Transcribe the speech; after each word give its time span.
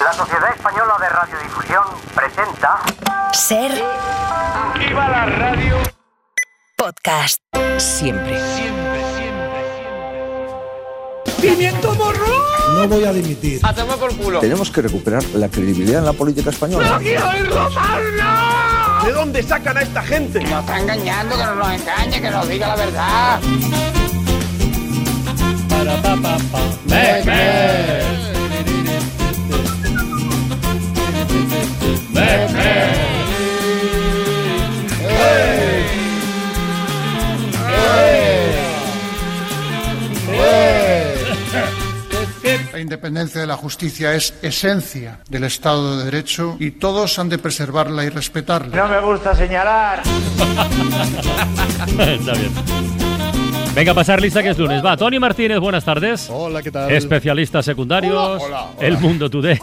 La 0.00 0.12
Sociedad 0.14 0.50
Española 0.54 0.96
de 0.98 1.08
Radiodifusión 1.10 1.84
presenta 2.14 2.80
Ser 3.32 3.70
¡Viva 4.78 5.08
la 5.08 5.26
radio! 5.26 5.76
podcast. 6.76 7.42
Siempre. 7.76 8.40
¡Pimiento 11.40 11.94
morro! 11.94 12.26
No 12.76 12.88
voy 12.88 13.04
a 13.04 13.12
dimitir. 13.12 13.60
¡A 13.62 13.74
tomar 13.74 13.98
por 13.98 14.16
culo! 14.16 14.40
Tenemos 14.40 14.70
que 14.70 14.80
recuperar 14.80 15.22
la 15.34 15.48
credibilidad 15.48 15.98
en 15.98 16.06
la 16.06 16.14
política 16.14 16.48
española. 16.48 16.98
quiero 16.98 17.28
oírlo 17.28 17.70
más, 17.70 18.00
no! 18.18 19.04
¿De 19.04 19.12
dónde 19.12 19.42
sacan 19.42 19.76
a 19.76 19.82
esta 19.82 20.02
gente? 20.02 20.40
Nos 20.40 20.60
está 20.60 20.80
engañando, 20.80 21.36
que 21.36 21.44
no 21.44 21.54
nos 21.56 21.72
engañe, 21.72 22.22
que 22.22 22.30
nos 22.30 22.48
diga 22.48 22.68
la 22.68 22.76
verdad. 22.76 23.40
La 42.80 42.84
independencia 42.84 43.42
de 43.42 43.46
la 43.46 43.58
justicia 43.58 44.14
es 44.14 44.32
esencia 44.40 45.18
del 45.28 45.44
Estado 45.44 45.98
de 45.98 46.04
Derecho 46.06 46.56
y 46.58 46.70
todos 46.70 47.18
han 47.18 47.28
de 47.28 47.36
preservarla 47.36 48.06
y 48.06 48.08
respetarla. 48.08 48.74
No 48.74 48.88
me 48.88 48.98
gusta 49.00 49.34
señalar. 49.34 50.00
Está 51.98 52.32
bien. 52.32 52.50
Venga 53.74 53.92
a 53.92 53.94
pasar 53.94 54.22
lista 54.22 54.42
que 54.42 54.48
es 54.48 54.58
lunes. 54.58 54.82
Va, 54.82 54.96
Tony 54.96 55.18
Martínez, 55.18 55.58
buenas 55.58 55.84
tardes. 55.84 56.30
Hola, 56.30 56.62
¿qué 56.62 56.70
tal? 56.70 56.90
Especialistas 56.90 57.66
secundarios. 57.66 58.14
Hola, 58.14 58.44
hola, 58.46 58.62
hola. 58.74 58.86
El 58.86 58.96
Mundo 58.96 59.28
Today. 59.28 59.60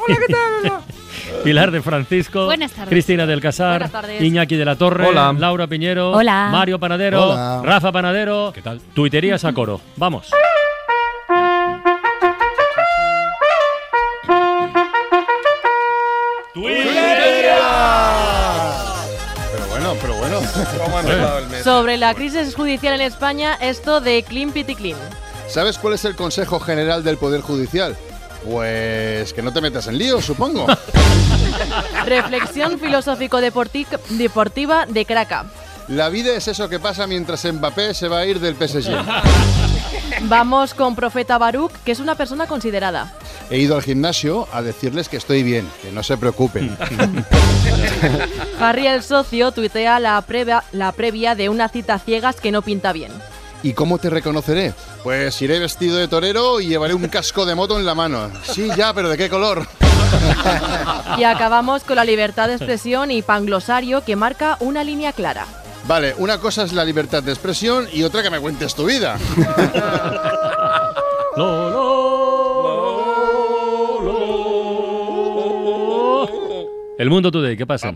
Pilar 1.44 1.72
de 1.72 1.82
Francisco. 1.82 2.46
Buenas 2.46 2.72
tardes. 2.72 2.90
Cristina 2.90 3.26
del 3.26 3.42
Casar. 3.42 3.80
Buenas 3.80 3.92
tardes. 3.94 4.22
Iñaki 4.22 4.56
de 4.56 4.66
la 4.66 4.76
Torre. 4.76 5.08
Hola. 5.08 5.34
Laura 5.36 5.66
Piñero. 5.66 6.12
Hola. 6.12 6.50
Mario 6.52 6.80
Panadero. 6.80 7.32
Hola. 7.32 7.64
Rafa 7.66 7.92
Panadero. 7.92 8.52
¿Qué 8.54 8.62
tal? 8.62 8.80
Tuiterías 8.94 9.44
a 9.44 9.54
coro. 9.54 9.82
Vamos. 9.96 10.30
¿Cómo 20.84 20.98
ha 20.98 21.02
empezado 21.02 21.40
el 21.40 21.48
mes? 21.48 21.64
Sobre 21.64 21.98
la 21.98 22.14
crisis 22.14 22.56
judicial 22.56 22.96
en 22.96 23.02
España, 23.02 23.58
esto 23.60 24.02
de 24.02 24.24
Clean 24.24 24.52
Pity 24.52 24.76
Clean. 24.76 24.98
¿Sabes 25.48 25.78
cuál 25.78 25.94
es 25.94 26.06
el 26.06 26.16
Consejo 26.16 26.60
General 26.60 27.04
del 27.04 27.18
Poder 27.18 27.42
Judicial? 27.42 27.96
Pues 28.50 29.34
que 29.34 29.42
no 29.42 29.52
te 29.52 29.62
metas 29.62 29.88
en 29.88 29.98
lío, 29.98 30.22
supongo. 30.22 30.68
Reflexión 32.06 32.80
filosófico-deportiva 32.80 34.86
de 34.86 35.06
Craca. 35.06 35.46
La 35.88 36.10
vida 36.10 36.34
es 36.34 36.48
eso 36.48 36.68
que 36.68 36.80
pasa 36.80 37.08
mientras 37.08 37.46
Mbappé 37.46 37.94
se 37.94 38.10
va 38.10 38.20
a 38.20 38.26
ir 38.26 38.40
del 38.40 38.56
PSG. 38.56 38.92
Vamos 40.24 40.74
con 40.74 40.96
Profeta 40.96 41.38
Baruch, 41.38 41.72
que 41.86 41.94
es 41.94 42.00
una 42.00 42.16
persona 42.16 42.48
considerada. 42.48 43.14
He 43.50 43.58
ido 43.60 43.76
al 43.76 43.82
gimnasio 43.84 44.48
a 44.52 44.62
decirles 44.62 45.08
que 45.08 45.18
estoy 45.18 45.42
bien, 45.44 45.68
que 45.82 45.92
no 45.92 46.04
se 46.04 46.18
preocupen. 46.18 46.78
Harry 48.60 48.88
el 48.88 49.04
socio 49.04 49.52
tuitea 49.52 50.00
la, 50.00 50.22
previa- 50.28 50.64
la 50.74 50.92
previa 50.92 51.34
de 51.36 51.48
una 51.50 51.70
cita 51.70 51.98
ciegas 52.00 52.38
que 52.42 52.52
no 52.52 52.62
pinta 52.62 52.92
bien. 52.92 53.12
¿Y 53.64 53.74
cómo 53.74 53.98
te 53.98 54.10
reconoceré? 54.10 54.74
Pues 55.04 55.42
iré 55.42 55.60
vestido 55.60 55.96
de 55.98 56.08
torero 56.08 56.60
y 56.60 56.68
llevaré 56.68 56.94
un 56.94 57.08
casco 57.08 57.46
de 57.46 57.56
moto 57.56 57.80
en 57.80 57.86
la 57.86 57.96
mano. 57.96 58.30
Sí, 58.44 58.70
ya, 58.76 58.94
pero 58.94 59.10
¿de 59.10 59.18
qué 59.18 59.30
color? 59.30 59.66
Y 61.18 61.24
acabamos 61.24 61.84
con 61.84 61.96
la 61.96 62.04
libertad 62.06 62.48
de 62.50 62.56
expresión 62.56 63.10
y 63.12 63.22
panglosario 63.24 64.04
que 64.04 64.16
marca 64.16 64.58
una 64.60 64.84
línea 64.84 65.12
clara. 65.14 65.46
Vale, 65.88 66.14
una 66.18 66.38
cosa 66.38 66.64
es 66.64 66.74
la 66.74 66.84
libertad 66.86 67.24
de 67.24 67.32
expresión 67.32 67.88
y 67.92 68.04
otra 68.04 68.22
que 68.22 68.30
me 68.30 68.40
cuentes 68.40 68.76
tu 68.76 68.86
vida. 68.86 69.18
Lo, 71.38 71.70
El 76.98 77.12
Mundo 77.12 77.32
Today, 77.32 77.56
¿qué 77.56 77.68
pasa? 77.68 77.94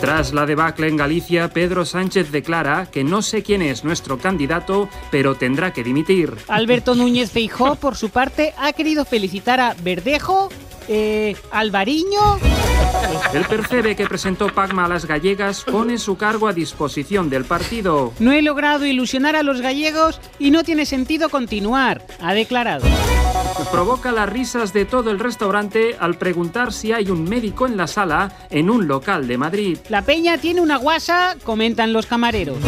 Tras 0.00 0.32
la 0.32 0.46
debacle 0.46 0.88
en 0.88 0.96
Galicia, 0.96 1.48
Pedro 1.48 1.84
Sánchez 1.84 2.30
declara 2.30 2.86
que 2.90 3.04
no 3.04 3.20
sé 3.20 3.42
quién 3.42 3.60
es 3.60 3.84
nuestro 3.84 4.18
candidato, 4.18 4.88
pero 5.10 5.34
tendrá 5.34 5.72
que 5.72 5.84
dimitir. 5.84 6.34
Alberto 6.48 6.94
Núñez 6.94 7.30
Feijó, 7.30 7.76
por 7.76 7.96
su 7.96 8.10
parte, 8.10 8.54
ha 8.58 8.72
querido 8.72 9.04
felicitar 9.04 9.60
a 9.60 9.74
Verdejo, 9.82 10.48
eh, 10.88 11.36
Alvariño. 11.50 12.38
El 13.34 13.44
percebe 13.44 13.96
que 13.96 14.06
presentó 14.06 14.48
Pagma 14.48 14.84
a 14.84 14.88
las 14.88 15.06
gallegas 15.06 15.64
pone 15.64 15.98
su 15.98 16.16
cargo 16.16 16.48
a 16.48 16.52
disposición 16.52 17.30
del 17.30 17.44
partido. 17.44 18.12
No 18.18 18.32
he 18.32 18.42
logrado 18.42 18.86
ilusionar 18.86 19.36
a 19.36 19.42
los 19.42 19.60
gallegos 19.60 20.20
y 20.38 20.50
no 20.50 20.64
tiene 20.64 20.86
sentido 20.86 21.28
continuar, 21.28 22.02
ha 22.20 22.34
declarado. 22.34 22.86
Provoca 23.70 24.12
las 24.12 24.28
risas 24.28 24.72
de 24.72 24.84
todo 24.84 25.10
el 25.10 25.18
restaurante 25.18 25.96
al 25.98 26.16
preguntar 26.16 26.72
si 26.72 26.92
hay 26.92 27.10
un 27.10 27.24
médico 27.24 27.66
en 27.66 27.76
la 27.76 27.86
sala 27.86 28.32
en 28.50 28.70
un 28.70 28.86
local 28.86 29.26
de 29.26 29.38
Madrid. 29.38 29.78
La 29.88 30.02
peña 30.02 30.38
tiene 30.38 30.60
una 30.60 30.76
guasa, 30.76 31.36
comentan 31.44 31.92
los 31.92 32.06
camareros. 32.06 32.58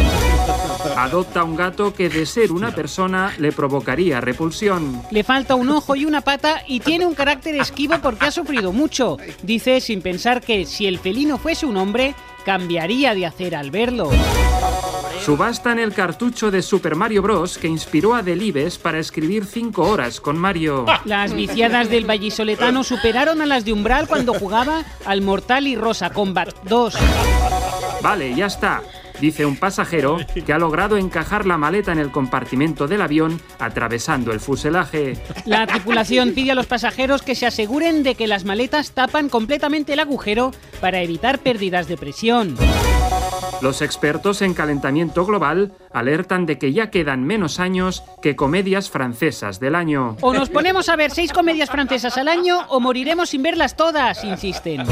Adopta 0.95 1.43
un 1.43 1.55
gato 1.55 1.93
que 1.93 2.09
de 2.09 2.25
ser 2.25 2.51
una 2.51 2.73
persona 2.73 3.33
le 3.37 3.51
provocaría 3.51 4.21
repulsión. 4.21 5.01
Le 5.11 5.23
falta 5.23 5.55
un 5.55 5.69
ojo 5.69 5.95
y 5.95 6.05
una 6.05 6.21
pata 6.21 6.63
y 6.67 6.79
tiene 6.79 7.05
un 7.05 7.13
carácter 7.13 7.55
esquivo 7.55 7.95
porque 8.01 8.25
ha 8.25 8.31
sufrido 8.31 8.71
mucho. 8.71 9.17
Dice 9.43 9.81
sin 9.81 10.01
pensar 10.01 10.16
que 10.41 10.65
si 10.65 10.87
el 10.87 10.99
felino 10.99 11.37
fuese 11.37 11.65
un 11.65 11.77
hombre, 11.77 12.15
cambiaría 12.45 13.13
de 13.13 13.25
hacer 13.25 13.55
al 13.55 13.71
verlo. 13.71 14.09
Subastan 15.23 15.79
el 15.79 15.93
cartucho 15.93 16.51
de 16.51 16.61
Super 16.61 16.95
Mario 16.95 17.21
Bros. 17.21 17.57
que 17.57 17.67
inspiró 17.67 18.15
a 18.15 18.23
Delibes 18.23 18.77
para 18.77 18.99
escribir 18.99 19.45
5 19.45 19.81
horas 19.83 20.21
con 20.21 20.37
Mario. 20.37 20.85
Las 21.05 21.33
viciadas 21.33 21.89
del 21.89 22.05
vallisoletano 22.05 22.83
superaron 22.83 23.41
a 23.41 23.45
las 23.45 23.65
de 23.65 23.73
Umbral 23.73 24.07
cuando 24.07 24.33
jugaba 24.33 24.85
al 25.05 25.21
Mortal 25.21 25.67
y 25.67 25.75
Rosa 25.75 26.11
Combat 26.11 26.53
2. 26.63 26.95
Vale, 28.01 28.33
ya 28.35 28.45
está. 28.45 28.81
Dice 29.19 29.45
un 29.45 29.55
pasajero 29.57 30.17
que 30.45 30.53
ha 30.53 30.59
logrado 30.59 30.97
encajar 30.97 31.45
la 31.45 31.57
maleta 31.57 31.91
en 31.91 31.99
el 31.99 32.11
compartimento 32.11 32.87
del 32.87 33.01
avión 33.01 33.39
atravesando 33.59 34.31
el 34.31 34.39
fuselaje. 34.39 35.17
La 35.45 35.65
tripulación 35.67 36.33
pide 36.33 36.51
a 36.51 36.55
los 36.55 36.67
pasajeros 36.67 37.21
que 37.21 37.35
se 37.35 37.45
aseguren 37.45 38.03
de 38.03 38.15
que 38.15 38.27
las 38.27 38.45
maletas 38.45 38.91
tapan 38.91 39.29
completamente 39.29 39.93
el 39.93 39.99
agujero 39.99 40.51
para 40.81 41.01
evitar 41.01 41.39
pérdidas 41.39 41.87
de 41.87 41.97
presión. 41.97 42.55
Los 43.61 43.81
expertos 43.81 44.41
en 44.41 44.53
calentamiento 44.53 45.25
global 45.25 45.73
alertan 45.91 46.45
de 46.45 46.57
que 46.57 46.73
ya 46.73 46.89
quedan 46.89 47.23
menos 47.23 47.59
años 47.59 48.03
que 48.21 48.35
comedias 48.35 48.89
francesas 48.89 49.59
del 49.59 49.75
año. 49.75 50.17
O 50.21 50.33
nos 50.33 50.49
ponemos 50.49 50.89
a 50.89 50.95
ver 50.95 51.11
seis 51.11 51.33
comedias 51.33 51.69
francesas 51.69 52.17
al 52.17 52.27
año 52.27 52.65
o 52.69 52.79
moriremos 52.79 53.29
sin 53.29 53.43
verlas 53.43 53.75
todas, 53.75 54.23
insisten. 54.23 54.83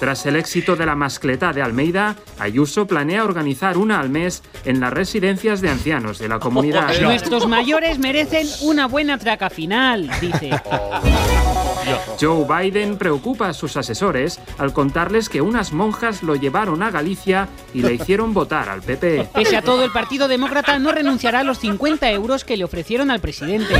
Tras 0.00 0.26
el 0.26 0.36
éxito 0.36 0.74
de 0.74 0.86
la 0.86 0.96
mascleta 0.96 1.52
de 1.52 1.62
Almeida, 1.62 2.16
Ayuso 2.38 2.86
planea 2.86 3.24
organizar 3.24 3.76
una 3.78 4.00
al 4.00 4.08
mes 4.08 4.42
en 4.64 4.80
las 4.80 4.92
residencias 4.92 5.60
de 5.60 5.70
ancianos 5.70 6.18
de 6.18 6.28
la 6.28 6.40
comunidad. 6.40 7.00
Nuestros 7.00 7.46
mayores 7.46 7.98
merecen 7.98 8.48
una 8.62 8.86
buena 8.86 9.18
traca 9.18 9.48
final, 9.48 10.10
dice. 10.20 10.50
Joe 12.20 12.46
Biden 12.46 12.96
preocupa 12.98 13.48
a 13.48 13.52
sus 13.52 13.76
asesores 13.76 14.40
al 14.58 14.72
contarles 14.72 15.28
que 15.28 15.40
unas 15.40 15.72
monjas 15.72 16.22
lo 16.22 16.36
llevaron 16.36 16.82
a 16.82 16.90
Galicia 16.90 17.48
y 17.74 17.82
le 17.82 17.94
hicieron 17.94 18.34
votar 18.42 18.68
al 18.68 18.82
PP. 18.82 19.28
Pese 19.34 19.56
a 19.56 19.62
todo, 19.62 19.84
el 19.84 19.90
Partido 19.90 20.28
Demócrata 20.28 20.78
no 20.78 20.92
renunciará 20.92 21.40
a 21.40 21.44
los 21.44 21.58
50 21.58 22.10
euros 22.10 22.44
que 22.44 22.56
le 22.56 22.64
ofrecieron 22.64 23.10
al 23.10 23.20
presidente. 23.20 23.74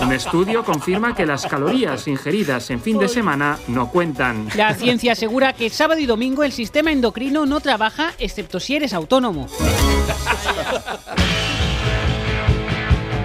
Un 0.00 0.12
estudio 0.12 0.64
confirma 0.64 1.14
que 1.14 1.26
las 1.26 1.46
calorías 1.46 2.08
ingeridas 2.08 2.70
en 2.70 2.80
fin 2.80 2.98
de 2.98 3.08
semana 3.08 3.58
no 3.68 3.90
cuentan. 3.90 4.48
La 4.56 4.74
ciencia 4.74 5.12
asegura 5.12 5.52
que 5.52 5.70
sábado 5.70 6.00
y 6.00 6.06
domingo 6.06 6.42
el 6.42 6.52
sistema 6.52 6.90
endocrino 6.90 7.46
no 7.46 7.60
trabaja 7.60 8.12
excepto 8.18 8.58
si 8.60 8.76
eres 8.76 8.92
autónomo. 8.94 9.46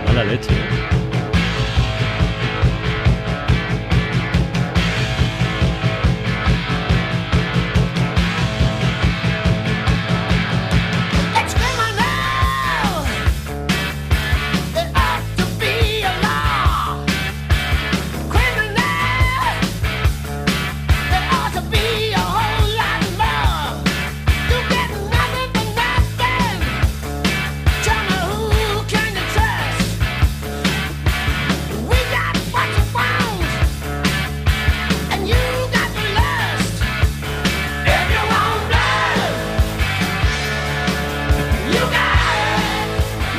Mala 0.06 0.24
leche. 0.24 0.97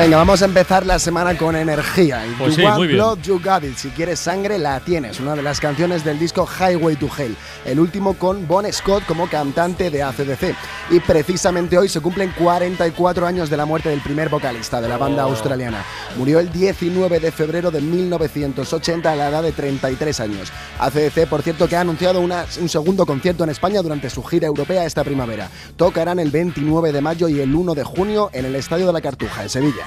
Venga, 0.08 0.16
vamos 0.16 0.40
a 0.40 0.46
empezar 0.46 0.86
la 0.86 0.98
semana 0.98 1.36
con 1.36 1.54
energía. 1.54 2.24
Y 2.26 2.30
Pues 2.38 2.52
You 2.52 2.60
sí, 2.60 2.62
Want 2.64 2.78
muy 2.78 2.86
bien. 2.86 2.98
Blood, 2.98 3.18
You 3.24 3.38
Got 3.44 3.64
It. 3.64 3.76
Si 3.76 3.90
quieres 3.90 4.18
sangre, 4.18 4.58
la 4.58 4.80
tienes. 4.80 5.20
Una 5.20 5.34
de 5.36 5.42
las 5.42 5.60
canciones 5.60 6.02
del 6.02 6.18
disco 6.18 6.48
Highway 6.48 6.96
to 6.96 7.10
Hell. 7.14 7.36
El 7.66 7.78
último 7.78 8.14
con 8.14 8.48
Bon 8.48 8.64
Scott 8.72 9.04
como 9.04 9.28
cantante 9.28 9.90
de 9.90 10.02
ACDC. 10.02 10.54
Y 10.92 11.00
precisamente 11.00 11.76
hoy 11.76 11.90
se 11.90 12.00
cumplen 12.00 12.32
44 12.38 13.26
años 13.26 13.50
de 13.50 13.58
la 13.58 13.66
muerte 13.66 13.90
del 13.90 14.00
primer 14.00 14.30
vocalista 14.30 14.80
de 14.80 14.88
la 14.88 14.96
banda 14.96 15.26
Oh. 15.26 15.28
australiana. 15.28 15.84
Murió 16.16 16.40
el 16.40 16.50
19 16.50 17.20
de 17.20 17.30
febrero 17.30 17.70
de 17.70 17.82
1980 17.82 19.12
a 19.12 19.14
la 19.14 19.28
edad 19.28 19.42
de 19.42 19.52
33 19.52 20.20
años. 20.20 20.50
ACDC, 20.78 21.26
por 21.26 21.42
cierto, 21.42 21.68
que 21.68 21.76
ha 21.76 21.82
anunciado 21.82 22.22
una- 22.22 22.46
un 22.62 22.70
segundo 22.70 23.04
concierto 23.04 23.44
en 23.44 23.50
España 23.50 23.82
durante 23.82 24.08
su 24.08 24.22
gira 24.24 24.46
europea 24.46 24.86
esta 24.86 25.04
primavera. 25.04 25.50
Tocarán 25.76 26.18
el 26.18 26.30
29 26.30 26.92
de 26.92 27.02
mayo 27.02 27.28
y 27.28 27.40
el 27.40 27.54
1 27.54 27.74
de 27.74 27.84
junio 27.84 28.30
en 28.32 28.46
el 28.46 28.54
Estadio 28.56 28.86
de 28.86 28.94
la 28.94 29.02
Cartuja, 29.02 29.42
en 29.42 29.50
Sevilla. 29.50 29.84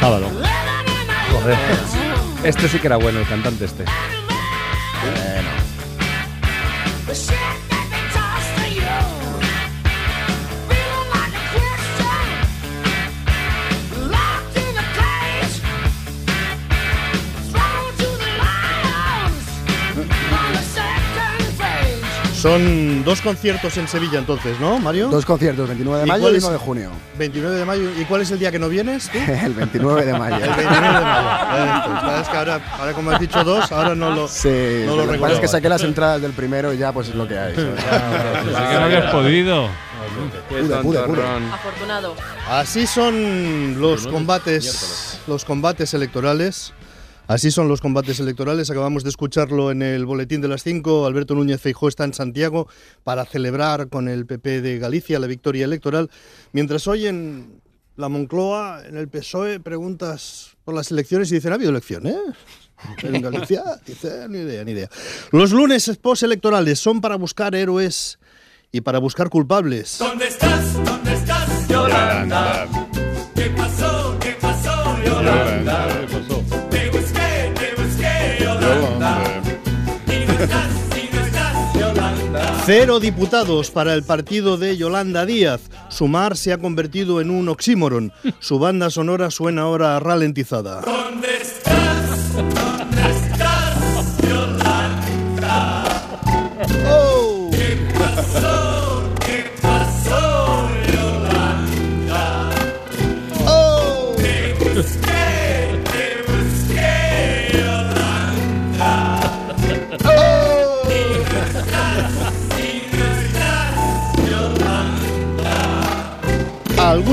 Sábado. 0.00 0.30
Joder. 1.30 1.58
Este 2.42 2.68
sí 2.68 2.78
que 2.78 2.86
era 2.86 2.96
bueno, 2.96 3.20
el 3.20 3.28
cantante 3.28 3.66
este. 3.66 3.84
Son 22.40 23.04
dos 23.04 23.20
conciertos 23.20 23.76
en 23.76 23.86
Sevilla 23.86 24.18
entonces, 24.18 24.58
¿no, 24.58 24.78
Mario? 24.78 25.08
Dos 25.08 25.26
conciertos, 25.26 25.68
29 25.68 26.00
de 26.00 26.06
¿Y 26.06 26.08
mayo 26.08 26.32
y 26.32 26.36
es? 26.36 26.42
1 26.42 26.52
de 26.52 26.58
junio. 26.58 26.90
29 27.18 27.56
de 27.56 27.64
mayo. 27.66 27.90
¿Y 28.00 28.04
cuál 28.06 28.22
es 28.22 28.30
el 28.30 28.38
día 28.38 28.50
que 28.50 28.58
no 28.58 28.70
vienes 28.70 29.10
tú? 29.10 29.18
el 29.28 29.52
29 29.52 30.06
de 30.06 30.18
mayo. 30.18 30.36
El 30.44 30.54
29 30.54 30.86
de 30.86 31.04
mayo. 31.04 32.00
Esto, 32.00 32.20
es 32.22 32.28
que 32.28 32.36
ahora, 32.38 32.60
ahora 32.78 32.92
como 32.94 33.10
has 33.10 33.20
dicho 33.20 33.44
dos, 33.44 33.70
ahora 33.70 33.94
no 33.94 34.14
lo, 34.14 34.26
Sí, 34.26 34.84
no 34.86 34.96
lo 34.96 35.04
lo 35.04 35.12
que 35.12 35.18
pasa 35.18 35.34
es 35.34 35.40
que 35.40 35.48
saqué 35.48 35.68
las 35.68 35.82
entradas 35.82 36.22
del 36.22 36.32
primero 36.32 36.72
y 36.72 36.78
ya 36.78 36.92
pues 36.92 37.08
es 37.08 37.14
lo 37.14 37.28
que 37.28 37.38
hay. 37.38 37.54
¿sabes? 37.54 37.84
Así 37.84 38.68
que 38.68 38.74
no 38.74 38.84
habías 38.84 39.12
podido. 39.12 39.68
Pude, 40.48 40.76
pude, 40.82 41.02
pude. 41.02 41.22
Afortunado. 41.52 42.16
Así 42.48 42.86
son 42.86 43.78
los 43.78 44.06
combates, 44.06 45.20
los 45.26 45.44
combates 45.44 45.92
electorales. 45.92 46.72
Así 47.30 47.52
son 47.52 47.68
los 47.68 47.80
combates 47.80 48.18
electorales. 48.18 48.70
Acabamos 48.70 49.04
de 49.04 49.10
escucharlo 49.10 49.70
en 49.70 49.82
el 49.82 50.04
boletín 50.04 50.40
de 50.40 50.48
las 50.48 50.64
5. 50.64 51.06
Alberto 51.06 51.36
Núñez 51.36 51.60
Feijó 51.60 51.86
está 51.86 52.02
en 52.02 52.12
Santiago 52.12 52.66
para 53.04 53.24
celebrar 53.24 53.88
con 53.88 54.08
el 54.08 54.26
PP 54.26 54.60
de 54.62 54.80
Galicia 54.80 55.20
la 55.20 55.28
victoria 55.28 55.64
electoral. 55.64 56.10
Mientras 56.50 56.88
hoy 56.88 57.06
en 57.06 57.62
la 57.94 58.08
Moncloa, 58.08 58.82
en 58.84 58.96
el 58.96 59.06
PSOE, 59.06 59.60
preguntas 59.60 60.56
por 60.64 60.74
las 60.74 60.90
elecciones 60.90 61.30
y 61.30 61.36
dicen, 61.36 61.52
¿ha 61.52 61.54
habido 61.54 61.70
elecciones? 61.70 62.16
En 63.04 63.22
Galicia, 63.22 63.62
dice, 63.86 64.26
ni 64.28 64.38
idea, 64.38 64.64
ni 64.64 64.72
idea. 64.72 64.88
Los 65.30 65.52
lunes 65.52 65.88
postelectorales 66.02 66.80
son 66.80 67.00
para 67.00 67.14
buscar 67.14 67.54
héroes 67.54 68.18
y 68.72 68.80
para 68.80 68.98
buscar 68.98 69.30
culpables. 69.30 69.98
¿Dónde 70.00 70.26
estás? 70.26 70.84
¿Dónde 70.84 71.14
estás, 71.14 71.68
Yolanda? 71.68 72.66
¿Qué 73.36 73.50
pasó? 73.50 74.18
¿Qué 74.18 74.36
pasó, 74.40 74.98
Yolanda? 75.04 75.69
Cero 82.66 83.00
diputados 83.00 83.70
para 83.70 83.94
el 83.94 84.02
partido 84.02 84.56
de 84.58 84.76
Yolanda 84.76 85.24
Díaz. 85.24 85.62
Sumar 85.88 86.36
se 86.36 86.52
ha 86.52 86.58
convertido 86.58 87.20
en 87.20 87.30
un 87.30 87.48
oxímoron. 87.48 88.12
Su 88.38 88.58
banda 88.58 88.90
sonora 88.90 89.30
suena 89.30 89.62
ahora 89.62 89.98
ralentizada. 89.98 90.82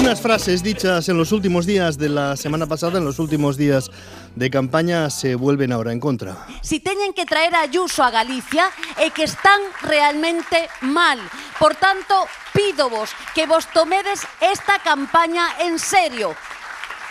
Algunas 0.07 0.23
frases 0.23 0.63
dichas 0.63 1.09
en 1.09 1.17
los 1.17 1.33
últimos 1.33 1.65
días 1.65 1.97
de 1.97 2.07
la 2.07 2.37
semana 2.37 2.65
pasada, 2.65 2.97
en 2.97 3.03
los 3.03 3.19
últimos 3.19 3.57
días 3.57 3.91
de 4.37 4.49
campaña, 4.49 5.09
se 5.09 5.35
vuelven 5.35 5.73
ahora 5.73 5.91
en 5.91 5.99
contra. 5.99 6.47
Si 6.61 6.79
teñen 6.79 7.11
que 7.11 7.25
traer 7.25 7.53
a 7.53 7.67
Ayuso 7.67 8.03
a 8.03 8.09
Galicia 8.09 8.71
é 8.95 9.11
que 9.11 9.27
están 9.27 9.59
realmente 9.83 10.71
mal. 10.79 11.19
Por 11.59 11.75
tanto, 11.75 12.23
pido 12.55 12.87
vos 12.87 13.11
que 13.35 13.51
vos 13.51 13.67
tomedes 13.75 14.23
esta 14.39 14.79
campaña 14.79 15.43
en 15.59 15.75
serio. 15.75 16.31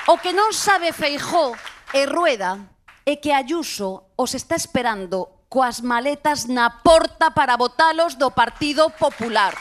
O 0.08 0.16
que 0.16 0.32
non 0.32 0.56
sabe 0.56 0.96
Feijó 0.96 1.52
e 1.92 2.08
Rueda 2.08 2.64
é 3.04 3.20
que 3.20 3.37
Ayuso 3.37 4.08
os 4.16 4.32
está 4.32 4.56
esperando 4.56 5.44
coas 5.52 5.84
maletas 5.84 6.49
na 6.49 6.81
porta 6.81 7.37
para 7.37 7.60
votalos 7.60 8.16
do 8.16 8.32
Partido 8.32 8.88
Popular. 8.88 9.52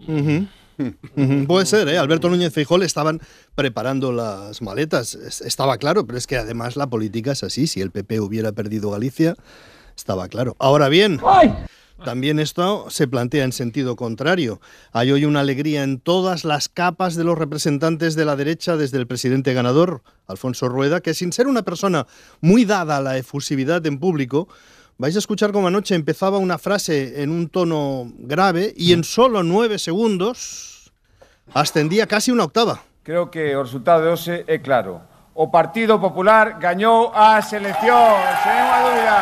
Uh 0.00 0.24
-huh. 0.24 0.63
Puede 1.46 1.66
ser, 1.66 1.88
¿eh? 1.88 1.98
Alberto 1.98 2.28
Núñez 2.28 2.52
Feijóo 2.52 2.78
le 2.78 2.86
estaban 2.86 3.20
preparando 3.54 4.12
las 4.12 4.60
maletas. 4.62 5.14
Es- 5.14 5.40
Estaba 5.40 5.78
claro, 5.78 6.06
pero 6.06 6.18
es 6.18 6.26
que 6.26 6.36
además 6.36 6.76
la 6.76 6.86
política 6.88 7.32
es 7.32 7.42
así. 7.44 7.66
Si 7.66 7.80
el 7.80 7.90
PP 7.90 8.20
hubiera 8.20 8.52
perdido 8.52 8.90
Galicia, 8.90 9.36
estaba 9.96 10.28
claro. 10.28 10.56
Ahora 10.58 10.88
bien, 10.88 11.20
también 12.04 12.38
esto 12.40 12.86
se 12.90 13.06
plantea 13.06 13.44
en 13.44 13.52
sentido 13.52 13.94
contrario. 13.96 14.60
Hay 14.92 15.12
hoy 15.12 15.24
una 15.24 15.40
alegría 15.40 15.84
en 15.84 16.00
todas 16.00 16.44
las 16.44 16.68
capas 16.68 17.14
de 17.14 17.24
los 17.24 17.38
representantes 17.38 18.14
de 18.16 18.24
la 18.24 18.36
derecha, 18.36 18.76
desde 18.76 18.98
el 18.98 19.06
presidente 19.06 19.54
ganador, 19.54 20.02
Alfonso 20.26 20.68
Rueda, 20.68 21.00
que 21.00 21.14
sin 21.14 21.32
ser 21.32 21.46
una 21.46 21.62
persona 21.62 22.06
muy 22.40 22.64
dada 22.64 22.96
a 22.96 23.00
la 23.00 23.16
efusividad 23.16 23.86
en 23.86 23.98
público, 24.00 24.48
vais 24.98 25.14
a 25.16 25.18
escuchar 25.20 25.52
como 25.52 25.68
anoche 25.68 25.94
empezaba 25.94 26.38
una 26.38 26.58
frase 26.58 27.22
en 27.22 27.30
un 27.30 27.48
tono 27.48 28.12
grave 28.18 28.74
y 28.76 28.92
en 28.92 29.04
solo 29.04 29.42
nueve 29.42 29.78
segundos 29.78 30.73
ascendía 31.52 32.06
casi 32.06 32.30
una 32.30 32.44
octava. 32.44 32.82
Creo 33.02 33.30
que 33.30 33.54
o 33.56 33.62
resultado 33.62 34.02
de 34.02 34.08
hoxe 34.08 34.44
é 34.48 34.58
claro. 34.58 35.02
O 35.34 35.50
Partido 35.50 36.00
Popular 36.00 36.58
gañou 36.62 37.10
as 37.12 37.52
eleccións, 37.52 38.24
sen 38.40 38.56
ninguna 38.56 38.80
dúbida. 38.86 39.18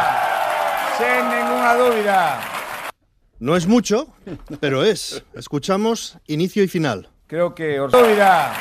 Sen 0.98 1.22
ninguna 1.26 1.74
dúbida. 1.74 2.20
No 3.40 3.56
es 3.56 3.66
mucho, 3.66 4.06
pero 4.60 4.84
es. 4.84 5.24
Escuchamos 5.34 6.18
inicio 6.28 6.62
y 6.62 6.68
final. 6.68 7.08
Creo 7.26 7.54
que 7.56 7.80
o 7.80 7.88
dúbida. 7.88 8.52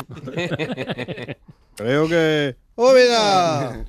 Creo 1.76 2.08
que... 2.08 2.56
Eh, 2.76 3.84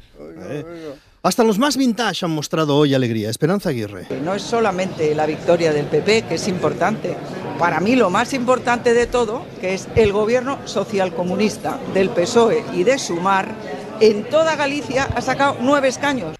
Hasta 1.23 1.43
los 1.43 1.59
más 1.59 1.77
vintage 1.77 2.25
han 2.25 2.31
mostrado 2.31 2.75
hoy 2.75 2.93
alegría. 2.93 3.29
Esperanza 3.29 3.69
Aguirre. 3.69 4.07
No 4.23 4.33
es 4.33 4.41
solamente 4.41 5.13
la 5.13 5.25
victoria 5.25 5.71
del 5.71 5.85
PP, 5.85 6.23
que 6.23 6.35
es 6.35 6.47
importante. 6.47 7.15
para 7.61 7.79
mí 7.79 7.95
lo 7.95 8.09
más 8.09 8.33
importante 8.33 8.95
de 8.95 9.05
todo, 9.05 9.45
que 9.61 9.75
es 9.75 9.87
el 9.95 10.11
gobierno 10.11 10.57
socialcomunista 10.65 11.79
del 11.93 12.09
PSOE 12.09 12.65
y 12.73 12.83
de 12.83 12.97
Sumar, 12.97 13.53
en 13.99 14.27
toda 14.31 14.55
Galicia 14.55 15.07
ha 15.15 15.21
sacado 15.21 15.57
nueve 15.61 15.87
escaños. 15.87 16.35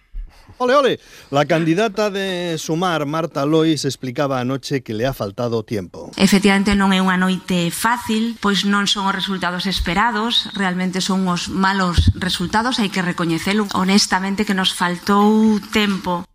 Ole, 0.57 0.73
ole. 0.73 0.99
La 1.29 1.45
candidata 1.45 2.09
de 2.09 2.57
Sumar, 2.57 3.05
Marta 3.05 3.45
Lois, 3.45 3.85
explicaba 3.85 4.39
anoche 4.39 4.81
que 4.81 4.95
le 4.95 5.05
ha 5.05 5.13
faltado 5.13 5.61
tempo. 5.61 6.09
Efectivamente 6.17 6.73
non 6.73 6.89
é 6.89 6.97
unha 6.97 7.21
noite 7.21 7.69
fácil, 7.69 8.41
pois 8.41 8.65
non 8.65 8.89
son 8.89 9.05
os 9.05 9.13
resultados 9.13 9.69
esperados, 9.69 10.49
realmente 10.57 11.05
son 11.05 11.29
os 11.29 11.53
malos 11.53 12.17
resultados, 12.17 12.81
hai 12.81 12.89
que 12.89 13.05
recoñecelo 13.05 13.69
honestamente 13.77 14.41
que 14.41 14.57
nos 14.57 14.73
faltou 14.73 15.61
tempo. 15.69 16.25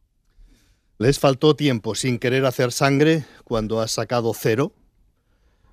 Les 0.98 1.18
faltó 1.18 1.54
tiempo 1.54 1.94
sin 1.94 2.18
querer 2.18 2.46
hacer 2.46 2.72
sangre 2.72 3.26
cuando 3.44 3.82
has 3.82 3.92
sacado 3.92 4.32
cero. 4.32 4.72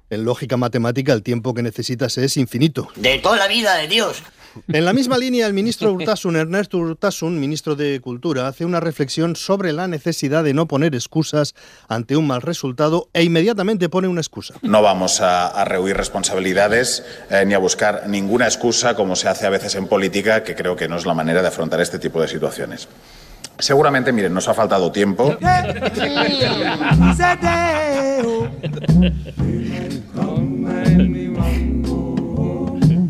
En 0.09 0.25
lógica 0.25 0.57
matemática, 0.57 1.13
el 1.13 1.23
tiempo 1.23 1.53
que 1.53 1.63
necesitas 1.63 2.17
es 2.17 2.35
infinito. 2.35 2.89
De 2.97 3.19
toda 3.19 3.37
la 3.37 3.47
vida 3.47 3.75
de 3.75 3.87
Dios. 3.87 4.21
En 4.67 4.83
la 4.83 4.91
misma 4.91 5.17
línea, 5.17 5.47
el 5.47 5.53
ministro 5.53 5.93
Urtasun, 5.93 6.35
Ernesto 6.35 6.77
Urtasun, 6.77 7.39
ministro 7.39 7.75
de 7.75 8.01
Cultura, 8.01 8.47
hace 8.47 8.65
una 8.65 8.81
reflexión 8.81 9.37
sobre 9.37 9.71
la 9.71 9.87
necesidad 9.87 10.43
de 10.43 10.53
no 10.53 10.67
poner 10.67 10.93
excusas 10.93 11.55
ante 11.87 12.17
un 12.17 12.27
mal 12.27 12.41
resultado 12.41 13.07
e 13.13 13.23
inmediatamente 13.23 13.87
pone 13.87 14.09
una 14.09 14.21
excusa. 14.21 14.55
No 14.61 14.81
vamos 14.81 15.21
a, 15.21 15.47
a 15.47 15.63
rehuir 15.63 15.95
responsabilidades 15.95 17.03
eh, 17.31 17.45
ni 17.47 17.53
a 17.53 17.59
buscar 17.59 18.09
ninguna 18.09 18.45
excusa 18.45 18.93
como 18.93 19.15
se 19.15 19.29
hace 19.29 19.47
a 19.47 19.49
veces 19.49 19.73
en 19.75 19.87
política, 19.87 20.43
que 20.43 20.53
creo 20.53 20.75
que 20.75 20.89
no 20.89 20.97
es 20.97 21.05
la 21.05 21.13
manera 21.13 21.41
de 21.41 21.47
afrontar 21.47 21.79
este 21.79 21.97
tipo 21.97 22.21
de 22.21 22.27
situaciones. 22.27 22.89
Seguramente, 23.63 24.11
miren, 24.11 24.33
nos 24.33 24.45
ha 24.49 24.53
faltado 24.53 24.91
tiempo. 24.91 25.37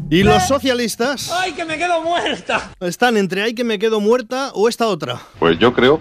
Y 0.09 0.21
los 0.21 0.43
socialistas 0.47 1.31
¡Ay, 1.31 1.53
que 1.53 1.65
me 1.65 1.75
quedo 1.75 2.03
muerta! 2.03 2.71
están 2.81 3.17
entre 3.17 3.41
ahí 3.41 3.55
que 3.55 3.63
me 3.63 3.79
quedo 3.79 3.99
muerta 3.99 4.51
o 4.53 4.69
esta 4.69 4.85
otra. 4.85 5.19
Pues 5.39 5.57
yo 5.57 5.73
creo 5.73 5.99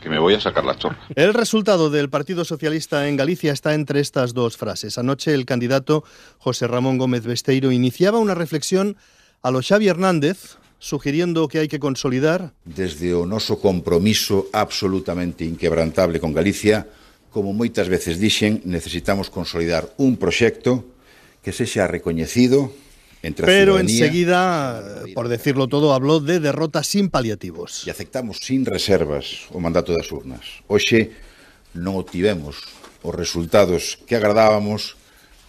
que 0.00 0.08
me 0.08 0.18
voy 0.18 0.32
a 0.32 0.40
sacar 0.40 0.64
la 0.64 0.74
chorra. 0.78 0.96
El 1.14 1.34
resultado 1.34 1.90
del 1.90 2.08
Partido 2.08 2.46
Socialista 2.46 3.06
en 3.06 3.18
Galicia 3.18 3.52
está 3.52 3.74
entre 3.74 4.00
estas 4.00 4.32
dos 4.32 4.56
frases. 4.56 4.96
Anoche 4.96 5.34
el 5.34 5.44
candidato 5.44 6.04
José 6.38 6.66
Ramón 6.66 6.96
Gómez 6.96 7.24
Besteiro 7.24 7.70
iniciaba 7.70 8.16
una 8.16 8.34
reflexión 8.34 8.96
a 9.42 9.50
lo 9.50 9.60
Xavi 9.60 9.88
Hernández, 9.88 10.56
sugiriendo 10.78 11.50
que 11.50 11.58
hai 11.58 11.68
que 11.68 11.82
consolidar? 11.82 12.54
Desde 12.62 13.12
o 13.14 13.26
noso 13.26 13.58
compromiso 13.58 14.46
absolutamente 14.54 15.42
inquebrantable 15.42 16.22
con 16.22 16.30
Galicia, 16.30 16.86
como 17.34 17.52
moitas 17.52 17.90
veces 17.90 18.16
dixen, 18.22 18.62
necesitamos 18.64 19.28
consolidar 19.28 19.90
un 19.98 20.16
proxecto 20.16 20.86
que 21.42 21.50
sexa 21.50 21.90
recoñecido 21.90 22.70
entre 23.22 23.44
a 23.44 23.48
Pero 23.50 23.78
enseguida, 23.78 25.04
eh, 25.06 25.14
por 25.14 25.28
decirlo 25.28 25.66
todo, 25.66 25.92
habló 25.92 26.20
de 26.20 26.38
derrotas 26.38 26.86
sin 26.86 27.10
paliativos. 27.10 27.82
E 27.86 27.90
aceptamos 27.90 28.38
sin 28.38 28.62
reservas 28.62 29.50
o 29.50 29.58
mandato 29.58 29.90
das 29.90 30.08
urnas. 30.14 30.62
Hoxe 30.70 31.10
non 31.74 31.98
obtivemos 31.98 32.62
os 33.02 33.14
resultados 33.14 33.98
que 34.06 34.14
agradábamos 34.14 34.94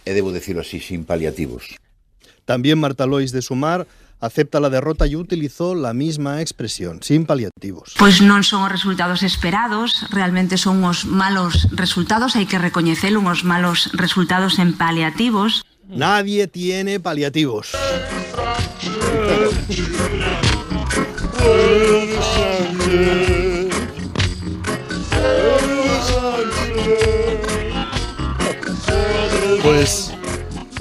e 0.02 0.10
debo 0.10 0.34
decirlo 0.34 0.66
así, 0.66 0.82
sin 0.82 1.06
paliativos. 1.06 1.78
También 2.42 2.82
Marta 2.82 3.06
Lois 3.06 3.30
de 3.30 3.42
Sumar 3.42 3.86
acepta 4.20 4.60
la 4.60 4.70
derrota 4.70 5.06
y 5.06 5.16
utilizó 5.16 5.74
la 5.74 5.94
misma 5.94 6.40
expresión, 6.40 7.02
sin 7.02 7.24
paliativos. 7.24 7.94
Pois 7.98 8.20
non 8.20 8.44
son 8.44 8.68
os 8.68 8.72
resultados 8.72 9.24
esperados, 9.24 10.06
realmente 10.12 10.60
son 10.60 10.84
os 10.84 11.08
malos 11.08 11.72
resultados, 11.72 12.36
hai 12.36 12.44
que 12.44 12.60
recoñecelo, 12.60 13.24
uns 13.24 13.42
malos 13.42 13.88
resultados 13.96 14.60
en 14.60 14.76
paliativos. 14.76 15.64
Nadie 15.88 16.46
tiene 16.46 17.00
paliativos. 17.00 17.72
Pues 29.64 30.12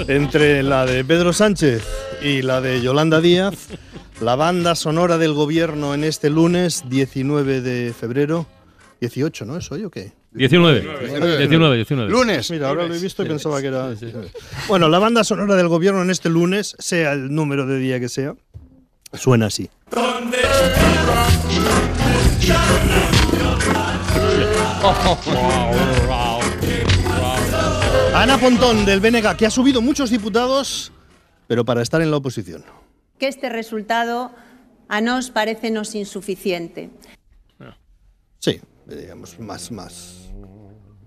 entre 0.08 0.64
la 0.64 0.86
de 0.86 1.04
Pedro 1.04 1.34
Sánchez 1.34 2.09
y 2.22 2.42
la 2.42 2.62
de 2.62 2.82
Yolanda 2.82 3.22
Díaz, 3.22 3.68
la 4.22 4.36
banda 4.36 4.76
sonora 4.76 5.18
del 5.18 5.34
gobierno 5.34 5.94
en 5.94 6.04
este 6.04 6.30
lunes 6.30 6.84
19 6.90 7.62
de 7.62 7.94
febrero, 7.94 8.46
18, 9.02 9.46
¿no 9.46 9.58
es 9.58 9.72
hoy 9.72 9.86
o 9.86 9.90
qué? 9.90 10.12
19. 10.32 10.82
19, 11.40 11.76
19. 11.76 12.12
Lunes. 12.12 12.52
Mira, 12.52 12.70
ahora 12.70 12.88
lo 12.88 12.94
he 12.94 13.00
visto 13.00 13.24
y 13.24 13.28
pensaba 13.28 13.62
que 13.62 13.68
era. 13.68 13.94
Bueno, 14.68 14.88
la 14.90 15.00
banda 15.00 15.24
sonora 15.24 15.56
del 15.56 15.68
gobierno 15.68 16.02
en 16.02 16.10
este 16.10 16.30
lunes, 16.30 16.76
sea 16.78 17.14
el 17.14 17.34
número 17.34 17.66
de 17.66 17.80
día 17.80 18.00
que 18.00 18.10
sea, 18.10 18.36
suena 19.14 19.48
así. 19.48 19.70
Ana 28.14 28.38
Pontón 28.38 28.86
del 28.86 29.00
BNG, 29.00 29.36
que 29.38 29.46
ha 29.46 29.50
subido 29.50 29.82
muchos 29.82 30.10
diputados, 30.10 30.92
pero 31.50 31.66
para 31.66 31.82
estar 31.82 32.00
en 32.04 32.12
la 32.12 32.18
oposición. 32.18 32.64
que 33.18 33.28
este 33.28 33.50
resultado 33.50 34.32
a 34.88 35.02
nos 35.02 35.32
parece 35.32 35.72
nos 35.72 35.96
insuficiente. 35.96 36.92
Sí, 38.38 38.62
digamos, 38.86 39.38
más, 39.40 39.72
más. 39.72 40.30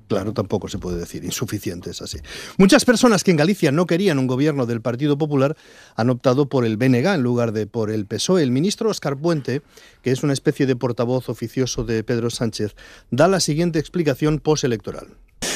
Claro, 0.09 0.35
tampoco 0.35 0.69
se 0.69 0.79
puede 0.79 0.99
decir, 0.99 1.25
insuficiente 1.25 1.91
es 1.91 2.03
así. 2.03 2.19
Muchas 2.59 2.85
personas 2.85 3.23
que 3.23 3.31
en 3.31 3.39
Galicia 3.39 3.71
no 3.73 3.87
querían 3.87 4.19
un 4.19 4.27
gobierno 4.27 4.67
del 4.67 4.83
Partido 4.83 5.17
Popular 5.17 5.57
han 5.95 6.11
optado 6.11 6.49
por 6.49 6.67
el 6.67 6.77
BNG 6.77 7.07
en 7.07 7.23
lugar 7.23 7.53
de 7.53 7.67
por 7.67 7.91
el 7.91 8.05
PSOE. 8.05 8.43
El 8.43 8.51
ministro 8.51 8.91
Oscar 8.91 9.17
Puente, 9.17 9.63
que 10.03 10.11
es 10.11 10.23
una 10.25 10.35
especie 10.35 10.67
de 10.67 10.77
portavoz 10.77 11.29
oficioso 11.29 11.85
de 11.85 12.03
Pedro 12.03 12.31
Sánchez, 12.31 12.75
da 13.11 13.29
la 13.29 13.39
siguiente 13.39 13.79
explicación 13.79 14.41
postelectoral. 14.41 15.07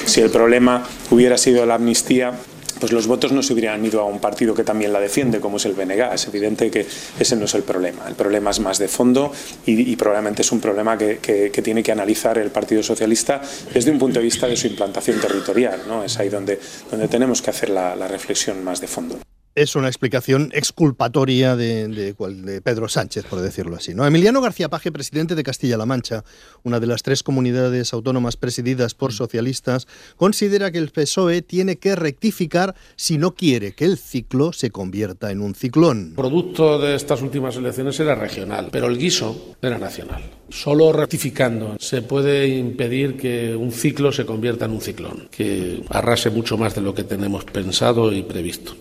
Si 0.06 0.20
el 0.20 0.30
problema 0.30 0.86
hubiera 1.10 1.36
sido 1.36 1.66
la 1.66 1.74
amnistía, 1.74 2.32
pues 2.80 2.92
los 2.92 3.06
votos 3.06 3.32
no 3.32 3.42
se 3.42 3.52
hubieran 3.52 3.84
ido 3.84 4.00
a 4.00 4.04
un 4.04 4.20
partido 4.20 4.54
que 4.54 4.64
también 4.64 4.92
la 4.92 5.00
defiende, 5.00 5.40
como 5.40 5.56
es 5.56 5.64
el 5.66 5.74
BNG. 5.74 6.12
Es 6.14 6.26
evidente 6.26 6.70
que 6.70 6.86
ese 7.18 7.36
no 7.36 7.44
es 7.44 7.54
el 7.54 7.62
problema. 7.62 8.06
El 8.08 8.14
problema 8.14 8.50
es 8.50 8.60
más 8.60 8.78
de 8.78 8.88
fondo 8.88 9.32
y, 9.64 9.96
probablemente 9.96 10.42
es 10.42 10.52
un 10.52 10.60
problema 10.60 10.96
que, 10.98 11.50
tiene 11.62 11.82
que 11.82 11.92
analizar 11.92 12.38
el 12.38 12.50
Partido 12.50 12.82
Socialista 12.82 13.40
desde 13.72 13.90
un 13.90 13.98
punto 13.98 14.18
de 14.18 14.24
vista 14.24 14.46
de 14.46 14.56
su 14.56 14.66
implantación 14.66 15.20
territorial. 15.20 15.82
¿no? 15.88 16.04
Es 16.04 16.18
ahí 16.18 16.28
donde, 16.28 16.60
donde 16.90 17.08
tenemos 17.08 17.42
que 17.42 17.50
hacer 17.50 17.70
la 17.70 18.08
reflexión 18.08 18.62
más 18.62 18.80
de 18.80 18.86
fondo. 18.86 19.18
Es 19.56 19.74
una 19.74 19.88
explicación 19.88 20.50
exculpatoria 20.52 21.56
de, 21.56 21.88
de 21.88 22.12
cual- 22.12 22.42
de 22.44 22.60
Pedro 22.60 22.88
Sánchez, 22.90 23.24
por 23.24 23.40
decirlo 23.40 23.76
así. 23.76 23.94
¿no? 23.94 24.06
Emiliano 24.06 24.42
García 24.42 24.68
Paje, 24.68 24.92
presidente 24.92 25.34
de 25.34 25.42
Castilla-La 25.42 25.86
Mancha, 25.86 26.24
una 26.62 26.78
de 26.78 26.86
las 26.86 27.02
tres 27.02 27.22
comunidades 27.22 27.94
autónomas 27.94 28.36
presididas 28.36 28.92
por 28.92 29.14
socialistas, 29.14 29.86
considera 30.18 30.70
que 30.70 30.76
el 30.76 30.90
PSOE 30.90 31.40
tiene 31.40 31.76
que 31.76 31.96
rectificar 31.96 32.74
si 32.96 33.16
no 33.16 33.34
quiere 33.34 33.72
que 33.72 33.86
el 33.86 33.96
ciclo 33.96 34.52
se 34.52 34.70
convierta 34.70 35.30
en 35.30 35.40
un 35.40 35.54
ciclón. 35.54 36.12
producto 36.14 36.78
de 36.78 36.94
estas 36.94 37.22
últimas 37.22 37.56
elecciones 37.56 37.98
era 37.98 38.14
regional, 38.14 38.68
pero 38.70 38.88
el 38.88 38.98
guiso 38.98 39.56
era 39.62 39.78
nacional. 39.78 40.22
Solo 40.50 40.92
rectificando 40.92 41.76
se 41.80 42.02
puede 42.02 42.46
impedir 42.48 43.16
que 43.16 43.56
un 43.56 43.72
ciclo 43.72 44.12
se 44.12 44.26
convierta 44.26 44.66
en 44.66 44.72
un 44.72 44.82
ciclón, 44.82 45.28
que 45.30 45.82
arrase 45.88 46.28
mucho 46.28 46.58
más 46.58 46.74
de 46.74 46.82
lo 46.82 46.94
que 46.94 47.04
tenemos 47.04 47.46
pensado 47.46 48.12
y 48.12 48.22
previsto. 48.22 48.76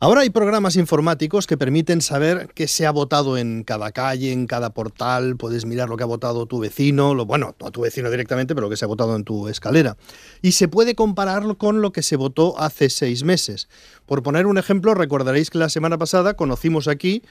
Ahora 0.00 0.20
hay 0.20 0.30
programas 0.30 0.76
informáticos 0.76 1.48
que 1.48 1.56
permiten 1.56 2.00
saber 2.00 2.50
qué 2.54 2.68
se 2.68 2.86
ha 2.86 2.92
votado 2.92 3.36
en 3.36 3.64
cada 3.64 3.90
calle, 3.90 4.30
en 4.30 4.46
cada 4.46 4.70
portal. 4.70 5.36
Puedes 5.36 5.64
mirar 5.66 5.88
lo 5.88 5.96
que 5.96 6.04
ha 6.04 6.06
votado 6.06 6.46
tu 6.46 6.60
vecino, 6.60 7.14
lo, 7.14 7.26
bueno, 7.26 7.56
no 7.60 7.66
a 7.66 7.70
tu 7.72 7.80
vecino 7.80 8.08
directamente, 8.08 8.54
pero 8.54 8.66
lo 8.68 8.70
que 8.70 8.76
se 8.76 8.84
ha 8.84 8.88
votado 8.88 9.16
en 9.16 9.24
tu 9.24 9.48
escalera. 9.48 9.96
Y 10.40 10.52
se 10.52 10.68
puede 10.68 10.94
compararlo 10.94 11.58
con 11.58 11.82
lo 11.82 11.90
que 11.90 12.04
se 12.04 12.14
votó 12.14 12.56
hace 12.60 12.90
seis 12.90 13.24
meses. 13.24 13.68
Por 14.06 14.22
poner 14.22 14.46
un 14.46 14.56
ejemplo, 14.56 14.94
recordaréis 14.94 15.50
que 15.50 15.58
la 15.58 15.68
semana 15.68 15.98
pasada 15.98 16.34
conocimos 16.34 16.86
aquí 16.86 17.22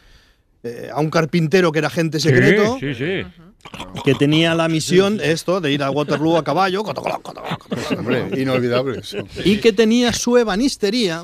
eh, 0.63 0.89
a 0.93 0.99
un 0.99 1.09
carpintero 1.09 1.71
que 1.71 1.79
era 1.79 1.87
agente 1.87 2.19
secreto. 2.19 2.79
Sí, 2.81 2.93
sí, 2.93 3.21
Que 4.03 4.13
tenía 4.15 4.55
la 4.55 4.67
misión, 4.67 5.21
esto, 5.23 5.61
de 5.61 5.71
ir 5.71 5.83
a 5.83 5.89
Waterloo 5.89 6.35
a 6.35 6.43
caballo, 6.43 6.83
Hombre, 7.97 8.29
inolvidable. 8.35 8.99
eso. 8.99 9.19
y 9.45 9.59
que 9.61 9.71
tenía 9.71 10.11
su 10.11 10.37
ebanistería 10.37 11.23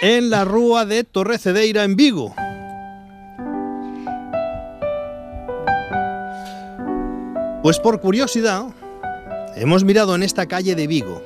en 0.00 0.30
la 0.30 0.44
rúa 0.44 0.84
de 0.84 1.04
Torrecedeira 1.04 1.84
en 1.84 1.96
Vigo. 1.96 2.34
Pues 7.62 7.78
por 7.78 8.00
curiosidad, 8.00 8.66
hemos 9.56 9.84
mirado 9.84 10.14
en 10.14 10.22
esta 10.22 10.46
calle 10.46 10.74
de 10.74 10.86
Vigo. 10.86 11.22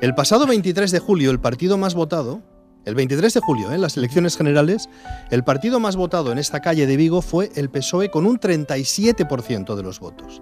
El 0.00 0.14
pasado 0.14 0.46
23 0.46 0.90
de 0.90 0.98
julio, 0.98 1.30
el 1.30 1.40
partido 1.40 1.76
más 1.76 1.94
votado, 1.94 2.40
el 2.86 2.94
23 2.94 3.34
de 3.34 3.40
julio, 3.40 3.70
¿eh? 3.70 3.74
en 3.74 3.82
las 3.82 3.98
elecciones 3.98 4.36
generales, 4.36 4.88
el 5.30 5.44
partido 5.44 5.78
más 5.78 5.96
votado 5.96 6.32
en 6.32 6.38
esta 6.38 6.60
calle 6.60 6.86
de 6.86 6.96
Vigo 6.96 7.20
fue 7.20 7.50
el 7.54 7.68
PSOE 7.68 8.10
con 8.10 8.24
un 8.24 8.40
37% 8.40 9.74
de 9.74 9.82
los 9.82 10.00
votos. 10.00 10.40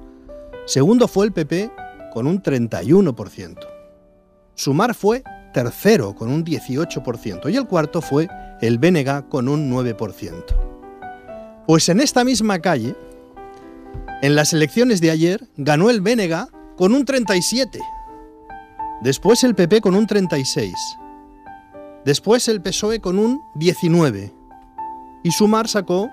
Segundo 0.66 1.08
fue 1.08 1.26
el 1.26 1.32
PP 1.32 1.72
con 2.12 2.28
un 2.28 2.40
31%. 2.40 3.58
Sumar 4.54 4.94
fue 4.94 5.24
tercero 5.52 6.14
con 6.14 6.30
un 6.30 6.44
18% 6.44 7.50
y 7.50 7.56
el 7.56 7.66
cuarto 7.66 8.00
fue 8.00 8.28
el 8.60 8.78
BNG 8.78 9.28
con 9.28 9.48
un 9.48 9.70
9%. 9.70 10.44
Pues 11.66 11.88
en 11.88 12.00
esta 12.00 12.24
misma 12.24 12.60
calle, 12.60 12.96
en 14.22 14.34
las 14.34 14.52
elecciones 14.52 15.00
de 15.00 15.10
ayer, 15.10 15.48
ganó 15.56 15.90
el 15.90 16.00
BNG 16.00 16.48
con 16.76 16.94
un 16.94 17.04
37%. 17.04 17.78
Después 19.00 19.44
el 19.44 19.54
PP 19.54 19.80
con 19.80 19.94
un 19.94 20.06
36%. 20.06 20.72
Después 22.04 22.48
el 22.48 22.62
PSOE 22.62 23.00
con 23.00 23.18
un 23.18 23.40
19%. 23.54 24.32
Y 25.22 25.30
Sumar 25.30 25.68
sacó 25.68 26.08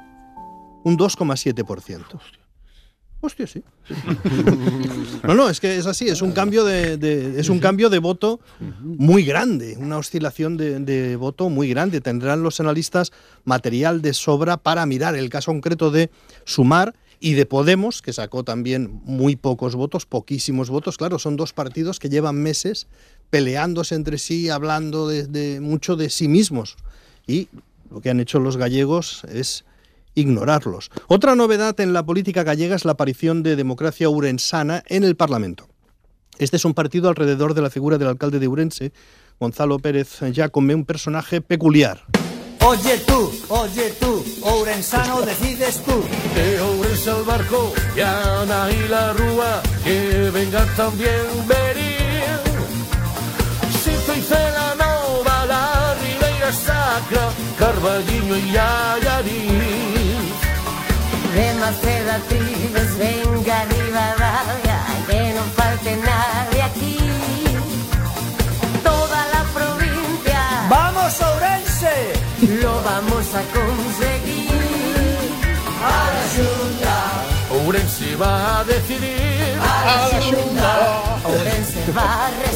un 0.84 0.98
2,7%. 0.98 2.20
Hostia, 3.22 3.48
sí. 3.48 3.63
No, 5.24 5.34
no, 5.34 5.50
es 5.50 5.60
que 5.60 5.77
es 5.77 5.86
así, 5.88 6.07
es 6.07 6.22
un 6.22 6.31
cambio 6.31 6.63
de, 6.63 7.34
es 7.39 7.50
un 7.50 7.60
cambio 7.60 7.89
de 7.89 7.98
voto 8.00 8.39
muy 8.81 9.24
grande, 9.24 9.77
una 9.79 9.98
oscilación 9.98 10.57
de, 10.57 11.15
voto 11.15 11.50
muy 11.50 11.69
grande. 11.69 12.01
Tendrán 12.01 12.43
los 12.43 12.60
analistas 12.60 13.12
material 13.43 14.01
de 14.01 14.13
sobra 14.13 14.57
para 14.57 14.86
mirar 14.86 15.15
el 15.15 15.29
caso 15.29 15.51
concreto 15.51 15.89
de 15.89 16.12
Sumar 16.43 16.93
y 17.19 17.34
de 17.34 17.45
Podemos, 17.48 18.01
que 18.03 18.13
sacó 18.13 18.43
también 18.43 19.01
muy 19.05 19.36
pocos 19.36 19.75
votos, 19.75 20.05
poquísimos 20.05 20.69
votos. 20.69 20.98
Claro, 20.98 21.17
son 21.17 21.36
dos 21.36 21.53
partidos 21.53 21.98
que 22.00 22.10
llevan 22.10 22.36
meses 22.36 22.88
peleándose 23.31 23.95
entre 23.95 24.19
sí, 24.19 24.50
hablando 24.50 25.07
de- 25.07 25.60
mucho 25.62 25.95
de 25.95 26.10
sí 26.12 26.27
mismos. 26.27 26.75
Y 27.25 27.48
lo 27.89 28.01
que 28.01 28.12
han 28.12 28.19
hecho 28.19 28.39
los 28.39 28.57
gallegos 28.57 29.24
es 29.31 29.65
ignorarlos. 30.15 30.89
Otra 31.07 31.36
novedad 31.36 31.79
en 31.79 31.93
la 31.93 32.05
política 32.05 32.43
gallega 32.43 32.75
es 32.75 32.86
la 32.86 32.93
aparición 32.93 33.43
de 33.43 33.55
Democracia 33.55 34.10
Urensana 34.10 34.84
en 34.88 35.03
el 35.03 35.15
Parlamento. 35.15 35.67
Este 36.38 36.57
es 36.57 36.65
un 36.65 36.74
partido 36.74 37.10
alrededor 37.10 37.53
de 37.53 37.62
la 37.62 37.69
figura 37.69 37.98
del 37.98 38.07
alcalde 38.07 38.39
de 38.39 38.48
Urense, 38.48 38.91
Gonzalo 39.39 39.79
Pérez 39.79 40.19
Jacome, 40.34 40.75
un 40.75 40.86
personaje 40.86 41.41
peculiar. 41.41 42.03
Oye 42.65 42.98
tú, 43.05 43.31
oye 43.50 43.93
tú, 44.00 44.24
Ourensano 44.41 45.22
decides 45.22 45.84
tú. 45.84 46.03
De 46.34 46.60
Ourense 46.60 47.12
al 47.12 47.24
barco, 47.24 47.72
y 47.95 48.01
Ana 48.01 48.69
y 48.72 48.88
la 48.89 49.13
Rúa, 49.13 49.62
que 49.84 50.31
venga 50.34 50.65
también 50.75 51.45
Nova, 54.25 54.54
la 56.46 56.52
Ribeira 56.52 56.52
Sacra, 56.52 57.30
Carballiño 57.58 58.36
y 58.38 58.58
Ayarín. 58.58 60.34
De 61.34 61.54
Maceda 61.60 62.18
Tribes, 62.30 62.98
venga 62.98 63.66
Rivadavia, 63.66 64.80
que 65.08 65.34
no 65.34 65.42
falte 65.56 65.98
nadie 65.98 66.62
aquí. 66.64 66.98
Toda 68.84 69.28
la 69.34 69.44
provincia, 69.54 70.42
¡Vamos, 70.70 71.22
Ourense! 71.22 72.14
lo 72.62 72.82
vamos 72.84 73.25
a 73.34 73.42
conseguir. 73.54 74.50
A 75.84 76.10
la 76.14 76.24
Junta, 76.36 76.96
Ourense 77.66 78.16
va 78.16 78.60
a 78.60 78.64
decidir. 78.64 79.58
a 79.60 79.86
la 79.86 80.22
Junta. 80.22 80.72
A 80.72 80.78
resolver. 80.78 81.14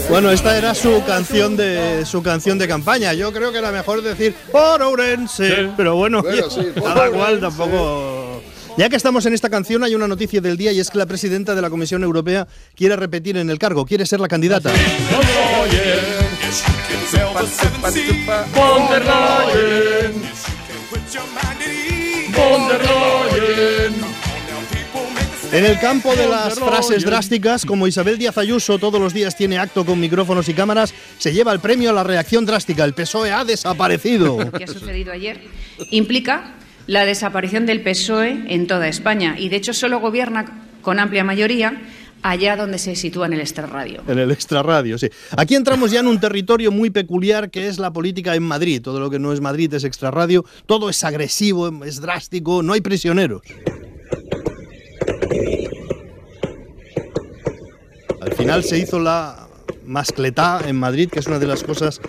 Bueno, 0.09 0.31
esta 0.31 0.57
era 0.57 0.73
su 0.75 1.03
canción 1.05 1.55
de 1.55 2.05
su 2.05 2.21
canción 2.23 2.57
de 2.57 2.67
campaña. 2.67 3.13
Yo 3.13 3.31
creo 3.31 3.51
que 3.51 3.57
era 3.59 3.71
mejor 3.71 4.01
decir 4.01 4.35
por 4.51 4.81
Ourense, 4.81 5.69
pero 5.77 5.95
bueno, 5.95 6.21
Bueno, 6.21 6.49
sí, 6.49 6.67
cada 6.75 7.09
cual 7.09 7.39
tampoco. 7.39 8.41
Ya 8.77 8.88
que 8.89 8.95
estamos 8.95 9.25
en 9.25 9.33
esta 9.33 9.49
canción, 9.49 9.83
hay 9.83 9.93
una 9.93 10.07
noticia 10.07 10.39
del 10.39 10.55
día 10.55 10.71
y 10.71 10.79
es 10.79 10.89
que 10.89 10.97
la 10.97 11.05
presidenta 11.05 11.53
de 11.53 11.61
la 11.61 11.69
Comisión 11.69 12.03
Europea 12.03 12.47
quiere 12.75 12.95
repetir 12.95 13.35
en 13.38 13.49
el 13.49 13.59
cargo, 13.59 13.85
quiere 13.85 14.05
ser 14.05 14.19
la 14.21 14.27
candidata. 14.27 14.71
En 25.51 25.65
el 25.65 25.79
campo 25.79 26.15
de 26.15 26.27
las 26.27 26.59
frases 26.59 27.03
drásticas, 27.03 27.65
como 27.65 27.87
Isabel 27.87 28.19
Díaz 28.19 28.37
Ayuso 28.37 28.77
todos 28.77 29.01
los 29.01 29.15
días 29.15 29.35
tiene 29.35 29.57
acto 29.57 29.83
con 29.83 29.99
micrófonos 29.99 30.47
y 30.47 30.53
cámaras, 30.53 30.93
se 31.17 31.33
lleva 31.33 31.51
el 31.51 31.59
premio 31.59 31.89
a 31.89 31.93
la 31.93 32.03
reacción 32.03 32.45
drástica. 32.45 32.85
El 32.85 32.93
PSOE 32.93 33.31
ha 33.31 33.43
desaparecido. 33.43 34.37
que 34.51 34.65
ha 34.65 34.67
sucedido 34.67 35.11
ayer 35.11 35.41
implica 35.89 36.53
la 36.85 37.03
desaparición 37.03 37.65
del 37.65 37.81
PSOE 37.81 38.45
en 38.49 38.67
toda 38.67 38.87
España 38.87 39.37
y 39.39 39.49
de 39.49 39.55
hecho 39.55 39.73
solo 39.73 39.99
gobierna 39.99 40.67
con 40.83 40.99
amplia 40.99 41.23
mayoría 41.23 41.81
allá 42.21 42.55
donde 42.55 42.77
se 42.77 42.95
sitúa 42.95 43.25
en 43.25 43.33
el 43.33 43.41
extrarradio. 43.41 44.03
En 44.07 44.19
el 44.19 44.29
extrarradio, 44.29 44.99
sí. 44.99 45.09
Aquí 45.35 45.55
entramos 45.55 45.89
ya 45.89 46.01
en 46.01 46.07
un 46.07 46.19
territorio 46.19 46.71
muy 46.71 46.91
peculiar 46.91 47.49
que 47.49 47.67
es 47.67 47.79
la 47.79 47.91
política 47.91 48.35
en 48.35 48.43
Madrid. 48.43 48.81
Todo 48.83 48.99
lo 48.99 49.09
que 49.09 49.17
no 49.17 49.33
es 49.33 49.41
Madrid 49.41 49.73
es 49.73 49.83
extrarradio. 49.83 50.45
Todo 50.67 50.89
es 50.89 51.03
agresivo, 51.03 51.83
es 51.85 52.01
drástico, 52.01 52.61
no 52.61 52.73
hay 52.73 52.81
prisioneros. 52.81 53.41
Al 58.21 58.33
final 58.33 58.63
se 58.63 58.77
hizo 58.77 58.99
la 58.99 59.47
mascletá 59.85 60.61
en 60.67 60.75
Madrid, 60.75 61.09
que 61.09 61.19
es 61.19 61.27
una 61.27 61.39
de 61.39 61.47
las 61.47 61.63
cosas 61.63 61.99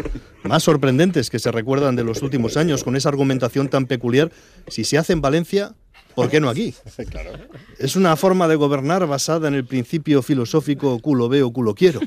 más 0.43 0.62
sorprendentes 0.62 1.31
que 1.31 1.38
se 1.38 1.50
recuerdan 1.50 1.97
de 1.97 2.05
los 2.05 2.23
últimos 2.23 2.57
años, 2.57 2.85
con 2.85 2.97
esa 2.97 3.09
argumentación 3.09 3.69
tan 3.69 3.87
peculiar. 3.87 4.31
Si 4.69 4.85
se 4.85 4.99
hace 4.99 5.12
en 5.12 5.21
Valencia, 5.21 5.75
¿por 6.14 6.29
qué 6.29 6.40
no 6.40 6.49
aquí? 6.49 6.75
Es 7.79 7.96
una 7.96 8.16
forma 8.16 8.46
de 8.49 8.57
gobernar 8.57 9.07
basada 9.07 9.49
en 9.49 9.55
el 9.55 9.64
principio 9.64 10.20
filosófico 10.23 10.99
culo 10.99 11.29
veo, 11.29 11.51
culo 11.51 11.75
quiero. 11.75 12.01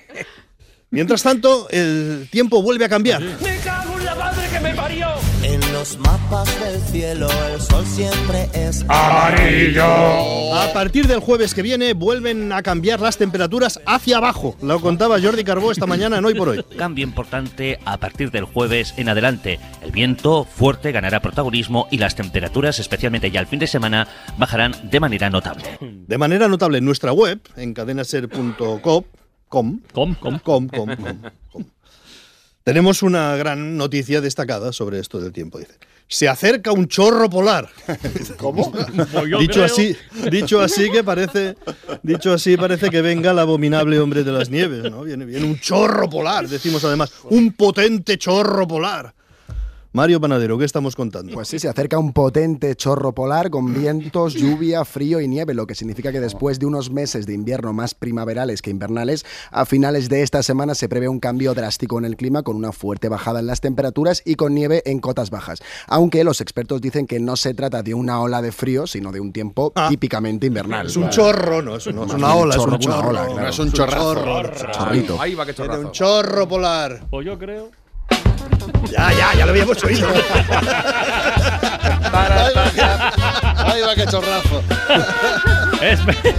Mientras 0.90 1.22
tanto, 1.24 1.68
el 1.70 2.28
tiempo 2.30 2.62
vuelve 2.62 2.84
a 2.84 2.88
cambiar. 2.88 3.22
Los 5.86 5.98
mapas 5.98 6.48
del 6.60 6.80
cielo 6.80 7.28
el 7.52 7.60
sol 7.60 7.84
siempre 7.86 8.48
es 8.54 8.84
A 8.88 10.72
partir 10.72 11.06
del 11.06 11.20
jueves 11.20 11.54
que 11.54 11.62
viene 11.62 11.92
vuelven 11.92 12.52
a 12.52 12.62
cambiar 12.62 13.00
las 13.00 13.18
temperaturas 13.18 13.80
hacia 13.86 14.16
abajo. 14.16 14.56
Lo 14.62 14.80
contaba 14.80 15.20
Jordi 15.20 15.44
Carbó 15.44 15.70
esta 15.70 15.86
mañana 15.86 16.18
en 16.18 16.24
Hoy 16.24 16.34
por 16.34 16.48
Hoy. 16.48 16.64
Cambio 16.76 17.04
importante 17.04 17.78
a 17.84 17.98
partir 17.98 18.32
del 18.32 18.44
jueves 18.44 18.94
en 18.96 19.08
adelante. 19.08 19.60
El 19.80 19.92
viento 19.92 20.44
fuerte 20.44 20.90
ganará 20.90 21.20
protagonismo 21.20 21.86
y 21.90 21.98
las 21.98 22.16
temperaturas, 22.16 22.80
especialmente 22.80 23.30
ya 23.30 23.38
el 23.40 23.46
fin 23.46 23.60
de 23.60 23.68
semana, 23.68 24.08
bajarán 24.38 24.74
de 24.90 24.98
manera 24.98 25.30
notable. 25.30 25.78
De 25.80 26.18
manera 26.18 26.48
notable 26.48 26.78
en 26.78 26.84
nuestra 26.84 27.12
web, 27.12 27.40
en 27.56 27.74
cadenaser.com, 27.74 29.04
com, 29.48 29.80
com, 29.92 30.14
com, 30.14 30.38
com, 30.40 30.68
com, 30.68 30.96
com. 30.96 31.64
Tenemos 32.66 33.04
una 33.04 33.36
gran 33.36 33.76
noticia 33.76 34.20
destacada 34.20 34.72
sobre 34.72 34.98
esto 34.98 35.20
del 35.20 35.32
tiempo. 35.32 35.60
Dice, 35.60 35.74
se 36.08 36.28
acerca 36.28 36.72
un 36.72 36.88
chorro 36.88 37.30
polar. 37.30 37.68
¿Cómo? 38.38 38.72
dicho 39.38 39.62
así, 39.62 39.96
dicho 40.32 40.60
así 40.60 40.90
que 40.90 41.04
parece, 41.04 41.54
dicho 42.02 42.32
así 42.32 42.56
parece 42.56 42.90
que 42.90 43.02
venga 43.02 43.30
el 43.30 43.38
abominable 43.38 44.00
hombre 44.00 44.24
de 44.24 44.32
las 44.32 44.50
nieves, 44.50 44.90
¿no? 44.90 45.04
Viene, 45.04 45.26
viene 45.26 45.46
un 45.46 45.60
chorro 45.60 46.10
polar, 46.10 46.48
decimos 46.48 46.84
además, 46.84 47.12
un 47.30 47.52
potente 47.52 48.18
chorro 48.18 48.66
polar. 48.66 49.14
Mario 49.96 50.20
Panadero, 50.20 50.58
¿qué 50.58 50.66
estamos 50.66 50.94
contando? 50.94 51.32
Pues 51.32 51.48
sí, 51.48 51.58
se 51.58 51.70
acerca 51.70 51.98
un 51.98 52.12
potente 52.12 52.76
chorro 52.76 53.14
polar 53.14 53.48
con 53.48 53.72
vientos, 53.72 54.34
lluvia, 54.34 54.84
frío 54.84 55.22
y 55.22 55.26
nieve, 55.26 55.54
lo 55.54 55.66
que 55.66 55.74
significa 55.74 56.12
que 56.12 56.20
después 56.20 56.58
de 56.58 56.66
unos 56.66 56.90
meses 56.90 57.24
de 57.24 57.32
invierno 57.32 57.72
más 57.72 57.94
primaverales 57.94 58.60
que 58.60 58.68
invernales, 58.68 59.24
a 59.50 59.64
finales 59.64 60.10
de 60.10 60.20
esta 60.20 60.42
semana 60.42 60.74
se 60.74 60.90
prevé 60.90 61.08
un 61.08 61.18
cambio 61.18 61.54
drástico 61.54 61.98
en 61.98 62.04
el 62.04 62.16
clima 62.18 62.42
con 62.42 62.56
una 62.56 62.72
fuerte 62.72 63.08
bajada 63.08 63.40
en 63.40 63.46
las 63.46 63.62
temperaturas 63.62 64.20
y 64.26 64.34
con 64.34 64.54
nieve 64.54 64.82
en 64.84 64.98
cotas 64.98 65.30
bajas. 65.30 65.62
Aunque 65.86 66.24
los 66.24 66.42
expertos 66.42 66.82
dicen 66.82 67.06
que 67.06 67.18
no 67.18 67.36
se 67.36 67.54
trata 67.54 67.82
de 67.82 67.94
una 67.94 68.20
ola 68.20 68.42
de 68.42 68.52
frío, 68.52 68.86
sino 68.86 69.12
de 69.12 69.20
un 69.20 69.32
tiempo 69.32 69.72
típicamente 69.88 70.46
invernal. 70.48 70.84
Ah. 70.84 70.90
Es 70.90 70.96
un 70.98 71.08
chorro, 71.08 71.62
no, 71.62 71.76
es, 71.76 71.86
no, 71.86 72.04
es 72.04 72.12
una 72.12 72.34
ola, 72.34 72.54
es 72.54 72.60
un 72.60 72.78
chorro. 72.78 72.98
una 72.98 73.08
ola, 73.08 73.26
claro. 73.28 73.48
Es 73.48 73.58
un 73.58 73.72
chorrazo. 73.72 74.14
chorro. 74.14 74.72
Chorrito. 74.72 75.18
Ahí 75.18 75.34
va 75.34 75.46
que 75.46 75.54
chorrazo. 75.54 75.80
un 75.80 75.92
chorro 75.92 76.46
polar. 76.46 77.06
Pues 77.08 77.24
yo 77.24 77.38
creo. 77.38 77.70
Ya, 78.90 79.12
ya, 79.12 79.34
ya 79.38 79.44
lo 79.46 79.50
habíamos 79.52 79.82
oído. 79.84 80.08
Ahí 83.56 83.80
va 83.82 83.94
que 83.94 84.06
chorrazo. 84.06 84.62
Espe- 85.82 86.34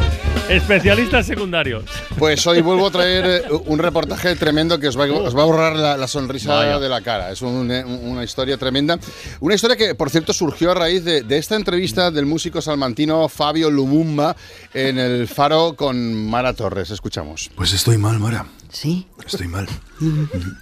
especialistas 0.49 1.25
secundarios. 1.27 1.83
Pues 2.17 2.45
hoy 2.47 2.61
vuelvo 2.61 2.87
a 2.87 2.91
traer 2.91 3.25
eh, 3.25 3.43
un 3.65 3.77
reportaje 3.79 4.35
tremendo 4.35 4.79
que 4.79 4.87
os 4.87 4.97
va, 4.97 5.03
os 5.05 5.35
va 5.37 5.41
a 5.43 5.45
borrar 5.45 5.75
la, 5.75 5.97
la 5.97 6.07
sonrisa 6.07 6.55
Vaya. 6.55 6.79
de 6.79 6.89
la 6.89 7.01
cara. 7.01 7.31
Es 7.31 7.41
un, 7.41 7.69
eh, 7.69 7.83
una 7.85 8.23
historia 8.23 8.57
tremenda. 8.57 8.97
Una 9.41 9.53
historia 9.55 9.75
que, 9.75 9.93
por 9.93 10.09
cierto, 10.09 10.33
surgió 10.33 10.71
a 10.71 10.73
raíz 10.73 11.03
de, 11.03 11.21
de 11.23 11.37
esta 11.37 11.55
entrevista 11.55 12.09
del 12.11 12.25
músico 12.25 12.61
salmantino 12.61 13.27
Fabio 13.29 13.69
Lumumba 13.69 14.35
en 14.73 14.97
el 14.97 15.27
Faro 15.27 15.75
con 15.75 16.27
Mara 16.29 16.53
Torres. 16.53 16.89
Escuchamos. 16.91 17.51
Pues 17.55 17.73
estoy 17.73 17.97
mal, 17.97 18.17
Mara. 18.19 18.45
¿Sí? 18.71 19.07
Estoy 19.25 19.47
mal. 19.47 19.67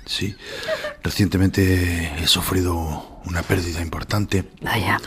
Sí. 0.05 0.35
Recientemente 1.03 2.13
he 2.21 2.27
sufrido 2.27 3.19
una 3.25 3.41
pérdida 3.41 3.81
importante. 3.81 4.49
Vaya. 4.61 4.99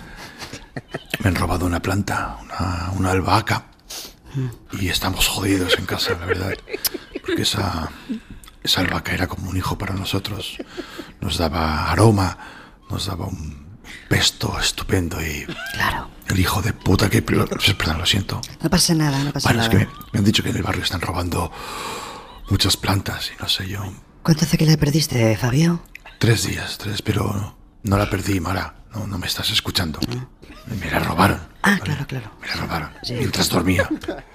Me 1.20 1.28
han 1.28 1.34
robado 1.36 1.66
una 1.66 1.80
planta, 1.80 2.38
una, 2.42 2.90
una 2.96 3.10
albahaca. 3.12 3.66
Y 4.72 4.88
estamos 4.88 5.26
jodidos 5.26 5.76
en 5.78 5.86
casa, 5.86 6.16
la 6.20 6.26
verdad. 6.26 6.52
Porque 7.24 7.42
esa, 7.42 7.90
esa 8.62 8.80
albahaca 8.82 9.12
era 9.12 9.26
como 9.26 9.48
un 9.50 9.56
hijo 9.56 9.78
para 9.78 9.94
nosotros. 9.94 10.56
Nos 11.20 11.38
daba 11.38 11.90
aroma, 11.90 12.36
nos 12.90 13.06
daba 13.06 13.26
un 13.26 13.66
pesto 14.08 14.58
estupendo 14.60 15.20
y... 15.20 15.46
Claro. 15.72 16.10
El 16.28 16.38
hijo 16.38 16.60
de 16.60 16.72
puta 16.74 17.08
que... 17.08 17.22
Perdón, 17.22 17.48
lo 17.98 18.06
siento. 18.06 18.40
No 18.62 18.68
pasa 18.70 18.94
nada, 18.94 19.22
no 19.24 19.32
pasa 19.32 19.48
Bueno, 19.48 19.62
es 19.62 19.68
nada. 19.72 19.80
que 19.86 19.86
me, 19.86 19.92
me 20.12 20.18
han 20.18 20.24
dicho 20.24 20.42
que 20.42 20.50
en 20.50 20.56
el 20.56 20.62
barrio 20.62 20.82
están 20.84 21.00
robando 21.00 21.50
muchas 22.50 22.76
plantas 22.76 23.30
y 23.36 23.40
no 23.42 23.48
sé 23.48 23.68
yo. 23.68 23.80
¿Cuánto 24.22 24.44
hace 24.44 24.58
que 24.58 24.66
la 24.66 24.76
perdiste, 24.76 25.36
Fabio? 25.36 25.82
Tres 26.18 26.46
días, 26.46 26.78
tres, 26.78 27.02
pero 27.02 27.56
no 27.82 27.98
la 27.98 28.10
perdí, 28.10 28.40
Mara. 28.40 28.74
No, 28.94 29.06
no 29.06 29.18
me 29.18 29.26
estás 29.26 29.50
escuchando. 29.50 30.00
Me 30.80 30.90
la 30.90 30.98
robaron. 30.98 31.40
Ah, 31.62 31.78
claro, 31.82 32.06
claro. 32.06 32.30
Me 32.40 32.48
la 32.48 32.54
robaron. 32.56 32.90
Mientras 33.10 33.48
dormía. 33.48 33.88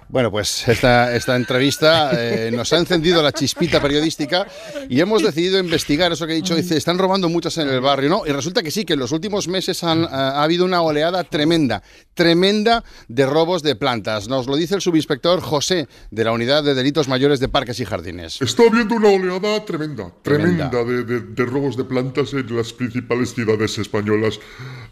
Bueno, 0.09 0.29
pues 0.29 0.67
esta, 0.67 1.15
esta 1.15 1.35
entrevista 1.35 2.11
eh, 2.13 2.51
nos 2.53 2.71
ha 2.73 2.77
encendido 2.77 3.23
la 3.23 3.31
chispita 3.31 3.81
periodística 3.81 4.45
y 4.87 4.99
hemos 4.99 5.23
decidido 5.23 5.57
investigar 5.59 6.11
eso 6.11 6.27
que 6.27 6.33
he 6.33 6.35
dicho. 6.35 6.55
Dice, 6.55 6.77
están 6.77 6.97
robando 6.99 7.29
muchas 7.29 7.57
en 7.57 7.67
el 7.69 7.81
barrio, 7.81 8.09
¿no? 8.09 8.21
Y 8.25 8.29
resulta 8.31 8.61
que 8.61 8.69
sí, 8.69 8.85
que 8.85 8.93
en 8.93 8.99
los 8.99 9.11
últimos 9.11 9.47
meses 9.47 9.83
han, 9.83 10.05
ha 10.05 10.43
habido 10.43 10.65
una 10.65 10.81
oleada 10.81 11.23
tremenda, 11.23 11.81
tremenda 12.13 12.83
de 13.07 13.25
robos 13.25 13.63
de 13.63 13.75
plantas. 13.75 14.27
Nos 14.27 14.45
lo 14.47 14.55
dice 14.55 14.75
el 14.75 14.81
subinspector 14.81 15.41
José 15.41 15.87
de 16.11 16.23
la 16.23 16.31
Unidad 16.31 16.63
de 16.63 16.75
Delitos 16.75 17.07
Mayores 17.07 17.39
de 17.39 17.49
Parques 17.49 17.79
y 17.79 17.85
Jardines. 17.85 18.39
Está 18.41 18.63
habiendo 18.69 18.95
una 18.95 19.09
oleada 19.09 19.65
tremenda, 19.65 20.11
Tremenda. 20.21 20.69
tremenda, 20.69 20.83
de, 20.83 21.03
de- 21.03 21.33
de 21.33 21.45
robos 21.45 21.75
de 21.75 21.83
plantas 21.85 22.33
en 22.33 22.55
las 22.55 22.71
principales 22.73 23.33
ciudades 23.33 23.77
españolas. 23.79 24.39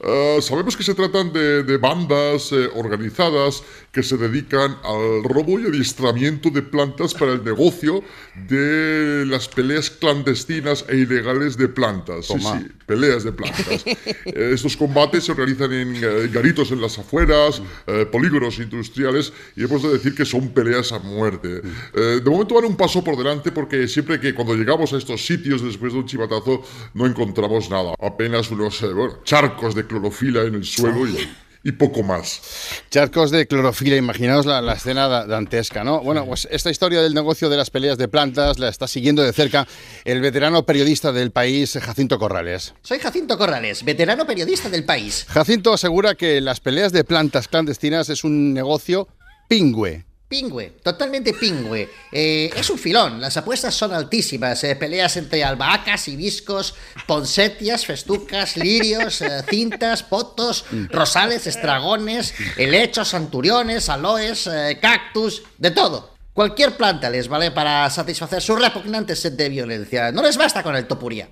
Eh, 0.04 0.40
sabemos 0.42 0.76
que 0.76 0.84
se 0.84 0.96
tratan 0.96 1.32
de, 1.32 1.64
de 1.64 1.78
bandas 1.78 2.52
eh, 2.52 2.68
organizadas 2.76 3.62
que 3.92 4.02
se 4.04 4.18
dedican 4.18 4.78
al 5.02 5.24
robo 5.24 5.60
y 5.60 5.66
adiestramiento 5.68 6.50
de 6.50 6.62
plantas 6.62 7.14
para 7.14 7.34
el 7.34 7.44
negocio 7.44 8.04
de 8.48 9.26
las 9.26 9.48
peleas 9.48 9.90
clandestinas 9.90 10.86
e 10.88 10.98
ilegales 10.98 11.58
de 11.58 11.68
plantas. 11.68 12.26
Sí, 12.28 12.34
Toma. 12.34 12.60
sí, 12.60 12.68
peleas 12.86 13.24
de 13.24 13.32
plantas. 13.32 13.86
Eh, 14.26 14.52
estos 14.54 14.78
combates 14.78 15.24
se 15.24 15.32
organizan 15.32 15.74
en 15.74 15.96
eh, 15.96 16.30
garitos 16.32 16.72
en 16.72 16.82
las 16.82 16.98
afueras, 16.98 17.62
eh, 17.88 18.06
polígonos 18.06 18.60
industriales, 18.60 19.34
y 19.56 19.64
hemos 19.64 19.84
de 19.84 19.90
decir 19.90 20.16
que 20.16 20.26
son 20.26 20.50
peleas 20.50 20.92
a 20.92 21.00
muerte. 21.00 21.62
Eh, 21.94 22.22
de 22.24 22.30
momento 22.30 22.56
van 22.56 22.66
un 22.66 22.76
paso 22.76 23.04
por 23.04 23.18
delante 23.18 23.52
porque 23.52 23.88
siempre 23.88 24.20
que 24.20 24.34
cuando 24.34 24.56
llegamos 24.56 24.94
a 24.94 24.98
estos 24.98 25.26
sitios 25.26 25.62
después 25.62 25.94
de 25.94 26.00
un 26.00 26.06
chivatazo 26.06 26.64
no 26.94 27.06
encontramos 27.06 27.70
nada. 27.70 27.94
Apenas 28.00 28.52
unos 28.52 28.82
eh, 28.82 28.94
bueno, 28.94 29.20
charcos 29.24 29.76
de 29.76 29.86
clorofila 29.86 30.44
en 30.44 30.56
el 30.56 30.66
suelo 30.66 31.08
y, 31.08 31.30
y 31.64 31.74
poco 31.74 32.02
más. 32.04 32.42
Charcos 32.90 33.30
de 33.32 33.48
clorofila, 33.48 33.96
imaginaos 33.96 34.46
la, 34.46 34.62
la 34.62 34.74
escena 34.74 35.08
da- 35.08 35.26
dantesca, 35.28 35.84
¿no? 35.84 36.02
Bueno, 36.02 36.26
pues 36.26 36.48
esta 36.52 36.72
historia 36.72 37.02
del 37.02 37.14
negocio 37.14 37.50
de 37.50 37.58
las 37.58 37.70
peleas 37.70 37.98
de 37.98 38.08
plantas 38.08 38.58
la 38.60 38.68
está 38.70 38.88
siguiendo 38.88 39.22
de 39.22 39.32
cerca 39.34 39.68
el 40.06 40.22
veterano 40.22 40.66
periodista 40.66 41.12
del 41.12 41.32
país, 41.32 41.78
Jacinto 41.82 42.18
Corrales. 42.18 42.74
Soy 42.82 43.00
Jacinto 43.00 43.38
Corrales, 43.38 43.84
veterano 43.84 44.26
periodista 44.26 44.70
del 44.70 44.86
país. 44.86 45.26
Jacinto 45.30 45.74
asegura 45.74 46.16
que 46.16 46.42
las 46.42 46.60
peleas 46.60 46.92
de 46.92 47.04
plantas 47.04 47.48
clandestinas 47.48 48.10
es 48.10 48.24
un 48.24 48.54
negocio 48.54 49.08
pingüe. 49.48 50.06
Pingüe, 50.32 50.80
totalmente 50.82 51.34
pingüe. 51.34 51.90
Eh, 52.10 52.50
es 52.56 52.70
un 52.70 52.80
filón, 52.80 53.20
las 53.20 53.36
apuestas 53.36 53.76
son 53.76 53.92
altísimas. 53.92 54.64
eh, 54.64 54.78
peleas 54.78 55.18
entre 55.18 55.44
albahacas, 55.44 56.08
hibiscos, 56.08 56.74
ponsetias, 57.06 57.86
festucas, 57.86 58.56
lirios, 58.56 59.22
eh, 59.22 59.44
cintas, 59.50 60.04
potos, 60.04 60.64
rosales, 60.90 61.48
estragones, 61.48 62.34
helechos, 62.56 63.14
anturiones, 63.14 63.90
aloes, 63.90 64.48
eh, 64.48 64.80
cactus, 64.82 65.44
de 65.58 65.72
todo. 65.72 66.11
Cualquier 66.34 66.78
planta 66.78 67.10
les 67.10 67.28
vale 67.28 67.52
para 67.52 67.90
satisfacer 67.90 68.42
su 68.42 68.56
repugnante 68.56 69.16
sed 69.16 69.34
de 69.34 69.50
violencia. 69.50 70.12
No 70.12 70.22
les 70.22 70.38
basta 70.38 70.64
con 70.64 70.76
el 70.76 70.88
topuria. 70.88 71.30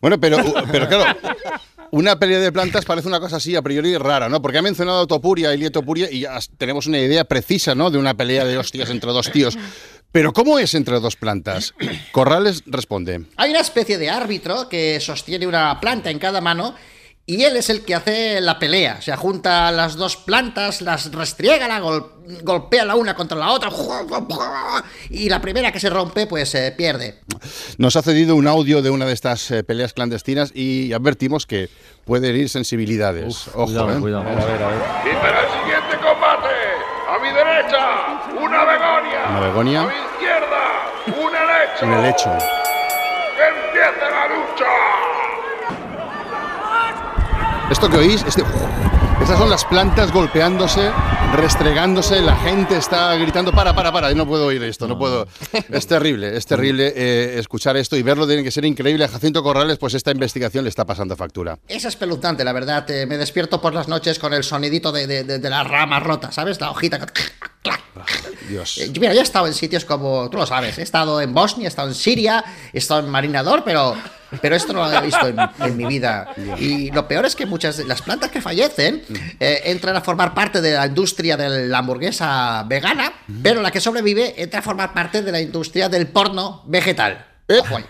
Bueno, 0.00 0.20
pero, 0.20 0.38
pero 0.70 0.88
claro, 0.88 1.18
una 1.90 2.18
pelea 2.18 2.38
de 2.38 2.52
plantas 2.52 2.84
parece 2.84 3.08
una 3.08 3.20
cosa 3.20 3.36
así 3.36 3.56
a 3.56 3.62
priori 3.62 3.96
rara, 3.96 4.28
¿no? 4.28 4.40
Porque 4.42 4.58
ha 4.58 4.62
mencionado 4.62 5.06
Topuria 5.06 5.54
y 5.54 5.58
Lietopuria 5.58 6.10
y 6.10 6.20
ya 6.20 6.38
tenemos 6.58 6.86
una 6.86 6.98
idea 6.98 7.24
precisa, 7.24 7.74
¿no? 7.74 7.90
De 7.90 7.98
una 7.98 8.14
pelea 8.14 8.44
de 8.44 8.58
hostias 8.58 8.90
entre 8.90 9.10
dos 9.12 9.30
tíos. 9.30 9.58
Pero 10.12 10.32
¿cómo 10.32 10.58
es 10.58 10.74
entre 10.74 11.00
dos 11.00 11.16
plantas? 11.16 11.74
Corrales 12.12 12.62
responde. 12.66 13.26
Hay 13.36 13.50
una 13.50 13.60
especie 13.60 13.98
de 13.98 14.10
árbitro 14.10 14.68
que 14.68 15.00
sostiene 15.00 15.46
una 15.46 15.78
planta 15.80 16.10
en 16.10 16.18
cada 16.18 16.40
mano 16.40 16.74
y 17.28 17.42
él 17.42 17.56
es 17.56 17.68
el 17.70 17.84
que 17.84 17.94
hace 17.94 18.40
la 18.40 18.58
pelea. 18.58 19.02
Se 19.02 19.14
junta 19.16 19.70
las 19.72 19.96
dos 19.96 20.16
plantas, 20.16 20.80
las 20.80 21.10
restriega, 21.12 21.66
la 21.66 21.80
gol- 21.80 22.12
golpea 22.42 22.84
la 22.84 22.94
una 22.94 23.14
contra 23.14 23.36
la 23.36 23.50
otra 23.50 23.70
y 25.10 25.28
la 25.28 25.40
primera 25.40 25.72
que 25.72 25.80
se 25.80 25.90
rompe 25.90 26.26
pues 26.26 26.54
eh, 26.54 26.72
pierde. 26.76 27.20
Nos 27.78 27.96
ha 27.96 28.02
cedido 28.02 28.36
un 28.36 28.46
audio 28.46 28.80
de 28.82 28.90
una 28.90 29.04
de 29.06 29.12
estas 29.12 29.50
eh, 29.50 29.64
peleas 29.64 29.92
clandestinas 29.92 30.52
y 30.54 30.92
advertimos 30.92 31.46
que 31.46 31.68
puede 32.04 32.28
herir 32.30 32.48
sensibilidades. 32.48 33.48
Ojo, 33.48 33.64
cuidado, 33.66 33.96
¿eh? 33.96 34.00
cuidado. 34.00 34.24
Y 34.24 35.14
para 35.16 35.40
el 35.40 35.48
siguiente 35.48 35.96
combate, 35.96 36.54
a 37.08 37.18
mi 37.20 37.28
derecha, 37.28 38.40
una 38.40 38.64
begonia. 38.64 39.26
Una 39.30 39.40
begonia. 39.40 39.82
A 39.82 39.86
mi 39.86 39.94
izquierda, 40.14 40.62
un 41.06 41.34
helecho. 41.34 41.86
Un 41.86 41.92
helecho. 41.92 42.30
¡Que 43.36 43.48
empiece 43.48 44.10
la 44.10 44.26
lucha! 44.28 45.05
Esto 47.70 47.90
que 47.90 47.96
oís, 47.96 48.24
este, 48.26 48.42
estas 49.20 49.38
son 49.38 49.50
las 49.50 49.64
plantas 49.64 50.12
golpeándose, 50.12 50.90
restregándose, 51.34 52.20
la 52.22 52.36
gente 52.36 52.76
está 52.76 53.14
gritando, 53.16 53.50
para, 53.52 53.74
para, 53.74 53.90
para, 53.92 54.14
no 54.14 54.26
puedo 54.26 54.46
oír 54.46 54.62
esto, 54.62 54.86
no 54.86 54.96
puedo. 54.96 55.26
Es 55.70 55.86
terrible, 55.88 56.36
es 56.36 56.46
terrible 56.46 56.92
eh, 56.94 57.38
escuchar 57.38 57.76
esto 57.76 57.96
y 57.96 58.02
verlo 58.02 58.26
tiene 58.26 58.44
que 58.44 58.50
ser 58.52 58.64
increíble. 58.64 59.04
A 59.04 59.08
Jacinto 59.08 59.42
Corrales, 59.42 59.78
pues 59.78 59.94
esta 59.94 60.12
investigación 60.12 60.62
le 60.64 60.70
está 60.70 60.84
pasando 60.84 61.16
factura. 61.16 61.58
Es 61.66 61.84
espeluznante, 61.84 62.44
la 62.44 62.52
verdad. 62.52 62.88
eh, 62.90 63.04
me 63.06 63.16
despierto 63.18 63.60
por 63.60 63.74
las 63.74 63.88
noches 63.88 64.18
con 64.20 64.32
el 64.32 64.44
sonidito 64.44 64.92
de, 64.92 65.06
de, 65.08 65.24
de- 65.24 65.38
de 65.40 65.50
la 65.50 65.64
rama 65.64 65.98
rota, 65.98 66.30
¿sabes? 66.30 66.60
La 66.60 66.70
hojita. 66.70 67.04
Dios. 68.48 68.78
Eh, 68.78 68.92
Mira, 69.00 69.12
yo 69.12 69.20
he 69.20 69.24
estado 69.24 69.46
en 69.48 69.54
sitios 69.54 69.84
como, 69.84 70.30
tú 70.30 70.36
lo 70.38 70.46
sabes, 70.46 70.78
he 70.78 70.82
estado 70.82 71.20
en 71.20 71.34
Bosnia, 71.34 71.64
he 71.64 71.68
estado 71.68 71.88
en 71.88 71.94
Siria, 71.94 72.44
he 72.72 72.78
estado 72.78 73.00
en 73.00 73.08
Marinador, 73.10 73.64
pero, 73.64 73.96
pero 74.40 74.56
esto 74.56 74.72
no 74.72 74.80
lo 74.80 74.84
había 74.86 75.00
visto 75.00 75.26
en, 75.26 75.76
mi 75.76 75.84
vida. 75.84 76.34
Y 76.58 76.90
lo 76.90 77.06
peor 77.08 77.26
es 77.26 77.36
que 77.36 77.46
muchas 77.46 77.76
de 77.76 77.84
las 77.84 78.02
plantas 78.02 78.30
que 78.30 78.40
fallecen 78.40 79.02
eh, 79.40 79.62
entran 79.64 79.96
a 79.96 80.00
formar 80.00 80.34
parte 80.34 80.60
de 80.60 80.74
la 80.74 80.86
industria 80.86 81.36
de 81.36 81.68
la 81.68 81.78
hamburguesa 81.78 82.64
vegana, 82.66 83.12
pero 83.42 83.62
la 83.62 83.70
que 83.70 83.80
sobrevive 83.80 84.40
entra 84.42 84.60
a 84.60 84.62
formar 84.62 84.94
parte 84.94 85.22
de 85.22 85.32
la 85.32 85.40
industria 85.40 85.88
del 85.88 86.06
porno 86.08 86.62
vegetal. 86.66 87.35
Ojo 87.48 87.76
ahí. 87.76 87.84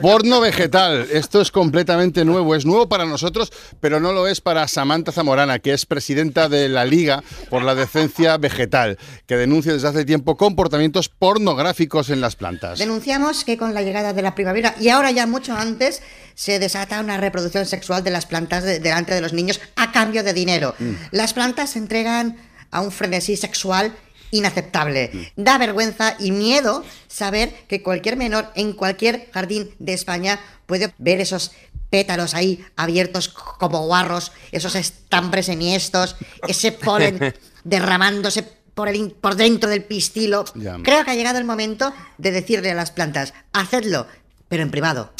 Porno 0.00 0.40
vegetal, 0.40 1.06
esto 1.12 1.40
es 1.40 1.50
completamente 1.50 2.24
nuevo, 2.24 2.54
es 2.54 2.64
nuevo 2.64 2.88
para 2.88 3.04
nosotros, 3.04 3.52
pero 3.80 4.00
no 4.00 4.12
lo 4.12 4.26
es 4.28 4.40
para 4.40 4.66
Samantha 4.68 5.12
Zamorana, 5.12 5.58
que 5.58 5.72
es 5.74 5.84
presidenta 5.86 6.48
de 6.48 6.68
la 6.68 6.84
Liga 6.84 7.22
por 7.50 7.62
la 7.62 7.74
Decencia 7.74 8.36
Vegetal, 8.38 8.96
que 9.26 9.36
denuncia 9.36 9.72
desde 9.72 9.88
hace 9.88 10.04
tiempo 10.04 10.36
comportamientos 10.36 11.08
pornográficos 11.08 12.10
en 12.10 12.20
las 12.20 12.36
plantas. 12.36 12.78
Denunciamos 12.78 13.44
que 13.44 13.58
con 13.58 13.74
la 13.74 13.82
llegada 13.82 14.12
de 14.12 14.22
la 14.22 14.34
primavera 14.34 14.74
y 14.80 14.88
ahora 14.88 15.10
ya 15.10 15.26
mucho 15.26 15.54
antes 15.54 16.00
se 16.34 16.58
desata 16.58 17.00
una 17.00 17.16
reproducción 17.18 17.66
sexual 17.66 18.02
de 18.04 18.10
las 18.10 18.26
plantas 18.26 18.64
de- 18.64 18.78
delante 18.80 19.14
de 19.14 19.20
los 19.20 19.32
niños 19.32 19.60
a 19.76 19.92
cambio 19.92 20.22
de 20.22 20.32
dinero. 20.32 20.74
Mm. 20.78 20.92
Las 21.10 21.34
plantas 21.34 21.70
se 21.70 21.78
entregan 21.80 22.36
a 22.70 22.80
un 22.80 22.92
frenesí 22.92 23.36
sexual 23.36 23.94
inaceptable. 24.30 25.32
Da 25.36 25.58
vergüenza 25.58 26.16
y 26.18 26.30
miedo 26.30 26.84
saber 27.08 27.54
que 27.68 27.82
cualquier 27.82 28.16
menor 28.16 28.50
en 28.54 28.72
cualquier 28.72 29.30
jardín 29.32 29.70
de 29.78 29.94
España 29.94 30.40
puede 30.66 30.92
ver 30.98 31.20
esos 31.20 31.52
pétalos 31.90 32.34
ahí 32.34 32.64
abiertos 32.76 33.28
como 33.28 33.86
guarros, 33.86 34.32
esos 34.52 34.74
estambres 34.74 35.48
enhiestos, 35.48 36.16
ese 36.46 36.72
polen 36.72 37.34
derramándose 37.64 38.42
por, 38.42 38.88
el, 38.88 39.10
por 39.10 39.36
dentro 39.36 39.68
del 39.68 39.84
pistilo. 39.84 40.44
Creo 40.84 41.04
que 41.04 41.10
ha 41.10 41.14
llegado 41.14 41.38
el 41.38 41.44
momento 41.44 41.92
de 42.18 42.30
decirle 42.30 42.70
a 42.70 42.74
las 42.74 42.90
plantas, 42.90 43.34
hacedlo, 43.52 44.06
pero 44.48 44.62
en 44.62 44.70
privado. 44.70 45.12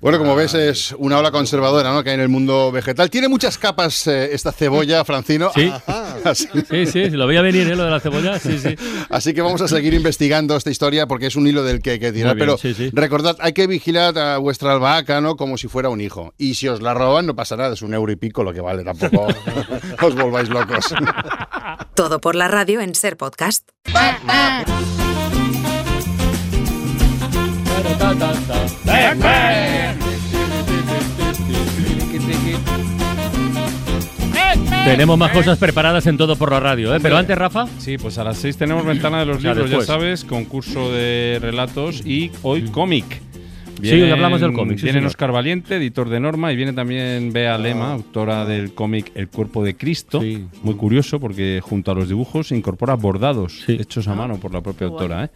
Bueno, 0.00 0.18
como 0.18 0.36
ves, 0.36 0.54
es 0.54 0.92
una 0.98 1.18
ola 1.18 1.30
conservadora 1.30 1.92
¿no? 1.92 2.04
que 2.04 2.10
hay 2.10 2.14
en 2.14 2.20
el 2.20 2.28
mundo 2.28 2.70
vegetal. 2.70 3.10
Tiene 3.10 3.28
muchas 3.28 3.56
capas 3.58 4.06
eh, 4.06 4.34
esta 4.34 4.52
cebolla, 4.52 5.04
Francino. 5.04 5.50
Sí. 5.54 5.72
Así, 6.24 6.48
Sí, 6.70 6.86
sí, 6.86 7.10
lo 7.10 7.26
veía 7.26 7.40
venir, 7.40 7.66
¿eh? 7.68 7.76
Lo 7.76 7.84
de 7.84 7.90
la 7.90 8.00
cebolla, 8.00 8.38
sí, 8.38 8.58
sí. 8.58 8.74
así 9.10 9.32
que 9.32 9.42
vamos 9.42 9.60
a 9.62 9.68
seguir 9.68 9.94
investigando 9.94 10.56
esta 10.56 10.70
historia 10.70 11.06
porque 11.06 11.26
es 11.26 11.36
un 11.36 11.46
hilo 11.46 11.62
del 11.62 11.80
que 11.80 11.92
hay 11.92 11.98
que 11.98 12.12
tirar. 12.12 12.34
Bien, 12.34 12.46
Pero 12.46 12.58
sí, 12.58 12.74
sí. 12.74 12.90
recordad, 12.92 13.36
hay 13.40 13.52
que 13.52 13.66
vigilar 13.66 14.18
a 14.18 14.38
vuestra 14.38 14.72
albahaca 14.72 15.20
¿no? 15.20 15.36
como 15.36 15.56
si 15.56 15.68
fuera 15.68 15.88
un 15.88 16.00
hijo. 16.00 16.34
Y 16.36 16.54
si 16.54 16.68
os 16.68 16.82
la 16.82 16.94
roban, 16.94 17.26
no 17.26 17.34
pasa 17.34 17.56
nada, 17.56 17.74
es 17.74 17.82
un 17.82 17.94
euro 17.94 18.12
y 18.12 18.16
pico 18.16 18.44
lo 18.44 18.52
que 18.52 18.60
vale, 18.60 18.84
tampoco 18.84 19.28
os 20.02 20.14
volváis 20.14 20.48
locos. 20.48 20.86
Todo 21.94 22.20
por 22.20 22.34
la 22.34 22.48
radio 22.48 22.80
en 22.80 22.94
Ser 22.94 23.16
Podcast. 23.16 23.68
Tenemos 34.90 35.18
más 35.18 35.32
cosas 35.32 35.58
preparadas 35.58 36.06
en 36.06 36.16
todo 36.16 36.36
por 36.36 36.50
la 36.52 36.60
radio, 36.60 36.94
¿eh? 36.94 36.98
Pero 37.02 37.16
antes, 37.16 37.36
Rafa. 37.36 37.66
Sí, 37.78 37.98
pues 37.98 38.18
a 38.18 38.24
las 38.24 38.38
6 38.38 38.56
tenemos 38.56 38.84
Ventana 38.86 39.18
de 39.20 39.26
los 39.26 39.38
O 39.38 39.40
sea, 39.40 39.50
Libros, 39.52 39.70
después. 39.70 39.88
ya 39.88 39.94
sabes, 39.94 40.24
concurso 40.24 40.92
de 40.92 41.38
relatos 41.42 42.06
y 42.06 42.30
hoy 42.42 42.62
cómic. 42.70 43.04
Sí, 43.82 43.92
hoy 44.02 44.10
hablamos 44.10 44.40
del 44.40 44.52
cómic, 44.52 44.78
sí, 44.78 44.84
viene 44.84 44.98
señor. 45.00 45.08
Oscar 45.08 45.32
Valiente, 45.32 45.76
editor 45.76 46.08
de 46.08 46.18
Norma, 46.20 46.52
y 46.52 46.56
viene 46.56 46.72
también 46.72 47.32
Bea 47.32 47.58
Lema, 47.58 47.92
autora 47.92 48.44
del 48.44 48.72
cómic 48.74 49.12
El 49.14 49.28
cuerpo 49.28 49.62
de 49.64 49.76
Cristo. 49.76 50.20
Muy 50.62 50.74
curioso 50.76 51.20
porque 51.20 51.60
junto 51.62 51.90
a 51.90 51.94
los 51.94 52.08
dibujos 52.08 52.52
incorpora 52.52 52.94
bordados 52.94 53.64
hechos 53.68 54.08
a 54.08 54.14
mano 54.14 54.38
por 54.38 54.52
la 54.52 54.60
propia 54.62 54.86
autora. 54.86 55.24
¿eh? 55.24 55.30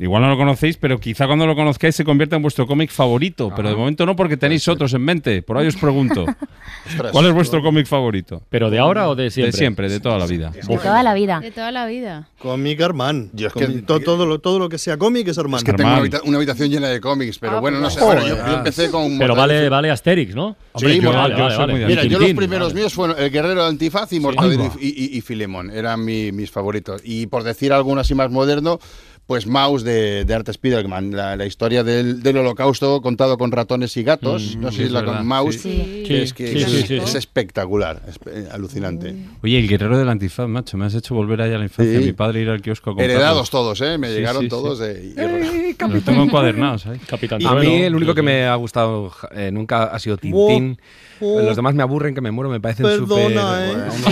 Igual 0.00 0.22
no 0.22 0.28
lo 0.28 0.36
conocéis, 0.36 0.76
pero 0.76 0.98
quizá 0.98 1.26
cuando 1.26 1.46
lo 1.46 1.54
conozcáis 1.54 1.94
se 1.94 2.04
convierta 2.04 2.36
en 2.36 2.42
vuestro 2.42 2.66
cómic 2.66 2.90
favorito. 2.90 3.52
Pero 3.54 3.68
de 3.68 3.76
momento 3.76 4.06
no 4.06 4.16
porque 4.16 4.36
tenéis 4.36 4.66
otros 4.68 4.92
en 4.94 5.02
mente. 5.02 5.42
Por 5.42 5.58
ahí 5.58 5.66
os 5.66 5.76
pregunto. 5.76 6.24
¿Cuál 7.12 7.26
es 7.26 7.32
vuestro 7.34 7.62
cómic 7.62 7.86
favorito? 7.86 8.42
¿Pero 8.48 8.70
de 8.70 8.78
ahora 8.78 9.08
o 9.08 9.14
de 9.14 9.30
siempre? 9.30 9.52
De 9.52 9.56
siempre, 9.58 9.88
de 9.88 10.00
toda 10.00 10.18
la 10.18 10.26
vida. 10.26 10.50
De 10.50 10.60
toda 10.78 11.02
la 11.02 11.14
vida. 11.14 11.40
De 11.40 11.50
toda 11.50 11.72
la 11.72 11.86
vida. 11.86 12.28
Cómic 12.38 12.80
Armand. 12.80 13.30
Yo 13.32 13.48
es 13.48 13.52
Cómic- 13.52 13.68
que- 13.76 13.82
to- 13.82 14.00
todo, 14.00 14.26
lo, 14.26 14.38
todo 14.40 14.58
lo 14.58 14.68
que 14.68 14.78
sea 14.78 14.96
cómic 14.96 15.28
es 15.28 15.38
Armand. 15.38 15.58
Es 15.60 15.64
que 15.64 15.72
tengo 15.72 15.90
una, 15.90 15.98
habita- 15.98 16.20
una 16.24 16.36
habitación 16.36 16.70
llena 16.70 16.88
de 16.88 17.00
cómics, 17.00 17.38
pero 17.38 17.58
Ah, 17.58 17.60
bueno, 17.70 17.80
no 17.80 17.90
sé. 17.90 18.00
Bueno, 18.04 18.26
yo, 18.26 18.36
yo 18.36 18.52
empecé 18.54 18.90
con. 18.90 19.18
Pero 19.18 19.34
vale, 19.34 19.68
vale 19.68 19.90
Asterix, 19.90 20.34
¿no? 20.34 20.56
Sí, 20.76 20.96
yo- 21.00 21.02
Mortadelo. 21.02 21.38
yo 21.38 21.50
soy 21.56 21.66
muy 21.70 21.80
de 21.80 21.86
Mira, 21.86 22.04
yo 22.04 22.18
los 22.18 22.32
primeros 22.32 22.68
vale. 22.68 22.80
míos 22.80 22.94
fueron 22.94 23.18
El 23.18 23.30
Guerrero 23.30 23.62
de 23.62 23.68
Antifaz 23.68 24.12
y 24.12 24.20
Mortadelo 24.20 24.72
y, 24.80 24.86
y- 24.88 25.16
y 25.18 25.20
Filemón. 25.20 25.70
Eran 25.70 26.04
mi- 26.04 26.32
mis 26.32 26.50
favoritos. 26.50 27.00
Y 27.04 27.26
por 27.26 27.42
decir 27.42 27.72
algo 27.72 27.96
así 27.98 28.14
más 28.14 28.30
moderno, 28.30 28.78
pues 29.26 29.46
Maus 29.48 29.82
de, 29.82 30.24
de 30.24 30.34
Art 30.34 30.48
Spiegelman, 30.52 31.10
la, 31.16 31.34
la 31.34 31.46
historia 31.46 31.82
del, 31.82 32.22
del 32.22 32.36
holocausto 32.36 33.02
contado 33.02 33.36
con 33.38 33.50
ratones 33.50 33.96
y 33.96 34.04
gatos. 34.04 34.54
Mm, 34.56 34.60
no 34.60 34.70
sé 34.70 34.76
si 34.76 34.82
es 34.84 34.90
la 34.92 35.00
verdad, 35.00 35.16
con 35.18 35.26
Maus, 35.26 35.56
sí. 35.56 36.04
que 36.06 36.16
Sí. 36.16 36.22
es, 36.22 36.32
que 36.32 36.46
Sí, 36.52 36.58
es, 36.62 36.70
sí, 36.70 36.82
sí. 36.86 36.96
es 36.96 37.14
espectacular, 37.16 38.02
es, 38.08 38.20
eh, 38.32 38.46
alucinante. 38.52 39.16
Oye, 39.42 39.58
el 39.58 39.66
guerrero 39.68 39.98
del 39.98 40.08
antifaz, 40.08 40.46
macho, 40.48 40.76
me 40.76 40.86
has 40.86 40.94
hecho 40.94 41.14
volver 41.16 41.42
allá 41.42 41.56
a 41.56 41.58
la 41.58 41.64
infancia. 41.64 41.98
Sí. 41.98 42.04
Mi 42.06 42.12
padre 42.12 42.42
ir 42.42 42.48
al 42.50 42.62
kiosco 42.62 42.90
a 42.90 42.92
comprarlos. 42.92 43.14
Heredados 43.16 43.50
todos, 43.50 43.80
¿eh? 43.80 43.98
Me 43.98 44.10
llegaron 44.12 44.42
sí, 44.42 44.46
sí. 44.46 44.50
todos 44.50 44.78
de... 44.78 45.04
y- 45.78 45.82
Los 45.92 46.04
tengo 46.04 46.22
encuadernados. 46.22 46.84
Capitán 47.08 47.44
A 47.44 47.54
mí 47.56 47.82
el 47.82 47.94
único 47.96 48.14
que 48.14 48.22
me 48.22 48.44
ha 48.46 48.54
gustado 48.54 49.12
eh, 49.34 49.50
nunca 49.52 49.84
ha 49.84 49.98
sido 49.98 50.16
Tintín. 50.16 50.78
Oh. 51.20 51.40
Los 51.40 51.56
demás 51.56 51.74
me 51.74 51.82
aburren, 51.82 52.14
que 52.14 52.20
me 52.20 52.30
muero, 52.30 52.50
me 52.50 52.60
parecen 52.60 52.86
Perdona, 52.86 53.68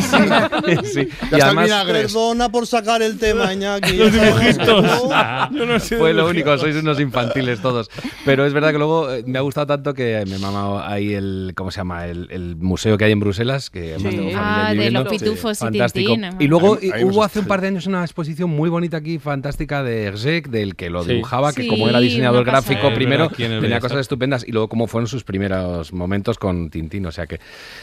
súper... 0.08 0.70
¿eh? 0.70 0.78
Sí. 0.84 1.08
Ya 1.30 1.38
Y 1.38 1.40
además 1.40 1.70
Perdona 1.86 2.48
por 2.50 2.66
sacar 2.66 3.02
el 3.02 3.18
tema, 3.18 3.52
Iñaki. 3.52 3.92
Los 3.96 4.12
dibujitos. 4.12 4.84
Yo 5.52 5.66
no 5.66 5.78
sé 5.80 5.96
Fue 5.98 6.12
lo 6.14 6.28
único, 6.28 6.56
sois 6.58 6.76
unos 6.76 7.00
infantiles 7.00 7.60
todos. 7.60 7.90
Pero 8.24 8.44
es 8.46 8.52
verdad 8.52 8.72
que 8.72 8.78
luego 8.78 9.12
eh, 9.12 9.22
me 9.26 9.38
ha 9.38 9.42
gustado 9.42 9.66
tanto 9.66 9.94
que 9.94 10.24
me 10.28 10.36
he 10.36 10.38
mamado 10.38 10.80
ahí 10.82 11.14
el, 11.14 11.52
¿cómo 11.54 11.70
se 11.70 11.78
llama? 11.78 12.06
El, 12.06 12.28
el 12.30 12.56
museo 12.56 12.96
que 12.98 13.04
hay 13.04 13.12
en 13.12 13.20
Bruselas, 13.20 13.70
que 13.70 13.94
además 13.94 14.12
Sí. 14.12 14.18
tengo 14.18 14.30
Ah, 14.36 14.72
de 14.74 14.90
los 14.90 15.08
pitufos 15.08 15.58
y 15.60 15.64
Fantástico. 15.64 16.12
Tintín, 16.12 16.30
Y 16.40 16.46
luego 16.46 16.78
Ahí- 16.80 16.90
ahí 16.92 17.00
y 17.00 17.02
hemos- 17.02 17.14
hubo 17.16 17.24
hace 17.24 17.40
un 17.40 17.46
par 17.46 17.60
de 17.60 17.68
años 17.68 17.86
una 17.86 18.02
exposición 18.02 18.50
muy 18.50 18.68
bonita 18.70 18.96
aquí, 18.98 19.18
fantástica, 19.18 19.82
de 19.82 20.04
Hergé, 20.04 20.42
del 20.42 20.76
que 20.76 20.90
lo 20.90 21.02
Sí. 21.04 21.12
dibujaba, 21.12 21.52
que 21.52 21.62
Sí, 21.62 21.68
como 21.68 21.88
era 21.88 22.00
diseñador 22.00 22.44
gráfico 22.44 22.92
primero, 22.94 23.28
tenía 23.28 23.80
cosas 23.80 23.98
estupendas 24.00 24.44
y 24.46 24.52
luego 24.52 24.68
cómo 24.68 24.86
fueron 24.86 25.06
sus 25.08 25.24
primeros 25.24 25.92
momentos 25.92 26.38
con 26.38 26.70
Tintín. 26.70 26.93
O 27.06 27.12
sea 27.12 27.26
que 27.26 27.40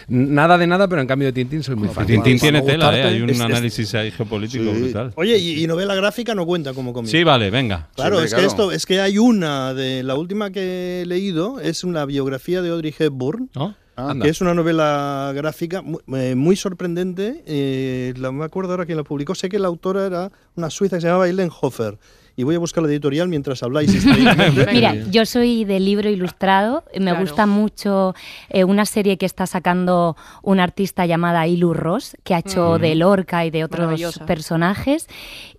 nada 0.08 0.58
de 0.58 0.68
nada, 0.68 0.88
pero 0.88 1.02
en 1.02 1.08
cambio 1.08 1.28
de 1.28 1.34
Tintín 1.34 1.64
soy 1.64 1.76
muy 1.76 1.88
fan. 1.90 2.06
Tintín 2.06 2.40
tiene 2.40 2.62
tela, 2.62 2.98
¿eh? 2.98 3.04
Hay 3.04 3.22
un 3.22 3.30
es- 3.30 3.38
es- 3.38 3.42
análisis 3.42 3.94
ahí 3.96 4.12
geopolítico 4.12 4.72
brutal. 4.72 5.12
Oye, 5.16 5.38
y, 5.38 5.64
y 5.64 5.68
novela 5.68 5.96
gráfica 5.96 6.34
no 6.36 6.46
cuenta 6.46 6.74
como 6.74 6.94
cómic. 6.94 7.12
Sí, 7.12 7.24
vale, 7.24 7.50
venga. 7.50 7.90
Claro, 7.96 8.20
Sí, 8.20 8.26
es 8.26 8.30
claro. 8.32 8.42
que 8.44 8.48
esto, 8.48 8.72
es 8.72 8.86
que 8.86 9.02
hay 9.02 9.18
una 9.18 9.74
de 9.74 10.04
la 10.04 10.16
última 10.16 10.52
que 10.52 11.02
he 11.02 11.06
leído, 11.06 11.60
es 11.60 11.84
una 11.84 12.06
biografía 12.06 12.62
de 12.62 12.70
Audrey 12.70 12.94
Hepburn, 12.98 13.50
¿No? 13.56 13.76
Anda. 13.96 14.24
que 14.24 14.30
es 14.32 14.40
una 14.42 14.54
novela 14.54 15.32
gráfica 15.36 15.84
eh, 16.16 16.36
muy, 16.36 16.56
sorprendente. 16.56 17.44
eh, 17.46 18.14
la, 18.18 18.32
me 18.32 18.46
acuerdo 18.46 18.72
ahora 18.72 18.86
quién 18.86 18.98
la 18.98 19.04
publicó. 19.04 19.36
Sé 19.36 19.50
que 19.50 19.60
la 19.60 19.68
autora 19.68 20.06
era 20.06 20.32
una 20.56 20.70
suiza 20.70 20.96
que 20.98 21.02
se 21.02 21.08
llamaba 21.08 21.28
Eileen 21.28 21.50
Hofer. 21.62 21.98
Y 22.36 22.44
voy 22.44 22.56
a 22.56 22.60
buscar 22.60 22.82
la 22.84 22.90
editorial 22.90 23.28
mientras 23.28 23.62
habláis. 23.64 24.06
Mira, 24.72 24.96
yo 25.12 25.26
soy 25.26 25.66
de 25.66 25.80
libro 25.80 26.10
ilustrado. 26.10 26.84
Me 26.94 27.12
Claro. 27.12 27.20
gusta 27.22 27.46
mucho 27.46 28.16
eh, 28.50 28.64
una 28.64 28.86
serie 28.86 29.18
que 29.18 29.26
está 29.26 29.46
sacando 29.48 30.16
una 30.42 30.64
artista 30.64 31.06
llamada 31.06 31.46
Ilu 31.48 31.74
Ross, 31.74 32.16
que 32.24 32.34
ha 32.36 32.40
hecho 32.40 32.78
de 32.80 32.96
Lorca 32.96 33.46
y 33.46 33.52
de 33.52 33.64
otros 33.66 34.20
personajes. 34.26 35.08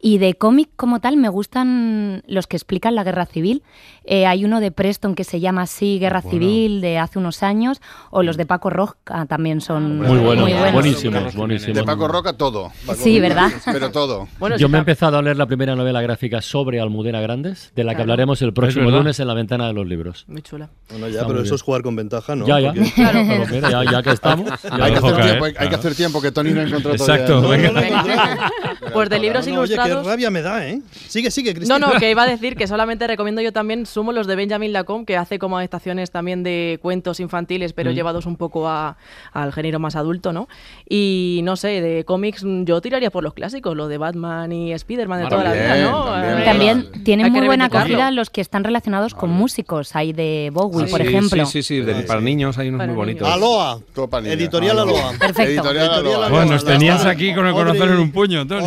Y 0.01 0.19
de 0.19 0.35
cómic 0.35 0.71
como 0.77 1.01
tal 1.01 1.17
me 1.17 1.29
gustan 1.29 2.23
los 2.27 2.47
que 2.47 2.57
explican 2.57 2.95
la 2.95 3.05
guerra 3.05 3.27
civil. 3.27 3.63
Eh, 4.05 4.27
hay 4.27 4.45
uno 4.45 4.59
de 4.61 4.73
Preston 4.73 5.15
que 5.15 5.23
se 5.25 5.39
llama 5.39 5.63
así 5.63 5.99
Guerra 6.01 6.23
Civil 6.23 6.81
de 6.81 6.99
hace 6.99 7.21
unos 7.21 7.45
años, 7.45 7.81
o 8.11 8.25
los 8.25 8.37
de 8.37 8.47
Paco 8.47 8.69
Roca 8.69 9.27
también 9.27 9.61
son 9.61 9.99
Muy 9.99 10.19
bueno, 10.19 10.43
muy 10.43 10.53
buenos. 10.53 10.73
buenísimos, 10.73 11.35
buenísimos. 11.37 11.77
De 11.77 11.85
Paco 11.85 12.09
Roca 12.09 12.33
todo. 12.33 12.73
Paco 12.85 12.99
Sí, 13.01 13.21
Roca, 13.21 13.29
¿verdad? 13.29 13.53
Pero 13.65 13.91
todo. 13.93 14.27
Bueno, 14.41 14.57
Yo 14.57 14.69
me 14.69 14.79
he 14.79 14.81
empezado 14.81 15.19
a 15.19 15.23
leer 15.23 15.37
la 15.37 15.47
primera 15.47 15.77
novela 15.77 16.01
gráfica 16.03 16.41
sobre 16.63 16.81
Almudena 16.81 17.21
Grandes, 17.21 17.73
de 17.75 17.83
la 17.83 17.91
que 17.93 17.97
Claro. 17.97 18.03
hablaremos 18.13 18.41
el 18.43 18.53
próximo 18.53 18.89
lunes 18.91 19.19
en 19.19 19.27
la 19.27 19.35
ventana 19.35 19.67
de 19.67 19.73
los 19.73 19.85
libros. 19.87 20.25
Muy 20.29 20.43
chula. 20.43 20.69
Bueno, 20.91 21.09
ya, 21.09 21.15
Está 21.21 21.27
pero 21.27 21.43
eso 21.43 21.57
es 21.57 21.63
jugar 21.63 21.83
con 21.83 21.97
ventaja, 21.97 22.37
¿no? 22.37 22.47
Ya, 22.47 22.61
ya. 22.61 22.73
Porque- 22.73 22.93
Claro, 22.95 23.21
pero 23.29 23.47
mira, 23.51 23.71
ya, 23.71 23.91
ya 23.91 24.03
que 24.03 24.11
estamos. 24.11 24.47
ya 24.63 24.71
Hay 24.85 24.93
que, 24.93 24.99
hacer 24.99 25.13
caer, 25.15 25.25
tiempo, 25.27 25.45
hay, 25.47 25.55
hay 25.59 25.69
que 25.69 25.75
hacer 25.75 25.95
tiempo, 25.97 26.23
que 26.23 26.31
Tony 26.31 26.51
no 26.53 26.61
encontró 26.63 26.93
Exacto, 26.93 27.41
todavía. 27.43 27.71
venga. 27.73 28.51
Pues 28.93 29.09
de 29.09 29.19
libros 29.21 29.47
No, 29.47 29.55
no, 29.55 29.61
oye, 29.63 29.69
qué 29.71 29.75
ilustrados. 29.81 30.07
rabia 30.07 30.31
me 30.31 30.43
da, 30.43 30.69
¿eh? 30.69 30.81
Sigue, 31.09 31.31
sigue, 31.31 31.51
No, 31.51 31.55
Cristina. 31.57 31.79
no, 31.79 31.93
que 31.99 32.11
iba 32.11 32.23
a 32.25 32.27
decir 32.27 32.57
que 32.57 32.67
solamente 32.67 33.07
recomiendo 33.07 33.41
yo 33.41 33.53
también 33.53 33.87
sumo 33.87 34.13
los 34.13 34.27
de 34.27 34.37
Benjamin 34.37 34.73
Lacombe, 34.73 35.07
que 35.07 35.17
hace 35.17 35.39
como 35.39 35.57
adaptaciones 35.57 36.11
también 36.11 36.43
de 36.43 36.79
cuentos 36.83 37.19
infantiles, 37.21 37.73
pero 37.73 37.91
Mm. 37.91 37.95
llevados 37.95 38.27
un 38.27 38.37
poco 38.37 38.69
a- 38.69 38.97
al 39.33 39.53
género 39.53 39.79
más 39.79 39.97
adulto, 39.97 40.33
¿no? 40.33 40.47
Y 40.89 41.41
no 41.45 41.57
sé, 41.57 41.81
de 41.81 42.05
cómics 42.05 42.45
yo 42.65 42.81
tiraría 42.83 43.11
por 43.11 43.23
los 43.25 43.33
clásicos, 43.35 43.75
lo 43.77 43.89
de 43.89 43.97
Batman 43.99 44.53
y 44.53 44.73
Spider-Man 44.73 45.23
de 45.23 45.29
toda 45.29 45.45
la 45.45 45.53
vida, 45.55 45.91
¿no? 45.91 46.05
también. 46.05 46.52
También 46.53 47.05
tienen 47.05 47.33
muy 47.33 47.47
buena 47.47 47.67
acogida 47.67 48.11
los 48.11 48.31
que 48.31 48.41
están 48.41 48.65
relacionados 48.65 49.15
con 49.15 49.31
músicos. 49.31 49.95
Hay 49.97 50.13
de 50.13 50.51
Bowie, 50.53 50.87
por 50.87 51.01
ejemplo. 51.01 51.47
Sí, 51.47 51.63
sí, 51.63 51.81
sí, 51.81 51.81
de- 51.81 52.03
para 52.03 52.21
niños 52.21 52.59
hay 52.59 52.69
unos 52.69 52.79
Para 52.79 52.93
muy 52.93 53.07
niños. 53.07 53.23
bonitos. 53.23 54.23
Niña. 54.23 54.33
Editorial 54.35 54.79
Aloha. 54.79 55.01
Aloha. 55.09 55.19
Perfecto. 55.19 55.51
Editorial 55.53 55.93
Aloha. 55.93 56.29
Bueno, 56.29 56.53
nos 56.53 56.65
tenías 56.65 57.05
aquí 57.05 57.35
con 57.35 57.47
el 57.47 57.53
corazón 57.55 57.91
en 57.91 57.99
un 57.99 58.13
puño, 58.13 58.47
Tony. 58.47 58.67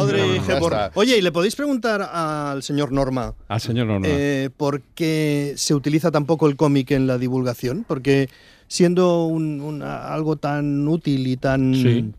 Oye, 0.96 1.18
¿y 1.18 1.22
le 1.22 1.32
podéis 1.32 1.56
preguntar 1.56 2.02
al 2.02 2.64
señor 2.64 2.92
Norma 2.92 3.34
Al 3.48 3.62
señor 3.62 3.88
Norma. 3.88 4.08
eh, 4.10 4.50
por 4.56 4.82
qué 4.96 5.54
se 5.58 5.74
utiliza 5.74 6.12
tan 6.12 6.26
poco 6.26 6.48
el 6.48 6.56
cómic 6.56 6.92
en 6.92 7.08
la 7.08 7.18
divulgación? 7.18 7.86
Porque 7.88 8.30
siendo 8.68 9.26
un- 9.26 9.62
un- 9.62 9.82
algo 9.84 10.36
tan 10.38 10.88
útil 10.88 11.28
y 11.28 11.38
tan... 11.38 11.74
Sí. 11.76 12.12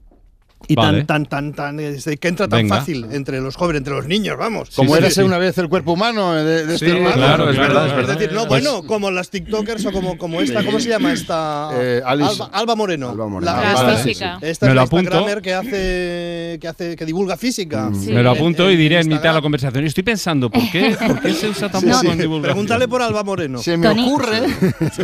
Y 0.69 0.75
Vale. 0.75 1.05
tan, 1.05 1.27
tan, 1.27 1.53
tan, 1.53 1.77
tan, 1.77 1.81
este, 1.81 2.17
que 2.17 2.27
entra 2.29 2.49
tan 2.49 2.61
Venga. 2.61 2.77
fácil 2.79 3.07
entre 3.13 3.41
los 3.41 3.55
jóvenes, 3.55 3.81
entre 3.81 3.95
los 3.95 4.07
niños, 4.07 4.37
vamos. 4.37 4.71
Como 4.75 4.95
Sí, 4.95 4.99
era 4.99 5.09
sí, 5.11 5.15
ser 5.15 5.25
sí. 5.25 5.29
una 5.29 5.39
vez 5.39 5.57
el 5.59 5.69
cuerpo 5.69 5.93
humano 5.93 6.33
de, 6.33 6.67
de 6.67 6.79
Sí, 6.79 6.87
este 6.87 6.97
hermano. 6.97 7.15
claro, 7.15 7.51
es 7.51 7.57
verdad, 7.57 7.85
es 7.87 7.91
Es 7.93 7.97
verdad. 7.97 8.15
decir, 8.19 8.33
no, 8.35 8.49
Pues- 8.49 8.65
bueno, 8.65 8.83
como 8.87 9.11
las 9.13 9.31
TikTokers 9.31 9.87
o 9.87 9.93
como, 9.93 10.19
como 10.19 10.41
esta, 10.41 10.65
¿cómo 10.65 10.81
se 10.81 10.89
llama 10.89 11.13
esta? 11.13 11.71
Eh, 11.75 12.03
Alba, 12.05 12.31
Alba 12.53 12.75
Moreno. 12.75 13.11
Alba 13.11 13.29
Moreno. 13.29 13.53
La, 13.53 13.59
Ah, 13.61 13.73
esta, 14.03 14.31
vale, 14.33 14.51
esta 14.51 14.67
Me 14.67 14.75
lo 14.75 14.81
apunto. 14.81 15.25
Que 15.43 15.55
hace, 15.55 16.59
que 16.61 16.69
hace, 16.69 16.97
que 16.97 17.05
divulga 17.05 17.37
física. 17.37 17.91
Sí. 17.95 18.13
Me 18.13 18.23
lo 18.23 18.31
apunto 18.31 18.67
en 18.69 18.73
y 18.75 18.77
diré 18.77 18.99
en 19.01 19.09
mitad 19.09 19.23
de 19.23 19.33
la 19.35 19.43
conversación. 19.43 19.85
Y 19.85 19.89
estoy 19.89 20.03
pensando, 20.03 20.51
¿por 20.51 20.69
qué, 20.71 20.97
¿por 21.07 21.21
qué 21.21 21.33
se 21.33 21.49
usa 21.49 21.69
tan 21.71 21.83
Sí, 21.83 21.87
poco 21.89 22.01
sí. 22.01 22.07
en 22.09 22.19
divulgación? 22.19 22.55
Pregúntale 22.55 22.89
por 22.89 23.03
Alba 23.03 23.23
Moreno. 23.23 23.59
Se 23.59 23.77
me 23.77 23.87
Tony- 23.87 24.09
ocurre. 24.09 24.41
Sí. 24.97 25.03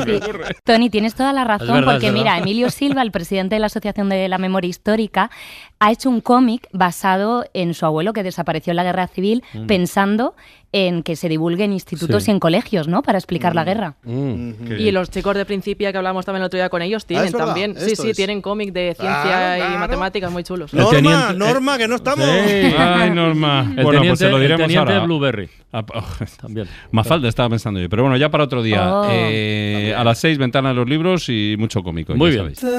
Tony, 0.64 0.90
tienes 0.90 1.14
toda 1.14 1.32
la 1.32 1.44
razón, 1.44 1.84
porque 1.84 2.10
mira, 2.10 2.38
Emilio 2.38 2.70
Silva, 2.70 3.02
el 3.02 3.10
presidente 3.12 3.54
de 3.56 3.60
la 3.60 3.66
Asociación 3.66 4.08
de 4.08 4.28
la 4.28 4.38
Memoria 4.38 4.68
Histórica, 4.68 5.30
ha 5.80 5.90
hecho 5.90 6.08
un 6.10 6.20
cómic 6.20 6.68
basado 6.72 7.44
en 7.54 7.74
su 7.74 7.84
abuelo 7.86 8.12
que 8.12 8.22
desapareció 8.22 8.70
en 8.70 8.76
la 8.76 8.84
guerra 8.84 9.08
civil, 9.08 9.42
pensando 9.66 10.34
en 10.74 11.02
que 11.02 11.16
se 11.16 11.28
divulgue 11.28 11.64
en 11.64 11.72
institutos 11.74 12.22
Sí. 12.24 12.30
y 12.30 12.34
en 12.34 12.40
colegios, 12.40 12.88
¿no? 12.88 13.02
Para 13.02 13.18
explicar 13.18 13.54
la 13.54 13.62
guerra. 13.64 13.94
Mm, 14.04 14.52
Y 14.78 14.90
los 14.90 15.10
chicos 15.10 15.34
de 15.36 15.44
Principia 15.44 15.92
que 15.92 15.98
hablamos 15.98 16.24
también 16.24 16.40
el 16.42 16.46
otro 16.46 16.56
día 16.56 16.70
con 16.70 16.80
ellos 16.80 17.04
tienen 17.04 17.26
Ah, 17.28 17.30
verdad, 17.32 17.46
también. 17.46 17.74
Sí, 17.76 17.90
esto 17.92 18.04
sí, 18.04 18.10
es. 18.10 18.16
tienen 18.16 18.40
cómic 18.40 18.72
de 18.72 18.94
ciencia 18.98 19.22
Claro, 19.56 19.74
y 19.74 19.78
matemáticas 19.78 20.32
muy 20.32 20.44
chulos. 20.44 20.72
El 20.72 20.78
Norma, 20.80 20.92
teniente- 20.96 21.34
Norma, 21.34 21.76
que 21.78 21.88
no 21.88 21.96
estamos. 21.96 22.24
Sí. 22.26 22.74
Ay, 22.78 23.10
Norma. 23.10 23.66
El 23.76 23.84
bueno, 23.84 24.00
teniente, 24.00 24.08
pues 24.08 24.18
se 24.20 24.28
lo 24.30 24.36
el 24.36 24.42
diremos 24.44 24.66
teniente 24.68 24.92
ahora. 24.92 25.04
Blueberry. 25.04 25.50
Ah, 25.74 25.84
oh, 25.94 26.04
También. 26.40 26.68
Mafalda 26.90 27.28
estaba 27.28 27.50
pensando 27.50 27.78
yo. 27.80 27.88
Pero 27.90 28.04
bueno, 28.04 28.16
ya 28.16 28.30
para 28.30 28.44
otro 28.44 28.62
día. 28.62 28.94
Oh. 28.94 29.08
Eh, 29.10 29.94
a 29.96 30.04
las 30.04 30.18
seis, 30.18 30.38
ventana 30.38 30.70
de 30.70 30.74
los 30.76 30.88
libros 30.88 31.28
y 31.28 31.56
mucho 31.58 31.82
cómico. 31.82 32.14
Muy 32.14 32.32
ya 32.34 32.42
bien. 32.44 32.54
sabéis. 32.54 32.74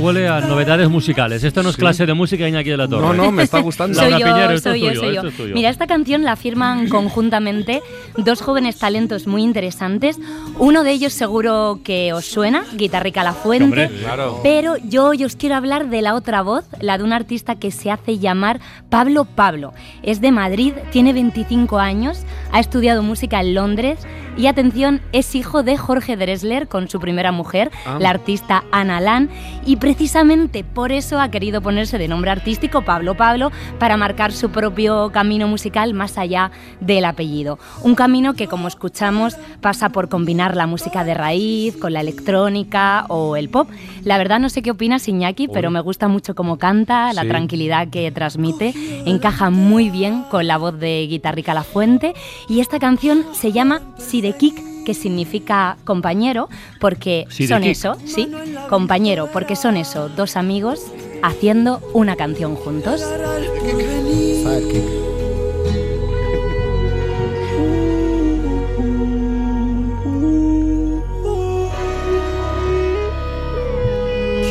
Huele 0.00 0.28
a 0.28 0.40
novedades 0.40 0.88
musicales. 0.88 1.44
Esto 1.44 1.62
no 1.62 1.70
es 1.70 1.76
clase 1.76 2.06
de 2.06 2.14
música 2.14 2.48
Iñaki 2.48 2.70
de 2.70 2.76
la 2.76 2.88
Torre. 2.88 3.06
No, 3.06 3.12
no, 3.14 3.30
me 3.32 3.42
está 3.42 3.58
gustando. 3.60 4.00
Laura 4.00 4.10
Soy 4.10 4.20
yo, 4.20 4.26
Piñero, 4.34 4.58
soy 4.58 4.80
yo, 4.80 4.88
tuyo, 4.88 5.00
soy 5.00 5.14
yo. 5.14 5.22
es. 5.48 5.54
Mira, 5.54 5.70
esta 5.70 5.86
canción 5.86 6.24
la 6.24 6.36
firman 6.36 6.88
conjuntamente 7.24 7.82
dos 8.16 8.40
jóvenes 8.42 8.78
talentos 8.78 9.26
muy 9.26 9.42
interesantes. 9.42 10.18
Uno 10.58 10.82
de 10.84 10.92
ellos 10.92 11.12
seguro 11.12 11.80
que 11.84 12.12
os 12.12 12.24
suena, 12.24 12.64
Guitarrica 12.74 13.22
La 13.22 13.32
Fuente. 13.34 13.64
Hombre, 13.64 13.88
Claro. 14.00 14.40
Pero 14.42 14.76
yo 14.78 15.06
hoy 15.08 15.24
os 15.24 15.36
quiero 15.36 15.54
hablar 15.56 15.88
de 15.90 16.02
la 16.02 16.14
otra 16.14 16.42
voz, 16.42 16.64
la 16.80 16.98
de 16.98 17.04
un 17.04 17.12
artista 17.12 17.56
que 17.56 17.70
se 17.70 17.90
hace 17.90 18.18
llamar 18.18 18.60
Pablo 18.88 19.24
Pablo. 19.24 19.72
Es 20.02 20.20
de 20.20 20.32
Madrid, 20.32 20.72
tiene 20.90 21.12
25 21.12 21.78
años, 21.78 22.22
ha 22.52 22.60
estudiado 22.60 23.02
música 23.02 23.40
en 23.40 23.54
Londres 23.54 23.98
y 24.36 24.46
atención, 24.46 25.00
es 25.12 25.34
hijo 25.34 25.62
de 25.62 25.76
Jorge 25.76 26.16
Dressler 26.16 26.68
con 26.68 26.88
su 26.88 27.00
primera 27.00 27.32
mujer, 27.32 27.70
Ah. 27.84 27.98
la 28.00 28.10
artista 28.10 28.64
Ana 28.72 28.98
Alan 28.98 29.28
y 29.66 29.76
precisamente 29.90 30.62
por 30.62 30.92
eso 30.92 31.18
ha 31.20 31.32
querido 31.32 31.62
ponerse 31.62 31.98
de 31.98 32.06
nombre 32.06 32.30
artístico 32.30 32.82
Pablo 32.82 33.16
Pablo 33.16 33.50
para 33.80 33.96
marcar 33.96 34.30
su 34.30 34.50
propio 34.50 35.10
camino 35.10 35.48
musical 35.48 35.94
más 35.94 36.16
allá 36.16 36.52
del 36.80 37.04
apellido. 37.04 37.58
Un 37.82 37.96
camino 37.96 38.34
que 38.34 38.46
como 38.46 38.68
escuchamos 38.68 39.36
pasa 39.60 39.88
por 39.88 40.08
combinar 40.08 40.54
la 40.54 40.68
música 40.68 41.02
de 41.02 41.14
raíz 41.14 41.76
con 41.76 41.92
la 41.92 42.02
electrónica 42.02 43.04
o 43.08 43.34
el 43.34 43.48
pop. 43.48 43.68
La 44.04 44.16
verdad 44.16 44.38
no 44.38 44.48
sé 44.48 44.62
qué 44.62 44.70
opinas 44.70 45.08
Iñaki, 45.08 45.48
pero 45.48 45.72
me 45.72 45.80
gusta 45.80 46.06
mucho 46.06 46.36
cómo 46.36 46.56
canta, 46.56 47.12
la 47.12 47.22
Sí. 47.22 47.28
tranquilidad 47.28 47.88
que 47.88 48.12
transmite, 48.12 48.72
encaja 49.06 49.50
muy 49.50 49.90
bien 49.90 50.22
con 50.30 50.46
la 50.46 50.56
voz 50.56 50.78
de 50.78 51.04
Guitarrica 51.08 51.52
La 51.52 51.64
Fuente 51.64 52.14
y 52.48 52.60
esta 52.60 52.78
canción 52.78 53.24
se 53.32 53.50
llama 53.50 53.80
Sidekick 53.98 54.69
que 54.84 54.94
significa 54.94 55.76
compañero, 55.84 56.48
porque 56.80 57.26
son 57.30 57.62
Sidekick. 57.62 57.70
eso, 57.70 57.96
sí, 58.06 58.30
compañero, 58.68 59.28
porque 59.32 59.56
son 59.56 59.76
eso, 59.76 60.08
dos 60.08 60.36
amigos 60.36 60.86
haciendo 61.22 61.80
una 61.92 62.16
canción 62.16 62.56
juntos. 62.56 63.02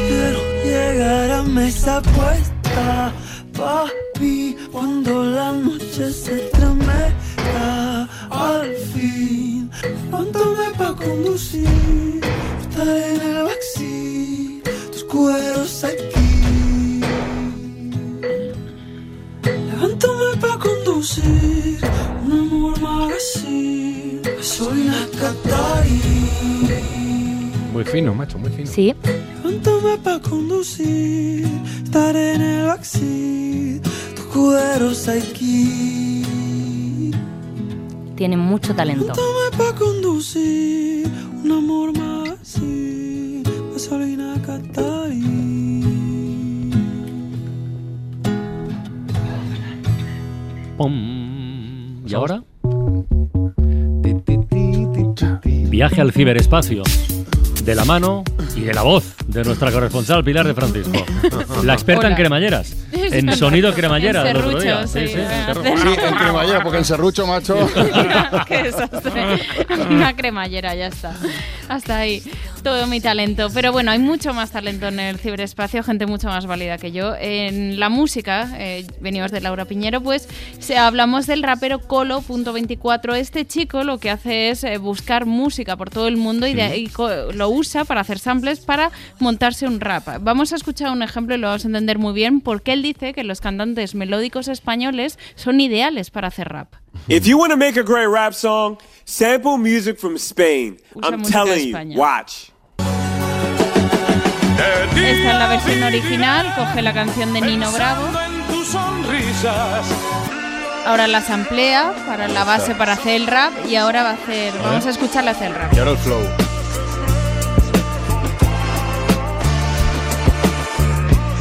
Quiero 0.07 0.39
llegar 0.63 1.31
a 1.31 1.43
mesa 1.43 2.01
puesta, 2.01 3.11
papi, 3.57 4.55
cuando 4.71 5.23
la 5.23 5.51
noche 5.51 6.11
se 6.11 6.45
estremezca. 6.45 8.07
Al 8.29 8.73
fin, 8.93 9.58
levántame 9.83 10.71
pa' 10.77 10.95
conducir, 10.95 12.21
estar 12.61 12.87
en 12.87 13.21
el 13.21 13.43
backseat, 13.43 14.91
tus 14.91 15.03
cueros 15.03 15.83
aquí. 15.83 17.01
Levántame 19.43 20.29
pa' 20.41 20.57
conducir, 20.59 21.79
un 22.25 22.31
amor 22.31 22.81
más 22.81 23.13
así, 23.13 24.21
gasolina 24.23 25.07
Qatari. 25.19 26.01
Muy 27.71 27.83
fino, 27.85 28.13
macho, 28.13 28.37
muy 28.37 28.51
fino. 28.51 28.69
Sí. 28.69 28.93
Levántame 29.43 29.97
pa' 30.03 30.19
conducir, 30.19 31.47
estar 31.83 32.15
en 32.15 32.41
el 32.41 32.65
backseat, 32.65 33.83
tus 34.15 34.25
cueros 34.25 35.07
aquí. 35.07 36.18
Tiene 38.19 38.35
mucho 38.35 38.75
talento. 38.75 39.13
¿Y 52.05 52.13
ahora? 52.13 52.43
Viaje 55.69 56.01
al 56.01 56.11
ciberespacio. 56.11 56.83
De 57.63 57.75
la 57.75 57.85
mano 57.85 58.23
y 58.55 58.61
de 58.61 58.73
la 58.73 58.81
voz 58.81 59.15
de 59.27 59.43
nuestra 59.43 59.71
corresponsal 59.71 60.23
Pilar 60.23 60.47
de 60.47 60.53
Francisco. 60.53 61.05
La 61.63 61.73
experta 61.73 62.07
en 62.07 62.15
cremalleras. 62.15 62.75
En 62.91 63.35
sonido 63.35 63.73
cremallera 63.73 64.23
otro 64.23 64.59
día. 64.59 64.85
Sí, 64.87 65.07
sí, 65.07 65.13
serrucho. 65.13 66.07
en 66.07 66.15
cremallera, 66.15 66.63
porque 66.63 66.77
en 66.79 66.85
serrucho, 66.85 67.25
macho. 67.27 67.55
Qué 68.47 68.63
desastre. 68.63 69.39
Una 69.89 70.15
cremallera, 70.15 70.75
ya 70.75 70.87
está. 70.87 71.15
Hasta 71.67 71.97
ahí. 71.97 72.21
Todo 72.63 72.87
mi 72.87 72.99
talento. 72.99 73.47
Pero 73.53 73.71
bueno, 73.71 73.89
hay 73.91 73.99
mucho 73.99 74.33
más 74.33 74.51
talento 74.51 74.89
en 74.89 74.99
el 74.99 75.17
ciberespacio, 75.17 75.81
gente 75.81 76.05
mucho 76.05 76.27
más 76.27 76.45
válida 76.45 76.77
que 76.77 76.91
yo. 76.91 77.15
En 77.17 77.79
la 77.79 77.87
música, 77.89 78.49
eh, 78.57 78.85
venimos 78.99 79.31
de 79.31 79.39
Laura 79.41 79.65
Piñero, 79.65 80.01
pues 80.01 80.27
se, 80.59 80.77
hablamos 80.77 81.25
del 81.25 81.41
rapero 81.41 81.79
Colo.24. 81.79 83.15
Este 83.15 83.45
chico 83.47 83.83
lo 83.83 83.97
que 83.99 84.09
hace 84.11 84.49
es 84.49 84.63
eh, 84.65 84.77
buscar 84.77 85.25
música 85.25 85.77
por 85.77 85.89
todo 85.89 86.07
el 86.07 86.17
mundo 86.17 86.47
y, 86.47 86.53
de- 86.53 86.77
y 86.77 86.87
co- 86.87 87.31
lo 87.33 87.49
usa 87.49 87.85
para 87.85 88.01
hacer 88.01 88.19
samples 88.19 88.59
para 88.59 88.91
montarse 89.19 89.65
un 89.65 89.79
rap. 89.79 90.07
Vamos 90.21 90.51
a 90.51 90.57
escuchar 90.57 90.91
un 90.91 91.01
ejemplo 91.01 91.35
y 91.35 91.37
lo 91.37 91.47
vamos 91.47 91.63
a 91.63 91.67
entender 91.67 91.97
muy 91.97 92.13
bien 92.13 92.41
porque 92.41 92.73
él 92.73 92.81
dice 92.83 93.13
que 93.13 93.23
los 93.23 93.39
cantantes 93.41 93.95
melódicos 93.95 94.47
españoles 94.49 95.17
son 95.35 95.61
ideales 95.61 96.09
para 96.11 96.27
hacer 96.27 96.49
rap. 96.49 96.73
If 97.07 97.23
you 97.25 97.37
want 97.37 97.51
to 97.51 97.57
make 97.57 97.79
a 97.79 97.83
great 97.83 98.09
rap 98.11 98.33
song, 98.33 98.77
sample 99.09 99.57
music 99.57 99.97
from 99.97 100.17
Spain. 100.17 100.77
Usa 100.95 101.11
I'm 101.11 101.23
telling 101.23 101.91
you, 101.91 101.97
watch. 101.97 102.51
Esta 104.95 105.31
es 105.31 105.39
la 105.39 105.47
versión 105.47 105.83
original, 105.83 106.53
coge 106.55 106.81
la 106.81 106.93
canción 106.93 107.33
de 107.33 107.41
Nino 107.41 107.71
Bravo. 107.71 108.05
Ahora 110.85 111.07
la 111.07 111.21
samplea 111.21 111.93
para 112.05 112.27
la 112.27 112.43
base 112.43 112.75
para 112.75 112.93
hacer 112.93 113.15
el 113.15 113.27
rap 113.27 113.53
y 113.67 113.75
ahora 113.75 114.03
va 114.03 114.11
a 114.11 114.13
hacer, 114.13 114.53
vamos 114.61 114.85
a 114.85 114.89
escucharla 114.89 115.31
hacer 115.31 115.47
el 115.47 115.55
rap. 115.55 115.73
Y 115.73 115.79
ahora 115.79 115.91
el 115.91 115.97
flow. 115.97 116.48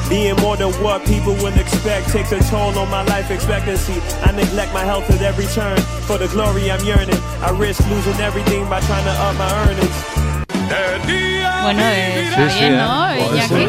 Being 0.09 0.37
more 0.37 0.57
than 0.57 0.73
what 0.83 1.05
people 1.05 1.35
will 1.35 1.53
expect 1.59 2.09
takes 2.09 2.33
a 2.33 2.41
toll 2.49 2.79
on 2.79 2.91
my 2.91 3.03
life 3.03 3.31
expectancy. 3.31 4.01
I 4.23 4.33
neglect 4.33 4.73
my 4.73 4.85
health 4.85 5.11
at 5.11 5.21
every 5.21 5.47
turn. 5.47 5.79
For 6.09 6.17
the 6.17 6.29
glory 6.29 6.71
I'm 6.71 6.83
yearning, 6.83 7.21
I 7.43 7.51
risk 7.51 7.87
losing 7.91 8.19
everything 8.21 8.67
by 8.71 8.81
trying 8.81 9.05
to 9.05 9.11
up 9.11 9.37
my 9.37 9.69
earnings. 9.69 10.38
Bueno, 10.59 11.83
eh, 11.83 12.23
está 12.29 12.45
bien, 12.61 12.77
¿no? 12.79 13.17
Iñaki? 13.17 13.67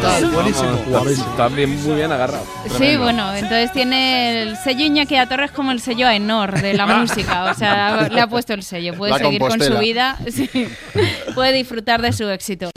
Vamos, 0.90 1.10
Está 1.10 1.48
bien, 1.48 1.82
muy 1.84 1.96
bien 1.96 2.10
agarrado. 2.12 2.44
Sí, 2.64 2.70
Tremendo. 2.76 3.02
bueno, 3.02 3.34
entonces 3.34 3.72
tiene 3.72 4.42
el 4.42 4.56
sello 4.56 4.84
Iñaki 4.86 5.16
a 5.16 5.26
Torres 5.26 5.50
como 5.50 5.70
el 5.72 5.80
sello 5.80 6.06
Aenor 6.06 6.60
de 6.62 6.72
la 6.74 6.86
música. 6.98 7.44
O 7.50 7.54
sea, 7.54 8.08
le 8.08 8.20
ha 8.20 8.26
puesto 8.26 8.54
el 8.54 8.62
sello. 8.62 8.94
Puede 8.94 9.12
La 9.12 9.18
seguir 9.18 9.40
con 9.40 9.50
su 9.50 9.58
Compostela. 9.58 9.80
vida, 9.80 10.16
sí, 10.30 10.48
puede 11.34 11.52
disfrutar 11.52 12.00
de 12.00 12.12
su 12.12 12.28
éxito. 12.30 12.70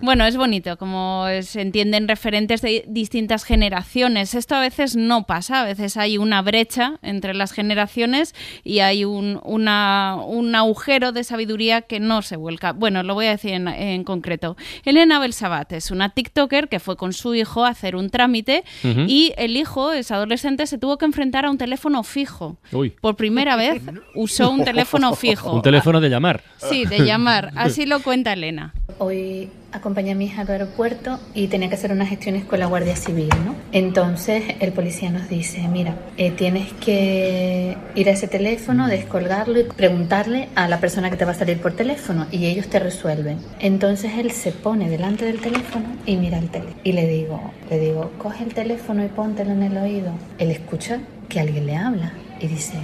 Bueno, 0.00 0.24
es 0.26 0.36
bonito, 0.36 0.76
como 0.76 1.24
se 1.42 1.60
entienden 1.60 2.06
referentes 2.06 2.60
de 2.62 2.84
distintas 2.86 3.44
generaciones. 3.44 4.34
Esto 4.34 4.54
a 4.54 4.60
veces 4.60 4.94
no 4.96 5.24
pasa, 5.24 5.62
a 5.62 5.64
veces 5.64 5.96
hay 5.96 6.18
una 6.18 6.42
brecha 6.42 6.98
entre 7.02 7.34
las 7.34 7.52
generaciones 7.52 8.34
y 8.64 8.78
hay 8.80 9.04
un, 9.04 9.40
una- 9.44 10.16
un 10.24 10.54
agujero 10.54 11.10
de 11.12 11.24
sabiduría 11.24 11.82
que 11.82 11.98
no 12.00 12.22
se 12.22 12.36
vuelca. 12.36 12.72
Bueno, 12.72 13.02
lo 13.02 13.14
voy 13.14 13.26
a 13.26 13.30
decir 13.30 13.47
en, 13.50 13.68
en 13.68 14.04
concreto. 14.04 14.56
Elena 14.84 15.18
Belsabat 15.18 15.72
es 15.72 15.90
una 15.90 16.10
TikToker 16.10 16.68
que 16.68 16.80
fue 16.80 16.96
con 16.96 17.12
su 17.12 17.34
hijo 17.34 17.64
a 17.64 17.68
hacer 17.68 17.96
un 17.96 18.10
trámite 18.10 18.64
y 18.84 19.32
el 19.36 19.56
hijo, 19.56 19.92
es 19.92 20.10
adolescente, 20.10 20.66
se 20.66 20.78
tuvo 20.78 20.98
que 20.98 21.04
enfrentar 21.04 21.44
a 21.44 21.50
un 21.50 21.58
teléfono 21.58 22.02
fijo. 22.02 22.58
Uy. 22.72 22.90
Por 22.90 23.16
primera 23.16 23.56
vez 23.56 23.82
usó 24.14 24.50
un 24.50 24.64
teléfono 24.64 25.14
fijo. 25.14 25.52
Un 25.52 25.62
teléfono 25.62 26.00
de 26.00 26.08
llamar. 26.08 26.42
Sí, 26.56 26.84
de 26.84 27.04
llamar. 27.04 27.50
Así 27.56 27.86
lo 27.86 28.00
cuenta 28.00 28.32
Elena. 28.32 28.74
Hoy 28.98 29.48
acompañé 29.72 30.12
a 30.12 30.14
mi 30.14 30.24
hija 30.26 30.42
al 30.42 30.48
aeropuerto 30.50 31.18
y 31.34 31.48
tenía 31.48 31.68
que 31.68 31.74
hacer 31.74 31.92
unas 31.92 32.08
gestiones 32.08 32.44
con 32.44 32.58
la 32.58 32.66
Guardia 32.66 32.96
Civil, 32.96 33.28
¿no? 33.44 33.54
Entonces 33.72 34.42
el 34.60 34.72
policía 34.72 35.10
nos 35.10 35.28
dice, 35.28 35.66
mira, 35.68 35.94
eh, 36.16 36.30
tienes 36.30 36.72
que 36.74 37.76
ir 37.94 38.08
a 38.08 38.12
ese 38.12 38.28
teléfono, 38.28 38.88
descolgarlo 38.88 39.60
y 39.60 39.64
preguntarle 39.64 40.48
a 40.54 40.68
la 40.68 40.80
persona 40.80 41.10
que 41.10 41.16
te 41.16 41.24
va 41.26 41.32
a 41.32 41.34
salir 41.34 41.58
por 41.60 41.72
teléfono 41.74 42.26
y 42.30 42.46
ellos 42.46 42.68
te 42.68 42.78
resuelven. 42.78 43.38
Entonces 43.60 44.12
él 44.16 44.30
se 44.30 44.52
pone 44.52 44.88
delante 44.88 45.26
del 45.26 45.40
teléfono 45.40 45.84
y 46.06 46.16
mira 46.16 46.38
el 46.38 46.48
teléfono. 46.48 46.76
Y 46.82 46.92
le 46.92 47.06
digo, 47.06 47.40
le 47.68 47.78
digo, 47.78 48.10
coge 48.18 48.44
el 48.44 48.54
teléfono 48.54 49.04
y 49.04 49.08
póntelo 49.08 49.52
en 49.52 49.62
el 49.64 49.76
oído. 49.76 50.12
Él 50.38 50.50
escucha 50.50 50.98
que 51.28 51.40
alguien 51.40 51.66
le 51.66 51.76
habla 51.76 52.12
y 52.40 52.46
dice, 52.46 52.78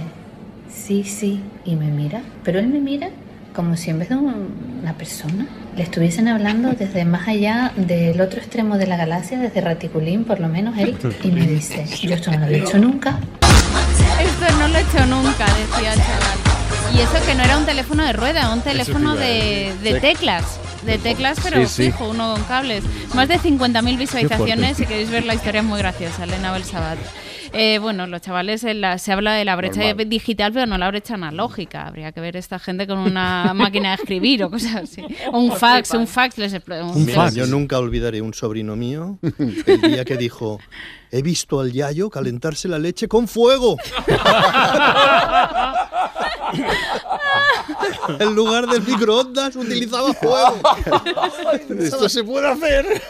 sí, 0.71 1.03
sí, 1.03 1.41
y 1.65 1.75
me 1.75 1.87
mira, 1.87 2.21
pero 2.43 2.59
él 2.59 2.67
me 2.67 2.79
mira 2.79 3.09
como 3.55 3.75
si 3.75 3.89
en 3.89 3.99
vez 3.99 4.09
de 4.09 4.15
un- 4.17 4.79
una 4.81 4.93
persona 4.93 5.47
le 5.75 5.83
estuviesen 5.83 6.27
hablando 6.27 6.71
desde 6.71 7.03
más 7.05 7.27
allá 7.27 7.71
del 7.75 8.19
otro 8.21 8.39
extremo 8.39 8.77
de 8.77 8.87
la 8.87 8.95
galaxia, 8.97 9.37
desde 9.39 9.61
Raticulín, 9.61 10.23
por 10.23 10.39
lo 10.39 10.47
menos 10.47 10.77
él, 10.77 10.95
y 11.23 11.27
me 11.31 11.45
dice, 11.45 11.85
yo 12.01 12.15
esto 12.15 12.31
no 12.31 12.39
lo 12.39 12.45
he 12.47 12.59
hecho 12.59 12.77
nunca. 12.77 13.19
Esto 14.19 14.57
no 14.57 14.67
lo 14.69 14.77
he 14.77 14.81
hecho 14.81 15.05
nunca, 15.05 15.45
decía 15.45 15.93
el 15.93 15.99
chaval. 15.99 16.37
Y 16.95 16.99
eso 17.01 17.25
que 17.25 17.35
no 17.35 17.43
era 17.43 17.57
un 17.57 17.65
teléfono 17.65 18.03
de 18.05 18.13
rueda, 18.13 18.53
un 18.53 18.61
teléfono 18.61 19.15
de, 19.15 19.73
de 19.83 19.99
teclas. 19.99 20.59
De 20.85 20.97
teclas, 20.99 21.39
pero 21.43 21.57
Sí, 21.67 21.67
sí. 21.67 21.91
fijo, 21.91 22.09
uno 22.09 22.33
con 22.33 22.43
cables. 22.43 22.83
Más 23.15 23.27
de 23.27 23.39
50.000 23.39 23.97
visualizaciones. 23.97 24.77
Si 24.77 24.85
queréis 24.85 25.09
ver 25.09 25.25
la 25.25 25.33
historia, 25.33 25.61
es 25.61 25.65
muy 25.67 25.79
graciosa. 25.79 26.23
Elena 26.25 26.51
Belsabat. 26.51 26.99
Eh, 27.57 27.79
bueno, 27.79 28.05
los 28.07 28.21
chavales, 28.21 28.63
en 28.63 28.81
la- 28.81 28.97
se 28.97 29.11
habla 29.11 29.33
de 29.33 29.45
la 29.45 29.55
brecha 29.55 29.81
Normal. 29.83 30.09
digital, 30.09 30.51
pero 30.53 30.65
no 30.65 30.77
la 30.77 30.87
brecha 30.89 31.13
analógica. 31.15 31.87
Habría 31.87 32.11
que 32.11 32.19
ver 32.21 32.35
esta 32.35 32.59
gente 32.59 32.85
con 32.87 32.97
una 32.99 33.53
máquina 33.55 33.89
de 33.89 33.95
escribir 33.95 34.43
o 34.43 34.49
cosas 34.49 34.75
así. 34.75 35.01
O 35.31 35.39
un 35.39 35.51
fax, 35.51 35.91
un 35.91 36.07
fax 36.07 36.37
les 36.37 36.55
Mira, 36.95 37.29
yo 37.31 37.45
nunca 37.47 37.79
olvidaré 37.79 38.21
un 38.21 38.33
sobrino 38.33 38.75
mío 38.75 39.17
el 39.67 39.81
día 39.81 40.03
que 40.05 40.17
dijo, 40.17 40.59
he 41.11 41.21
visto 41.21 41.59
al 41.59 41.71
yayo 41.71 42.09
calentarse 42.09 42.67
la 42.67 42.79
leche 42.79 43.07
con 43.07 43.27
fuego. 43.27 43.77
En 48.19 48.35
lugar 48.35 48.67
del 48.67 48.83
microondas 48.83 49.55
utilizaba 49.55 50.13
fuego. 50.13 50.59
Esto 51.79 52.09
se 52.09 52.23
puede 52.23 52.47
hacer. 52.47 53.01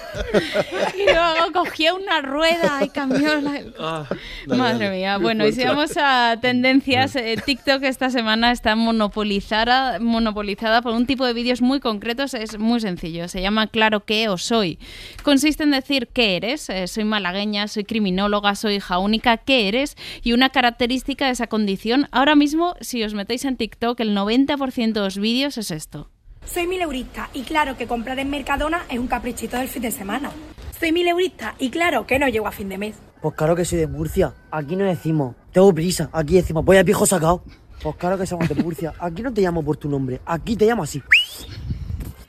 Y 0.97 1.03
luego 1.03 1.51
cogía 1.53 1.93
una 1.93 2.21
rueda 2.21 2.83
y 2.83 2.89
cambió 2.89 3.39
la... 3.41 3.61
Ah, 3.79 4.05
Madre 4.47 4.89
mía. 4.91 5.17
Bueno, 5.17 5.45
y 5.45 5.51
si 5.51 5.63
vamos 5.63 5.91
a 5.97 6.37
tendencias, 6.41 7.15
eh, 7.15 7.37
TikTok 7.43 7.83
esta 7.83 8.09
semana 8.09 8.51
está 8.51 8.75
monopolizada, 8.75 9.99
monopolizada 9.99 10.81
por 10.81 10.93
un 10.93 11.05
tipo 11.05 11.25
de 11.25 11.33
vídeos 11.33 11.61
muy 11.61 11.79
concretos. 11.79 12.33
Es 12.33 12.57
muy 12.57 12.79
sencillo. 12.79 13.27
Se 13.27 13.41
llama 13.41 13.67
Claro 13.67 14.05
que 14.05 14.29
o 14.29 14.37
soy. 14.37 14.79
Consiste 15.23 15.63
en 15.63 15.71
decir 15.71 16.07
qué 16.07 16.37
eres. 16.37 16.69
Eh, 16.69 16.87
soy 16.87 17.03
malagueña, 17.03 17.67
soy 17.67 17.83
criminóloga, 17.83 18.55
soy 18.55 18.75
hija 18.75 18.97
única. 18.99 19.37
¿Qué 19.37 19.67
eres? 19.67 19.95
Y 20.23 20.33
una 20.33 20.49
característica 20.49 21.25
de 21.25 21.31
esa 21.31 21.47
condición. 21.47 22.07
Ahora 22.11 22.35
mismo, 22.35 22.75
si 22.81 23.03
os 23.03 23.13
metéis 23.13 23.45
en 23.45 23.57
TikTok, 23.57 23.99
el 23.99 24.15
90% 24.15 24.44
de 24.45 24.99
los 24.99 25.17
vídeos 25.17 25.57
es 25.57 25.71
esto. 25.71 26.09
Soy 26.45 26.67
mileurista 26.67 27.29
y 27.33 27.43
claro 27.43 27.75
que 27.75 27.87
comprar 27.87 28.19
en 28.19 28.29
Mercadona 28.29 28.83
es 28.89 28.99
un 28.99 29.07
caprichito 29.07 29.57
del 29.57 29.67
fin 29.67 29.81
de 29.81 29.91
semana. 29.91 30.31
Soy 30.79 30.91
mileurista 30.91 31.55
y 31.57 31.69
claro 31.69 32.05
que 32.05 32.19
no 32.19 32.27
llego 32.27 32.47
a 32.47 32.51
fin 32.51 32.69
de 32.69 32.77
mes. 32.77 32.95
Pues 33.21 33.35
claro 33.35 33.55
que 33.55 33.65
soy 33.65 33.79
de 33.79 33.87
Murcia. 33.87 34.33
Aquí 34.51 34.75
no 34.75 34.85
decimos, 34.85 35.35
tengo 35.51 35.73
prisa. 35.73 36.09
Aquí 36.13 36.35
decimos, 36.35 36.63
voy 36.63 36.77
a 36.77 36.83
pijo 36.83 37.05
sacado. 37.05 37.43
Pues 37.81 37.95
claro 37.95 38.17
que 38.17 38.27
somos 38.27 38.47
de 38.47 38.55
Murcia. 38.55 38.93
Aquí 38.99 39.21
no 39.21 39.33
te 39.33 39.41
llamo 39.41 39.63
por 39.63 39.77
tu 39.77 39.89
nombre. 39.89 40.21
Aquí 40.25 40.55
te 40.55 40.65
llamo 40.65 40.83
así. 40.83 41.01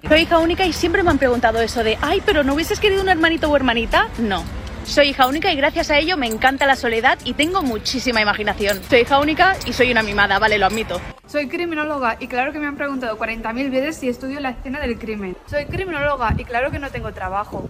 Soy 0.09 0.21
hija 0.21 0.39
única 0.39 0.65
y 0.65 0.73
siempre 0.73 1.03
me 1.03 1.11
han 1.11 1.19
preguntado 1.19 1.61
eso 1.61 1.83
de, 1.83 1.99
ay, 2.01 2.23
pero 2.25 2.45
¿no 2.45 2.55
hubieses 2.55 2.81
querido 2.81 3.03
un 3.03 3.09
hermanito 3.09 3.51
o 3.51 3.57
hermanita? 3.57 4.09
No. 4.19 4.43
Soy 4.87 5.09
hija 5.09 5.27
única 5.27 5.53
y 5.53 5.57
gracias 5.57 5.91
a 5.91 5.99
ello 5.99 6.17
me 6.17 6.27
encanta 6.27 6.67
la 6.67 6.77
soledad 6.77 7.19
y 7.25 7.35
tengo 7.35 7.63
muchísima 7.63 8.21
imaginación. 8.23 8.81
Soy 8.89 9.01
hija 9.01 9.19
única 9.19 9.57
y 9.67 9.73
soy 9.73 9.91
una 9.91 10.03
mimada, 10.03 10.39
vale, 10.39 10.59
lo 10.59 10.67
admito. 10.67 11.01
Soy 11.27 11.49
criminóloga 11.49 12.17
y 12.21 12.29
claro 12.29 12.53
que 12.53 12.59
me 12.61 12.67
han 12.67 12.77
preguntado 12.77 13.19
40.000 13.19 13.71
veces 13.71 13.97
si 13.97 14.09
estudio 14.09 14.39
la 14.41 14.51
escena 14.51 14.79
del 14.81 14.97
crimen. 14.99 15.37
Soy 15.51 15.67
criminóloga 15.67 16.35
y 16.39 16.45
claro 16.45 16.71
que 16.71 16.79
no 16.79 16.89
tengo 16.91 17.13
trabajo. 17.13 17.69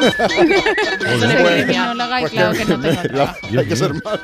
Soy 0.00 0.46
criminóloga 1.66 2.22
y 2.22 2.24
claro 2.26 2.52
que 2.52 2.64
no 2.64 2.80
tengo 2.80 3.02
trabajo. 3.08 3.36
Hay 3.58 3.66
que 3.66 3.76
ser 3.76 3.92
malo. 4.02 4.20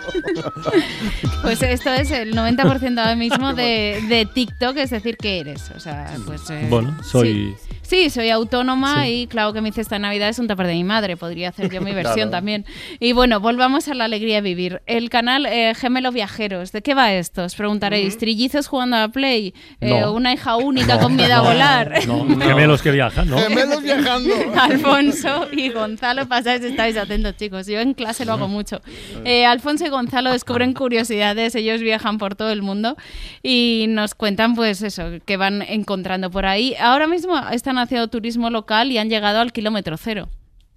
Pues 1.43 1.61
esto 1.63 1.93
es 1.93 2.11
el 2.13 2.35
90% 2.35 2.99
ahora 2.99 3.17
mismo 3.17 3.53
de, 3.53 4.03
de 4.09 4.27
TikTok, 4.27 4.77
es 4.79 4.91
decir, 4.91 5.17
¿qué 5.17 5.41
eres? 5.41 5.71
O 5.77 5.81
sea, 5.81 6.15
pues... 6.25 6.49
eh, 6.51 6.67
Bueno, 6.71 6.97
soy. 7.03 7.57
Sí. 7.59 7.65
Sí, 7.89 8.11
soy 8.11 8.29
autónoma 8.29 9.05
Sí. 9.05 9.23
y 9.23 9.27
claro 9.29 9.55
que 9.55 9.63
me 9.63 9.71
hice 9.71 9.81
esta 9.81 9.99
Navidad 9.99 10.29
es 10.29 10.39
un 10.39 10.47
tupper 10.47 10.67
de 10.67 10.75
mi 10.75 10.85
madre. 10.85 11.17
Podría 11.17 11.49
hacer 11.49 11.71
yo 11.73 11.81
mi 11.81 11.93
versión 11.95 12.28
Claro. 12.29 12.39
también. 12.39 12.65
Y 13.01 13.13
bueno, 13.13 13.41
volvamos 13.41 13.89
a 13.89 13.95
la 13.95 14.05
alegría 14.05 14.37
de 14.37 14.41
vivir. 14.43 14.83
El 14.87 15.11
canal 15.11 15.47
eh, 15.47 15.75
Gemelo 15.75 16.13
Viajeros, 16.13 16.73
¿de 16.73 16.83
qué 16.83 16.95
va 16.95 17.13
esto? 17.13 17.45
Os 17.45 17.55
preguntaréis. 17.55 18.17
¿Trillizos 18.19 18.67
jugando 18.67 18.97
a 18.97 19.09
Play? 19.09 19.55
Eh, 19.81 20.01
No. 20.01 20.13
¿Una 20.13 20.33
hija 20.33 20.57
única 20.57 20.97
No, 20.97 21.03
con 21.03 21.17
miedo 21.17 21.35
a 21.35 21.39
no, 21.39 21.45
volar? 21.45 22.07
No, 22.07 22.27
gemelos 22.41 22.83
que 22.83 22.91
viajan, 22.91 23.29
¿no? 23.29 23.39
Gemelos 23.39 23.83
viajando. 23.83 24.35
Alfonso 24.61 25.49
y 25.53 25.71
Gonzalo, 25.71 26.27
pasáis, 26.29 26.63
estáis 26.63 26.97
atentos, 26.97 27.37
chicos. 27.37 27.67
Yo 27.67 27.81
en 27.81 27.95
clase 27.95 28.25
lo 28.25 28.33
hago 28.33 28.49
mucho. 28.49 28.81
Eh, 29.25 29.45
Alfonso 29.47 29.87
y 29.87 29.89
Gonzalo 29.89 30.33
descubren 30.33 30.73
curiosidades, 30.75 31.55
ellos 31.55 31.81
viajan 31.81 32.19
por 32.19 32.35
todo 32.35 32.51
el 32.51 32.63
mundo 32.63 32.97
y 33.43 33.87
nos 33.89 34.15
cuentan, 34.15 34.55
pues 34.55 34.83
eso, 34.83 35.05
que 35.25 35.37
van 35.37 35.63
encontrando 35.63 36.31
por 36.31 36.47
ahí. 36.47 36.75
Ahora 36.81 37.07
mismo 37.07 37.39
están 37.51 37.79
haciendo 37.79 38.09
turismo 38.09 38.51
local 38.51 38.91
y 38.93 38.99
han 38.99 39.09
llegado 39.11 39.41
al 39.41 39.53
kilómetro 39.53 39.97
cero. 39.97 40.29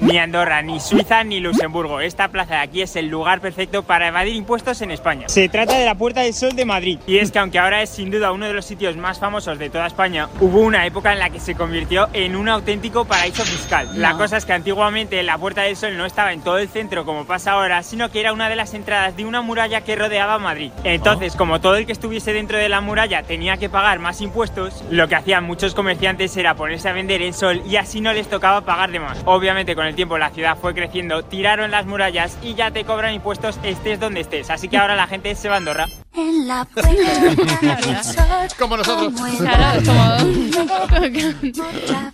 Ni 0.01 0.17
Andorra, 0.17 0.63
ni 0.63 0.79
Suiza, 0.79 1.23
ni 1.23 1.39
Luxemburgo. 1.39 2.01
Esta 2.01 2.29
plaza 2.29 2.55
de 2.55 2.61
aquí 2.61 2.81
es 2.81 2.95
el 2.95 3.07
lugar 3.07 3.39
perfecto 3.39 3.83
para 3.83 4.07
evadir 4.07 4.35
impuestos 4.35 4.81
en 4.81 4.89
España. 4.89 5.29
Se 5.29 5.47
trata 5.47 5.77
de 5.77 5.85
la 5.85 5.93
Puerta 5.93 6.21
del 6.21 6.33
Sol 6.33 6.55
de 6.55 6.65
Madrid. 6.65 6.97
Y 7.05 7.19
es 7.19 7.31
que 7.31 7.37
aunque 7.37 7.59
ahora 7.59 7.83
es 7.83 7.91
sin 7.91 8.09
duda 8.09 8.31
uno 8.31 8.47
de 8.47 8.53
los 8.53 8.65
sitios 8.65 8.97
más 8.97 9.19
famosos 9.19 9.59
de 9.59 9.69
toda 9.69 9.85
España, 9.85 10.27
hubo 10.39 10.61
una 10.61 10.87
época 10.87 11.13
en 11.13 11.19
la 11.19 11.29
que 11.29 11.39
se 11.39 11.53
convirtió 11.53 12.09
en 12.13 12.35
un 12.35 12.49
auténtico 12.49 13.05
paraíso 13.05 13.43
fiscal. 13.43 13.89
La 13.93 14.17
cosa 14.17 14.37
es 14.37 14.45
que 14.45 14.53
antiguamente 14.53 15.21
la 15.21 15.37
Puerta 15.37 15.61
del 15.61 15.75
Sol 15.75 15.95
no 15.95 16.07
estaba 16.07 16.33
en 16.33 16.41
todo 16.41 16.57
el 16.57 16.67
centro 16.67 17.05
como 17.05 17.25
pasa 17.25 17.51
ahora, 17.51 17.83
sino 17.83 18.09
que 18.09 18.21
era 18.21 18.33
una 18.33 18.49
de 18.49 18.55
las 18.55 18.73
entradas 18.73 19.15
de 19.15 19.25
una 19.25 19.43
muralla 19.43 19.81
que 19.81 19.95
rodeaba 19.95 20.39
Madrid. 20.39 20.71
Entonces, 20.83 21.35
como 21.35 21.61
todo 21.61 21.75
el 21.75 21.85
que 21.85 21.91
estuviese 21.91 22.33
dentro 22.33 22.57
de 22.57 22.69
la 22.69 22.81
muralla 22.81 23.21
tenía 23.21 23.57
que 23.57 23.69
pagar 23.69 23.99
más 23.99 24.19
impuestos, 24.21 24.83
lo 24.89 25.07
que 25.07 25.15
hacían 25.15 25.43
muchos 25.43 25.75
comerciantes 25.75 26.35
era 26.37 26.55
ponerse 26.55 26.89
a 26.89 26.93
vender 26.93 27.21
en 27.21 27.35
sol 27.35 27.61
y 27.69 27.75
así 27.75 28.01
no 28.01 28.13
les 28.13 28.27
tocaba 28.27 28.61
pagar 28.61 28.89
de 28.89 28.99
más. 28.99 29.21
Obviamente 29.25 29.75
con 29.75 29.85
el 29.85 29.90
tiempo 29.95 30.17
la 30.17 30.29
ciudad 30.29 30.57
fue 30.57 30.73
creciendo, 30.73 31.23
tiraron 31.23 31.71
las 31.71 31.85
murallas 31.85 32.37
y 32.43 32.53
ya 32.55 32.71
te 32.71 32.83
cobran 32.83 33.13
impuestos 33.13 33.59
estés 33.63 33.99
donde 33.99 34.21
estés. 34.21 34.49
Así 34.49 34.67
que 34.67 34.77
ahora 34.77 34.95
la 34.95 35.07
gente 35.07 35.33
se 35.35 35.49
va 35.49 35.55
a 35.55 35.57
Andorra. 35.57 35.87
En 36.13 36.47
la 36.47 36.67
Como 38.59 38.77
nosotros. 38.77 39.13
Claro, 39.37 39.81
como 39.85 40.01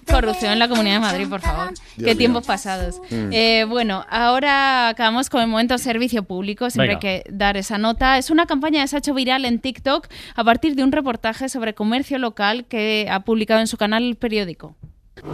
corrupción 0.11 0.53
en 0.53 0.59
la 0.59 0.67
Comunidad 0.67 0.95
de 0.95 0.99
Madrid, 0.99 1.27
por 1.27 1.41
favor. 1.41 1.73
Qué 1.95 2.03
mío. 2.03 2.17
tiempos 2.17 2.45
pasados. 2.45 3.01
Mm. 3.09 3.29
Eh, 3.31 3.65
bueno, 3.67 4.05
ahora 4.09 4.89
acabamos 4.89 5.29
con 5.29 5.41
el 5.41 5.47
momento 5.47 5.77
servicio 5.77 6.23
público. 6.23 6.69
Siempre 6.69 6.95
Venga. 6.95 7.09
hay 7.09 7.23
que 7.23 7.29
dar 7.31 7.57
esa 7.57 7.77
nota. 7.77 8.17
Es 8.17 8.29
una 8.29 8.45
campaña 8.45 8.81
que 8.81 8.87
se 8.87 8.97
ha 8.97 8.99
hecho 8.99 9.13
viral 9.13 9.45
en 9.45 9.59
TikTok 9.59 10.07
a 10.35 10.43
partir 10.43 10.75
de 10.75 10.83
un 10.83 10.91
reportaje 10.91 11.49
sobre 11.49 11.73
comercio 11.73 12.19
local 12.19 12.65
que 12.65 13.07
ha 13.09 13.21
publicado 13.21 13.61
en 13.61 13.67
su 13.67 13.77
canal 13.77 14.03
el 14.03 14.15
periódico. 14.15 14.75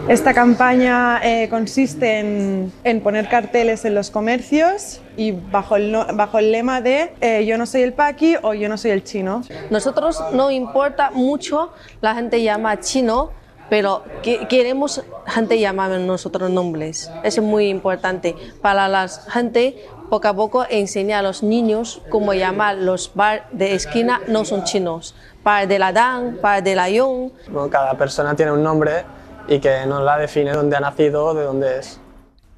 Esta 0.07 0.33
campaña 0.33 1.21
eh, 1.23 1.47
consiste 1.49 2.19
en, 2.19 2.73
en 2.83 3.01
poner 3.01 3.29
carteles 3.29 3.85
en 3.85 3.95
los 3.95 4.11
comercios 4.11 4.99
y 5.15 5.31
bajo 5.31 5.77
el, 5.77 5.91
no- 5.93 6.05
bajo 6.13 6.39
el 6.39 6.51
lema 6.51 6.81
de 6.81 7.13
eh, 7.21 7.45
yo 7.45 7.57
no 7.57 7.65
soy 7.65 7.83
el 7.83 7.93
paqui 7.93 8.35
o 8.41 8.53
yo 8.53 8.67
no 8.67 8.77
soy 8.77 8.91
el 8.91 9.03
chino. 9.05 9.43
Nosotros 9.69 10.21
no 10.33 10.51
importa 10.51 11.11
mucho 11.11 11.71
la 12.01 12.15
gente 12.15 12.43
llama 12.43 12.81
chino, 12.81 13.31
pero 13.69 14.03
que- 14.21 14.45
queremos 14.49 15.01
gente 15.25 15.57
llamar 15.57 15.91
nosotros 16.01 16.49
nombres. 16.49 17.09
Eso 17.23 17.39
es 17.39 17.47
muy 17.47 17.69
importante 17.69 18.35
para 18.61 18.87
la 18.89 19.07
gente. 19.07 19.85
Poco 20.09 20.27
a 20.27 20.33
poco 20.35 20.65
enseñar 20.69 21.19
a 21.19 21.21
los 21.23 21.41
niños 21.43 22.01
cómo 22.09 22.33
llamar 22.33 22.75
los 22.75 23.11
bar 23.15 23.47
de 23.51 23.73
esquina 23.73 24.21
no 24.27 24.43
son 24.45 24.63
chinos. 24.65 25.15
Bar 25.43 25.67
de 25.67 25.79
la 25.79 25.91
Dan, 25.93 26.39
bar 26.41 26.61
de 26.61 26.75
la 26.75 26.89
Yong. 26.89 27.31
Bueno, 27.49 27.69
cada 27.69 27.93
persona 27.97 28.35
tiene 28.35 28.51
un 28.51 28.61
nombre 28.61 29.03
y 29.47 29.59
que 29.59 29.85
nos 29.87 30.03
la 30.03 30.17
define 30.17 30.51
dónde 30.51 30.77
ha 30.77 30.79
nacido 30.79 31.25
o 31.25 31.33
de 31.33 31.43
dónde 31.43 31.79
es. 31.79 31.99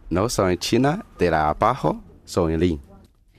No 0.09 0.29
soy 0.29 0.57
China, 0.57 1.05
de 1.17 1.31
la 1.31 1.49
abajo 1.49 2.01
soy 2.25 2.57
Lin. 2.57 2.81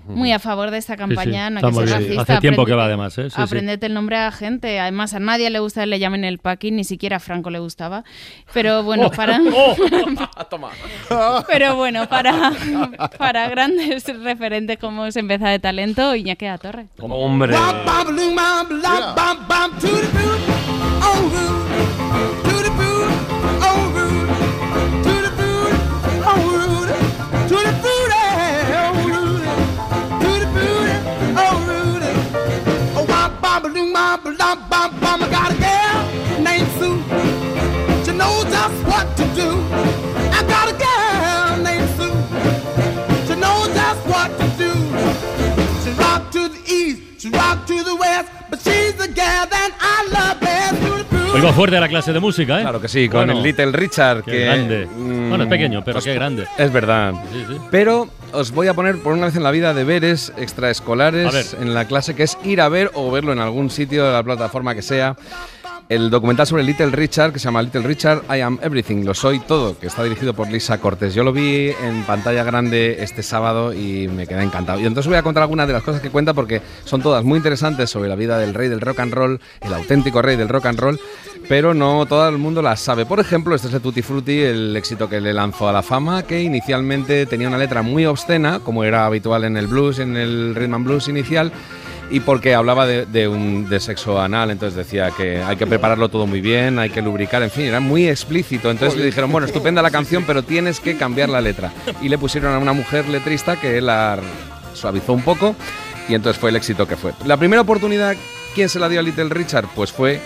Muy 0.09 0.30
a 0.32 0.38
favor 0.38 0.70
de 0.70 0.78
esta 0.78 0.97
campaña. 0.97 1.51
no 1.51 1.59
está 1.59 1.68
que 1.68 1.74
muy 1.74 1.88
sea 1.88 1.99
racista, 1.99 2.22
Hace 2.22 2.36
tiempo 2.40 2.64
que 2.64 2.74
va, 2.74 2.84
además, 2.84 3.18
¿eh? 3.18 3.24
Sí, 3.24 3.30
sí. 3.36 3.42
aprendete 3.42 3.86
el 3.86 3.94
nombre 3.94 4.16
a 4.16 4.26
la 4.26 4.32
gente. 4.32 4.78
Además, 4.78 5.14
a 5.14 5.18
nadie 5.18 5.51
le 5.51 5.59
gusta 5.59 5.80
que 5.80 5.88
le 5.88 5.99
llamen 5.99 6.24
el 6.24 6.38
paqui, 6.38 6.70
ni 6.70 6.84
siquiera 6.84 7.16
a 7.16 7.20
Franco 7.20 7.51
le 7.51 7.59
gustaba. 7.59 8.05
Pero 8.55 8.82
bueno, 8.84 9.07
Oh, 9.07 9.11
para. 9.11 9.40
Toma. 10.51 10.70
Pero 11.49 11.74
bueno, 11.76 12.07
para, 12.09 12.53
para 13.18 13.49
grandes 13.49 14.05
referentes 14.22 14.78
como 14.78 15.11
se 15.11 15.20
empieza 15.20 15.49
de 15.49 15.59
talento, 15.59 16.14
Iñaki 16.14 16.47
a 16.47 16.59
Torre. 16.59 16.86
Hombre. 17.01 17.57
Va 51.45 51.53
fuerte 51.53 51.79
la 51.79 51.89
clase 51.89 52.12
de 52.12 52.19
música, 52.21 52.59
¿eh? 52.59 52.62
Claro 52.62 52.81
que 52.81 52.89
sí, 52.89 53.09
con 53.09 53.21
Bueno, 53.27 53.35
el 53.35 53.43
Little 53.45 53.71
Richard. 53.73 54.25
qué 54.25 54.31
que, 54.33 54.45
grande. 54.47 54.87
mm, 54.87 55.29
Bueno, 55.29 55.45
es 55.45 55.51
pequeño, 55.51 55.85
pero 55.85 55.99
os- 55.99 56.05
qué 56.05 56.14
grande. 56.14 56.47
Es 56.59 56.73
verdad. 56.73 57.12
Sí, 57.33 57.45
sí. 57.49 57.57
Pero 57.71 58.09
os 58.33 58.51
voy 58.53 58.67
a 58.69 58.75
poner 58.75 58.99
por 59.01 59.12
una 59.12 59.27
vez 59.27 59.37
en 59.37 59.43
la 59.45 59.51
vida 59.51 59.73
deberes 59.75 60.33
extraescolares 60.39 61.55
A 61.55 61.62
en 61.62 61.73
la 61.75 61.85
clase, 61.87 62.14
que 62.17 62.23
es 62.25 62.37
ir 62.43 62.61
a 62.61 62.69
ver 62.69 62.91
o 62.95 63.11
verlo 63.11 63.33
en 63.33 63.39
algún 63.39 63.71
sitio 63.71 64.05
de 64.07 64.12
la 64.12 64.23
plataforma 64.23 64.75
que 64.75 64.83
sea. 64.83 65.17
El 65.89 66.11
documental 66.11 66.49
sobre 66.49 66.64
Little 66.64 66.91
Richard, 66.91 67.32
que 67.32 67.39
se 67.39 67.45
llama 67.45 67.62
Little 67.62 67.82
Richard, 67.82 68.24
I 68.28 68.41
Am 68.41 68.59
Everything, 68.61 69.05
lo 69.05 69.14
soy 69.14 69.39
todo, 69.39 69.78
que 69.78 69.87
está 69.87 70.03
dirigido 70.03 70.34
por 70.34 70.51
Lisa 70.51 70.78
Cortés. 70.78 71.14
Yo 71.14 71.22
lo 71.22 71.32
vi 71.32 71.70
en 71.80 72.03
pantalla 72.03 72.43
grande 72.43 73.05
este 73.05 73.22
sábado 73.22 73.72
y 73.72 74.09
me 74.09 74.26
quedé 74.26 74.43
encantado. 74.43 74.80
Y 74.80 74.87
entonces 74.87 75.09
voy 75.09 75.16
a 75.16 75.22
contar 75.22 75.45
algunas 75.45 75.68
de 75.68 75.74
las 75.74 75.84
cosas 75.84 76.01
que 76.01 76.11
cuenta 76.11 76.34
porque 76.34 76.61
son 76.84 77.03
todas 77.03 77.22
muy 77.22 77.37
interesantes 77.37 77.89
sobre 77.89 78.09
la 78.09 78.16
vida 78.16 78.37
del 78.37 78.53
rey 78.53 78.68
del 78.68 78.80
rock 78.80 78.99
and 78.99 79.14
roll, 79.14 79.41
el 79.61 79.74
auténtico 79.74 80.22
rey 80.22 80.37
del 80.37 80.49
rock 80.49 80.66
and 80.66 80.80
roll, 80.80 80.99
pero 81.49 81.72
no 81.72 82.05
todo 82.07 82.28
el 82.28 82.39
mundo 82.39 82.62
las 82.62 82.80
sabe. 82.80 83.07
Por 83.07 83.20
ejemplo, 83.20 83.55
este 83.55 83.68
es 83.68 83.74
el 83.74 83.80
Tutti 83.80 84.03
Frutti, 84.03 84.41
el 84.41 84.76
éxito 84.76 85.09
que 85.09 85.20
le 85.20 85.32
lanzó 85.32 85.68
a 85.68 85.72
la 85.72 85.84
fama, 85.84 86.24
que 86.24 86.43
inicialmente 86.43 87.26
tenía 87.26 87.47
una 87.47 87.59
letra 87.59 87.82
muy 87.82 88.07
obscena, 88.07 88.59
como 88.59 88.82
era 88.82 89.07
habitual 89.07 89.45
en 89.45 89.57
el 89.57 89.68
blues, 89.68 90.01
en 90.01 90.16
el 90.16 90.57
rhythm 90.57 90.74
and 90.74 90.84
blues 90.84 91.07
inicial, 91.07 91.53
y 92.11 92.20
porque 92.20 92.54
hablaba 92.54 92.86
de, 92.86 93.07
de 93.07 93.28
un, 93.28 93.68
de 93.68 93.80
sexo 93.80 94.20
anal, 94.20 94.50
entonces 94.50 94.76
decía 94.76 95.11
que 95.11 95.42
hay 95.42 95.57
que 95.57 95.66
prepararlo 95.66 96.09
todo 96.09 96.26
muy 96.26 96.40
bien, 96.40 96.78
hay 96.78 96.90
que 96.90 97.02
lubricar, 97.02 97.42
en 97.42 97.50
fin, 97.50 97.64
era 97.64 97.80
muy 97.80 98.09
explícito. 98.09 98.70
Entonces 98.70 98.98
le 98.98 99.04
dijeron, 99.04 99.32
bueno, 99.32 99.46
estupenda 99.46 99.82
la 99.82 99.90
canción, 99.90 100.24
pero 100.26 100.42
tienes 100.42 100.80
que 100.80 100.96
cambiar 100.96 101.28
la 101.28 101.40
letra. 101.40 101.72
Y 102.00 102.09
le 102.09 102.18
pusieron 102.18 102.54
a 102.54 102.59
una 102.59 102.72
mujer 102.72 103.09
letrista 103.09 103.57
que 103.57 103.80
la 103.80 104.18
suavizó 104.74 105.12
un 105.12 105.22
poco 105.22 105.57
y 106.09 106.14
entonces 106.14 106.40
fue 106.40 106.50
el 106.50 106.57
éxito 106.57 106.86
que 106.86 106.96
fue. 106.96 107.12
La 107.24 107.36
primera 107.36 107.62
oportunidad, 107.62 108.14
¿quién 108.54 108.68
se 108.68 108.78
la 108.78 108.88
dio 108.88 109.00
a 109.00 109.02
Little 109.02 109.28
Richard? 109.28 109.66
Pues 109.74 109.92
fue 109.92 110.20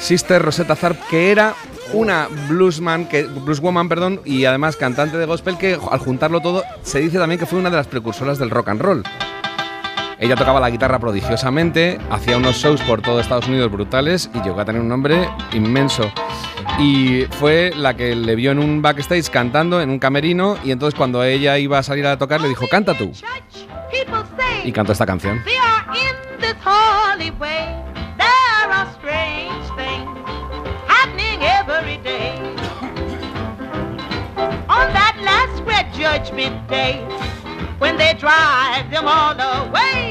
Sister 0.00 0.42
Rosetta 0.42 0.74
Tharpe, 0.74 1.02
que 1.08 1.30
era 1.30 1.54
una 1.92 2.28
bluesman, 2.48 3.06
que, 3.06 3.24
blueswoman, 3.24 3.88
perdón, 3.88 4.20
y 4.24 4.44
además 4.44 4.76
cantante 4.76 5.18
de 5.18 5.26
gospel, 5.26 5.58
que 5.58 5.78
al 5.90 5.98
juntarlo 6.00 6.40
todo 6.40 6.64
se 6.82 7.00
dice 7.00 7.18
también 7.18 7.38
que 7.38 7.46
fue 7.46 7.58
una 7.58 7.70
de 7.70 7.76
las 7.76 7.86
precursoras 7.86 8.38
del 8.38 8.50
rock 8.50 8.68
and 8.70 8.80
roll. 8.80 9.02
Ella 10.22 10.36
tocaba 10.36 10.60
la 10.60 10.70
guitarra 10.70 11.00
prodigiosamente, 11.00 11.98
hacía 12.08 12.36
unos 12.36 12.54
shows 12.54 12.80
por 12.82 13.02
todo 13.02 13.18
Estados 13.18 13.48
Unidos 13.48 13.72
brutales 13.72 14.30
y 14.32 14.40
llegó 14.40 14.60
a 14.60 14.64
tener 14.64 14.80
un 14.80 14.86
nombre 14.86 15.28
inmenso. 15.52 16.12
Y 16.78 17.22
fue 17.40 17.72
la 17.74 17.94
que 17.94 18.14
le 18.14 18.36
vio 18.36 18.52
en 18.52 18.60
un 18.60 18.82
backstage 18.82 19.28
cantando 19.30 19.80
en 19.80 19.90
un 19.90 19.98
camerino 19.98 20.58
y 20.62 20.70
entonces 20.70 20.96
cuando 20.96 21.24
ella 21.24 21.58
iba 21.58 21.78
a 21.78 21.82
salir 21.82 22.06
a 22.06 22.16
tocar 22.18 22.40
le 22.40 22.46
dijo, 22.46 22.68
canta 22.68 22.96
tú. 22.96 23.10
Y 24.62 24.70
cantó 24.70 24.92
esta 24.92 25.06
canción. 25.06 25.42
Judgment 35.94 36.68
day, 36.68 37.00
when 37.78 37.96
they 37.96 38.12
drive 38.14 38.90
them 38.90 39.06
all 39.06 39.38
away, 39.38 40.01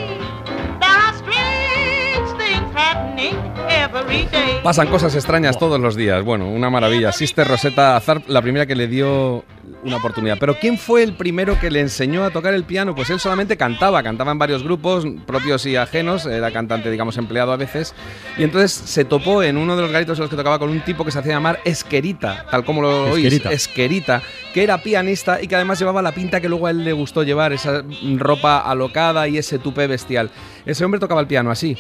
Pasan 4.64 4.88
cosas 4.88 5.16
extrañas 5.16 5.58
todos 5.58 5.80
los 5.80 5.96
días. 5.96 6.24
Bueno, 6.24 6.48
una 6.48 6.70
maravilla. 6.70 7.12
Sister 7.12 7.48
Rosetta 7.48 8.00
Tharpe, 8.00 8.32
la 8.32 8.42
primera 8.42 8.66
que 8.66 8.76
le 8.76 8.88
dio 8.88 9.44
una 9.84 9.98
oportunidad. 9.98 10.38
Pero 10.40 10.56
¿quién 10.60 10.78
fue 10.78 11.04
el 11.04 11.14
primero 11.14 11.60
que 11.60 11.72
le 11.72 11.80
enseñó 11.80 12.24
a 12.24 12.30
tocar 12.30 12.54
el 12.54 12.64
piano? 12.64 12.94
Pues 12.94 13.10
él 13.10 13.20
solamente 13.20 13.58
cantaba, 13.58 14.04
cantaba 14.04 14.32
en 14.32 14.40
varios 14.40 14.64
grupos, 14.64 15.06
propios 15.26 15.66
y 15.66 15.76
ajenos, 15.76 16.26
era 16.26 16.52
cantante, 16.52 16.92
digamos, 16.92 17.18
empleado 17.18 17.52
a 17.52 17.58
veces. 17.58 17.96
Y 18.38 18.44
entonces 18.44 18.72
se 18.72 19.06
topó 19.06 19.44
en 19.44 19.58
uno 19.58 19.76
de 19.76 19.82
los 19.82 19.92
garitos 19.92 20.18
en 20.20 20.24
los 20.24 20.30
que 20.30 20.36
tocaba 20.36 20.60
con 20.60 20.70
un 20.70 20.82
tipo 20.82 21.04
que 21.04 21.12
se 21.12 21.20
hacía 21.20 21.34
llamar 21.34 21.60
Esquerita, 21.66 22.46
tal 22.52 22.64
como 22.64 22.82
lo 22.82 23.12
oís, 23.12 23.26
Esquerita. 23.26 23.52
Esquerita, 23.52 24.22
que 24.54 24.64
era 24.64 24.78
pianista 24.82 25.42
y 25.42 25.48
que 25.48 25.56
además 25.56 25.80
llevaba 25.80 26.02
la 26.02 26.12
pinta 26.12 26.40
que 26.40 26.50
luego 26.50 26.68
a 26.68 26.72
él 26.72 26.84
le 26.84 26.94
gustó 26.94 27.24
llevar, 27.24 27.54
esa 27.54 27.84
ropa 28.18 28.60
alocada 28.60 29.28
y 29.28 29.38
ese 29.38 29.60
tupé 29.60 29.88
bestial. 29.88 30.30
Ese 30.66 30.86
hombre 30.86 31.00
tocaba 31.00 31.22
el 31.22 31.28
piano 31.28 31.50
así. 31.50 31.76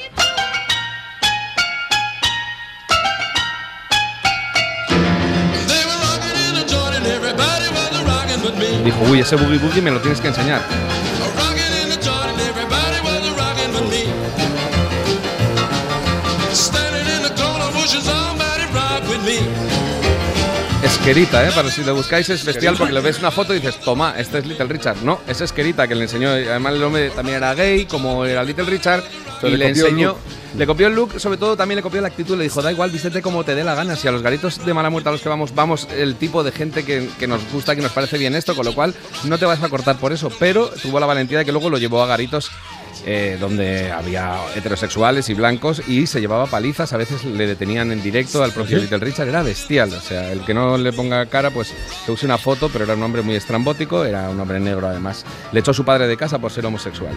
Dijo, 8.83 8.97
uy, 9.11 9.19
ese 9.19 9.35
boogie 9.35 9.59
boogie 9.59 9.81
me 9.81 9.91
lo 9.91 9.99
tienes 9.99 10.19
que 10.19 10.27
enseñar. 10.27 10.61
Esquerita, 21.01 21.47
¿eh? 21.47 21.51
Para 21.55 21.71
si 21.71 21.83
lo 21.83 21.95
buscáis 21.95 22.29
es 22.29 22.45
bestial 22.45 22.75
porque 22.77 22.93
le 22.93 23.01
ves 23.01 23.17
una 23.17 23.31
foto 23.31 23.55
y 23.55 23.59
dices, 23.59 23.79
toma, 23.79 24.13
este 24.19 24.37
es 24.37 24.45
Little 24.45 24.67
Richard. 24.67 24.97
No, 25.01 25.19
es 25.27 25.41
Esquerita 25.41 25.87
que 25.87 25.95
le 25.95 26.03
enseñó. 26.03 26.29
Además 26.29 26.75
el 26.75 26.83
hombre 26.83 27.09
también 27.09 27.37
era 27.37 27.55
gay, 27.55 27.85
como 27.85 28.23
era 28.23 28.43
Little 28.43 28.65
Richard, 28.65 29.03
Pero 29.41 29.55
y 29.55 29.57
le 29.57 29.69
enseñó... 29.69 30.15
Le 30.55 30.67
copió 30.67 30.85
el 30.87 30.93
look, 30.93 31.19
sobre 31.19 31.37
todo 31.37 31.57
también 31.57 31.77
le 31.77 31.81
copió 31.81 32.01
la 32.01 32.09
actitud, 32.09 32.37
le 32.37 32.43
dijo, 32.43 32.61
da 32.61 32.71
igual, 32.71 32.91
vístete 32.91 33.23
como 33.23 33.43
te 33.43 33.55
dé 33.55 33.63
la 33.63 33.73
gana. 33.73 33.95
Si 33.95 34.07
a 34.07 34.11
los 34.11 34.21
garitos 34.21 34.63
de 34.63 34.73
mala 34.75 34.91
muerte 34.91 35.09
a 35.09 35.11
los 35.13 35.21
que 35.21 35.29
vamos, 35.29 35.55
vamos 35.55 35.87
el 35.97 36.17
tipo 36.17 36.43
de 36.43 36.51
gente 36.51 36.85
que, 36.85 37.09
que 37.17 37.25
nos 37.25 37.41
gusta, 37.51 37.75
que 37.75 37.81
nos 37.81 37.93
parece 37.93 38.19
bien 38.19 38.35
esto, 38.35 38.53
con 38.53 38.65
lo 38.65 38.75
cual 38.75 38.93
no 39.23 39.39
te 39.39 39.45
vas 39.45 39.63
a 39.63 39.69
cortar 39.69 39.97
por 39.97 40.13
eso. 40.13 40.29
Pero 40.37 40.67
tuvo 40.67 40.99
la 40.99 41.07
valentía 41.07 41.39
de 41.39 41.45
que 41.45 41.51
luego 41.51 41.71
lo 41.71 41.79
llevó 41.79 42.03
a 42.03 42.07
garitos 42.07 42.51
eh, 43.05 43.37
donde 43.39 43.91
había 43.91 44.35
heterosexuales 44.55 45.29
y 45.29 45.33
blancos 45.33 45.81
y 45.87 46.07
se 46.07 46.21
llevaba 46.21 46.45
palizas, 46.45 46.93
a 46.93 46.97
veces 46.97 47.25
le 47.25 47.47
detenían 47.47 47.91
en 47.91 48.01
directo 48.01 48.43
al 48.43 48.51
propio 48.51 48.77
¿Sí? 48.77 48.83
Little 48.83 48.99
Richard, 48.99 49.27
era 49.27 49.41
bestial, 49.41 49.91
o 49.93 49.99
sea, 49.99 50.31
el 50.31 50.41
que 50.45 50.53
no 50.53 50.77
le 50.77 50.93
ponga 50.93 51.25
cara, 51.25 51.49
pues 51.49 51.73
que 52.05 52.11
use 52.11 52.25
una 52.25 52.37
foto, 52.37 52.69
pero 52.69 52.85
era 52.85 52.93
un 52.93 53.03
hombre 53.03 53.21
muy 53.21 53.35
estrambótico, 53.35 54.05
era 54.05 54.29
un 54.29 54.39
hombre 54.39 54.59
negro 54.59 54.87
además. 54.87 55.25
Le 55.51 55.59
echó 55.61 55.73
su 55.73 55.83
padre 55.83 56.07
de 56.07 56.17
casa 56.17 56.39
por 56.39 56.51
ser 56.51 56.65
homosexual. 56.65 57.13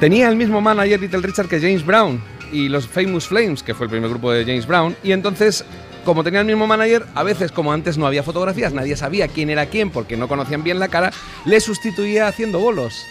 Tenía 0.00 0.28
el 0.28 0.36
mismo 0.36 0.60
manager 0.60 1.00
Little 1.00 1.20
Richard 1.20 1.48
que 1.48 1.60
James 1.60 1.86
Brown 1.86 2.20
y 2.50 2.68
los 2.68 2.86
Famous 2.88 3.28
Flames, 3.28 3.62
que 3.62 3.74
fue 3.74 3.86
el 3.86 3.90
primer 3.90 4.10
grupo 4.10 4.32
de 4.32 4.44
James 4.44 4.66
Brown, 4.66 4.96
y 5.02 5.12
entonces 5.12 5.64
como 6.04 6.24
tenía 6.24 6.40
el 6.40 6.46
mismo 6.46 6.66
manager, 6.66 7.06
a 7.14 7.22
veces 7.22 7.52
como 7.52 7.72
antes 7.72 7.96
no 7.96 8.06
había 8.06 8.24
fotografías, 8.24 8.72
nadie 8.72 8.96
sabía 8.96 9.28
quién 9.28 9.50
era 9.50 9.66
quién 9.66 9.90
porque 9.90 10.16
no 10.16 10.26
conocían 10.26 10.64
bien 10.64 10.80
la 10.80 10.88
cara, 10.88 11.12
le 11.44 11.60
sustituía 11.60 12.26
haciendo 12.26 12.58
bolos. 12.58 13.06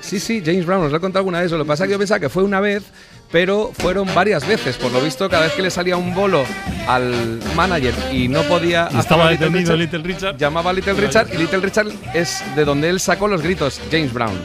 Sí, 0.00 0.18
sí, 0.18 0.42
James 0.44 0.66
Brown, 0.66 0.84
os 0.84 0.90
lo 0.90 0.98
he 0.98 1.00
contado 1.00 1.20
alguna 1.20 1.40
vez. 1.40 1.50
Lo 1.50 1.58
que 1.58 1.64
pasa 1.64 1.84
es 1.84 1.88
que 1.88 1.92
yo 1.92 1.98
pensaba 1.98 2.20
que 2.20 2.28
fue 2.28 2.42
una 2.42 2.60
vez, 2.60 2.82
pero 3.30 3.70
fueron 3.74 4.12
varias 4.14 4.46
veces. 4.46 4.76
Por 4.76 4.90
lo 4.92 5.00
visto, 5.00 5.28
cada 5.28 5.44
vez 5.44 5.52
que 5.52 5.62
le 5.62 5.70
salía 5.70 5.96
un 5.96 6.14
bolo 6.14 6.44
al 6.88 7.40
manager 7.54 7.94
y 8.12 8.28
no 8.28 8.42
podía. 8.42 8.88
Y 8.92 8.98
estaba 8.98 9.30
Little 9.30 9.46
detenido 9.46 9.76
Richard, 9.76 9.92
Little 9.92 10.14
Richard. 10.14 10.36
Llamaba 10.36 10.70
a 10.70 10.72
Little 10.72 10.94
Richard 10.94 11.28
y 11.32 11.36
Little 11.36 11.60
Richard 11.60 11.88
es 12.14 12.42
de 12.56 12.64
donde 12.64 12.88
él 12.88 13.00
sacó 13.00 13.28
los 13.28 13.42
gritos, 13.42 13.80
James 13.90 14.12
Brown. 14.12 14.38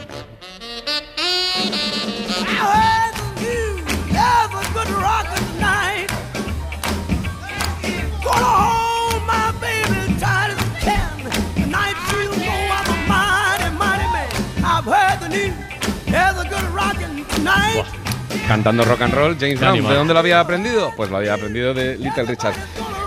Cantando 18.46 18.84
rock 18.84 19.02
and 19.02 19.14
roll, 19.14 19.36
James 19.38 19.58
Brown. 19.58 19.82
¿De 19.82 19.94
dónde 19.94 20.12
lo 20.12 20.20
había 20.20 20.40
aprendido? 20.40 20.92
Pues 20.96 21.10
lo 21.10 21.16
había 21.16 21.34
aprendido 21.34 21.74
de 21.74 21.96
Little 21.96 22.24
Richard. 22.24 22.54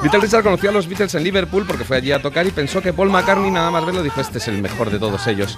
Little 0.04 0.20
Richard 0.20 0.44
conoció 0.44 0.70
a 0.70 0.74
los 0.74 0.88
Beatles 0.88 1.14
en 1.16 1.24
Liverpool 1.24 1.66
porque 1.68 1.84
fue 1.84 1.98
allí 1.98 2.12
a 2.12 2.22
tocar 2.22 2.46
y 2.48 2.52
pensó 2.52 2.82
que 2.82 2.94
Paul 2.94 3.10
McCartney 3.10 3.52
nada 3.52 3.70
más 3.72 3.86
verlo 3.86 4.02
dijo 4.02 4.20
este 4.22 4.38
es 4.38 4.48
el 4.48 4.62
mejor 4.62 4.90
de 4.90 5.00
todos 5.00 5.28
ellos. 5.28 5.58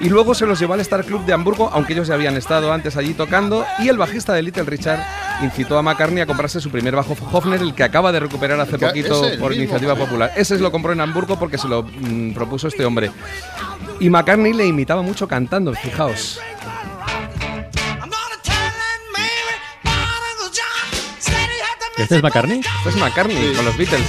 Y 0.00 0.08
luego 0.08 0.34
se 0.34 0.44
los 0.44 0.58
llevó 0.58 0.74
al 0.74 0.80
Star 0.80 1.04
Club 1.04 1.24
de 1.24 1.32
Hamburgo, 1.32 1.70
aunque 1.72 1.92
ellos 1.92 2.08
ya 2.08 2.14
habían 2.14 2.36
estado 2.36 2.72
antes 2.72 2.96
allí 2.96 3.14
tocando, 3.14 3.64
y 3.78 3.88
el 3.88 3.96
bajista 3.96 4.32
de 4.32 4.42
Little 4.42 4.64
Richard 4.64 5.00
incitó 5.42 5.78
a 5.78 5.82
McCartney 5.82 6.20
a 6.20 6.26
comprarse 6.26 6.60
su 6.60 6.70
primer 6.70 6.94
bajo 6.94 7.16
Hofner, 7.32 7.62
el 7.62 7.74
que 7.74 7.84
acaba 7.84 8.12
de 8.12 8.20
recuperar 8.20 8.60
hace 8.60 8.78
poquito 8.78 9.20
por 9.38 9.50
mismo. 9.50 9.54
iniciativa 9.54 9.94
popular. 9.94 10.32
Ese 10.36 10.56
se 10.56 10.62
lo 10.62 10.70
compró 10.70 10.92
en 10.92 11.00
Hamburgo 11.00 11.38
porque 11.38 11.58
se 11.58 11.68
lo 11.68 11.82
mm, 11.82 12.32
propuso 12.34 12.68
este 12.68 12.84
hombre. 12.84 13.10
Y 14.00 14.10
McCartney 14.10 14.52
le 14.52 14.66
imitaba 14.66 15.02
mucho 15.02 15.26
cantando, 15.26 15.72
fijaos. 15.74 16.40
¿Este 21.96 22.16
es 22.16 22.22
McCartney? 22.22 22.60
Este 22.60 22.88
es 22.90 22.96
McCartney 22.96 23.54
con 23.54 23.64
los 23.64 23.76
Beatles. 23.76 24.06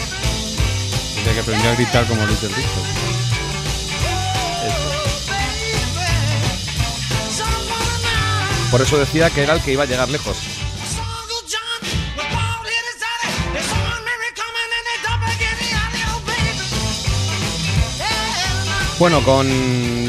Dice 1.15 1.33
que 1.33 1.39
aprendió 1.39 1.69
a 1.69 1.75
gritar 1.75 2.05
como 2.05 2.25
Little 2.25 2.49
Richard. 2.49 2.83
Por 8.71 8.81
eso 8.81 8.97
decía 8.97 9.29
que 9.29 9.43
era 9.43 9.53
el 9.53 9.61
que 9.61 9.71
iba 9.71 9.83
a 9.83 9.85
llegar 9.85 10.09
lejos. 10.09 10.56
Bueno, 18.99 19.23
con 19.23 19.47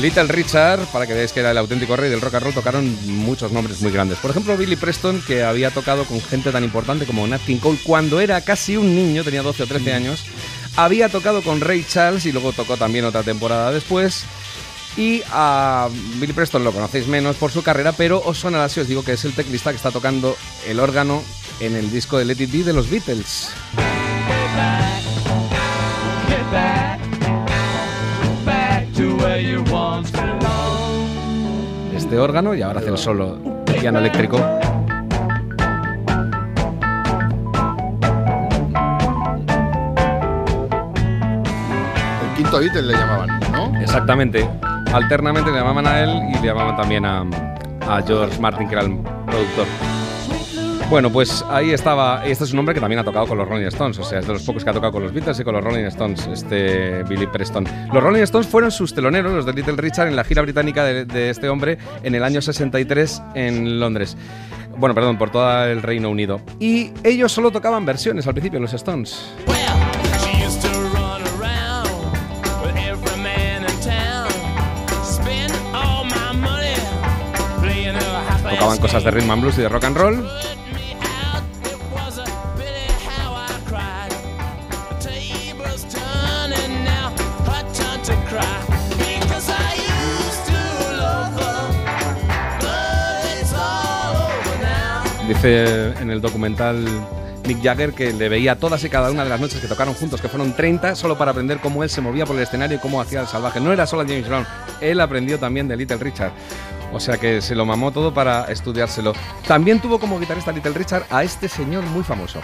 Little 0.00 0.28
Richard, 0.28 0.80
para 0.86 1.06
que 1.06 1.12
veáis 1.12 1.32
que 1.32 1.40
era 1.40 1.50
el 1.50 1.58
auténtico 1.58 1.94
rey 1.94 2.08
del 2.08 2.22
rock 2.22 2.36
and 2.36 2.44
roll, 2.44 2.54
tocaron 2.54 2.98
muchos 3.06 3.52
nombres 3.52 3.82
muy 3.82 3.92
grandes. 3.92 4.16
Por 4.16 4.30
ejemplo, 4.30 4.56
Billy 4.56 4.76
Preston, 4.76 5.20
que 5.26 5.44
había 5.44 5.70
tocado 5.70 6.04
con 6.06 6.22
gente 6.22 6.50
tan 6.52 6.64
importante 6.64 7.04
como 7.04 7.26
Nat 7.26 7.42
King 7.42 7.58
Cole 7.58 7.78
cuando 7.84 8.18
era 8.18 8.40
casi 8.40 8.78
un 8.78 8.96
niño, 8.96 9.24
tenía 9.24 9.42
12 9.42 9.64
o 9.64 9.66
13 9.66 9.92
años. 9.92 10.24
Había 10.74 11.10
tocado 11.10 11.42
con 11.42 11.60
Ray 11.60 11.84
Charles 11.86 12.24
y 12.24 12.32
luego 12.32 12.54
tocó 12.54 12.78
también 12.78 13.04
otra 13.04 13.22
temporada 13.22 13.72
después. 13.72 14.24
Y 14.96 15.22
a 15.32 15.90
Billy 16.18 16.32
Preston 16.32 16.64
lo 16.64 16.72
conocéis 16.72 17.06
menos 17.08 17.36
por 17.36 17.50
su 17.50 17.62
carrera, 17.62 17.92
pero 17.92 18.22
os 18.24 18.38
sonará 18.38 18.70
si 18.70 18.80
os 18.80 18.88
digo 18.88 19.04
que 19.04 19.12
es 19.12 19.24
el 19.26 19.34
teclista 19.34 19.70
que 19.70 19.76
está 19.76 19.90
tocando 19.90 20.34
el 20.66 20.80
órgano 20.80 21.22
en 21.60 21.76
el 21.76 21.90
disco 21.90 22.16
de 22.16 22.24
Let 22.24 22.42
It 22.42 22.50
Be 22.50 22.64
de 22.64 22.72
los 22.72 22.88
Beatles. 22.88 23.50
Este 32.08 32.18
órgano 32.18 32.54
y 32.54 32.62
ahora 32.62 32.80
hace 32.80 32.88
el 32.88 32.96
solo 32.96 33.36
piano 33.78 33.98
eléctrico. 33.98 34.38
El 42.22 42.34
quinto 42.34 42.60
Beatle 42.60 42.80
le 42.80 42.94
llamaban, 42.94 43.40
¿no? 43.52 43.78
Exactamente. 43.78 44.48
Alternamente 44.90 45.50
le 45.50 45.58
llamaban 45.58 45.86
a 45.86 46.00
él 46.00 46.10
y 46.30 46.38
le 46.40 46.46
llamaban 46.46 46.78
también 46.78 47.04
a, 47.04 47.26
a 47.86 48.00
George 48.00 48.40
Martin, 48.40 48.68
que 48.68 48.74
era 48.74 48.84
el 48.84 48.96
productor. 49.26 49.66
Bueno, 50.90 51.10
pues 51.12 51.44
ahí 51.50 51.70
estaba. 51.70 52.24
Este 52.24 52.44
es 52.44 52.52
un 52.54 52.60
hombre 52.60 52.74
que 52.74 52.80
también 52.80 52.98
ha 52.98 53.04
tocado 53.04 53.26
con 53.26 53.36
los 53.36 53.46
Rolling 53.46 53.66
Stones. 53.66 53.98
O 53.98 54.04
sea, 54.04 54.20
es 54.20 54.26
de 54.26 54.32
los 54.32 54.42
pocos 54.42 54.64
que 54.64 54.70
ha 54.70 54.72
tocado 54.72 54.90
con 54.92 55.02
los 55.02 55.12
Beatles 55.12 55.38
y 55.38 55.44
con 55.44 55.54
los 55.54 55.62
Rolling 55.62 55.84
Stones, 55.84 56.26
este 56.28 57.02
Billy 57.02 57.26
Preston. 57.26 57.66
Los 57.92 58.02
Rolling 58.02 58.22
Stones 58.22 58.46
fueron 58.46 58.70
sus 58.70 58.94
teloneros, 58.94 59.30
los 59.32 59.44
de 59.44 59.52
Little 59.52 59.76
Richard, 59.76 60.08
en 60.08 60.16
la 60.16 60.24
gira 60.24 60.40
británica 60.40 60.84
de, 60.84 61.04
de 61.04 61.28
este 61.28 61.50
hombre 61.50 61.76
en 62.02 62.14
el 62.14 62.24
año 62.24 62.40
63 62.40 63.22
en 63.34 63.78
Londres. 63.78 64.16
Bueno, 64.78 64.94
perdón, 64.94 65.18
por 65.18 65.30
todo 65.30 65.64
el 65.66 65.82
Reino 65.82 66.08
Unido. 66.08 66.40
Y 66.58 66.92
ellos 67.04 67.32
solo 67.32 67.50
tocaban 67.50 67.84
versiones 67.84 68.26
al 68.26 68.32
principio, 68.32 68.58
los 68.58 68.72
Stones. 68.72 69.30
Tocaban 78.50 78.78
cosas 78.78 79.04
de 79.04 79.10
rhythm 79.10 79.30
and 79.30 79.42
blues 79.42 79.58
y 79.58 79.62
de 79.62 79.68
rock 79.68 79.84
and 79.84 79.96
roll. 79.96 80.28
Dice 95.38 95.92
en 96.00 96.10
el 96.10 96.20
documental 96.20 96.84
Mick 97.46 97.62
Jagger 97.62 97.92
que 97.92 98.12
le 98.12 98.28
veía 98.28 98.58
todas 98.58 98.82
y 98.82 98.88
cada 98.90 99.08
una 99.12 99.22
de 99.22 99.30
las 99.30 99.38
noches 99.38 99.60
que 99.60 99.68
tocaron 99.68 99.94
juntos, 99.94 100.20
que 100.20 100.28
fueron 100.28 100.52
30, 100.52 100.96
solo 100.96 101.16
para 101.16 101.30
aprender 101.30 101.60
cómo 101.60 101.84
él 101.84 101.90
se 101.90 102.00
movía 102.00 102.26
por 102.26 102.34
el 102.34 102.42
escenario 102.42 102.76
y 102.76 102.80
cómo 102.80 103.00
hacía 103.00 103.20
el 103.20 103.28
salvaje. 103.28 103.60
No 103.60 103.72
era 103.72 103.86
solo 103.86 104.02
James 104.02 104.26
Brown, 104.26 104.44
él 104.80 105.00
aprendió 105.00 105.38
también 105.38 105.68
de 105.68 105.76
Little 105.76 105.98
Richard. 105.98 106.32
O 106.92 106.98
sea 106.98 107.18
que 107.18 107.40
se 107.40 107.54
lo 107.54 107.64
mamó 107.64 107.92
todo 107.92 108.12
para 108.12 108.50
estudiárselo. 108.50 109.12
También 109.46 109.78
tuvo 109.78 110.00
como 110.00 110.18
guitarrista 110.18 110.50
Little 110.50 110.72
Richard 110.72 111.04
a 111.08 111.22
este 111.22 111.48
señor 111.48 111.84
muy 111.84 112.02
famoso. 112.02 112.40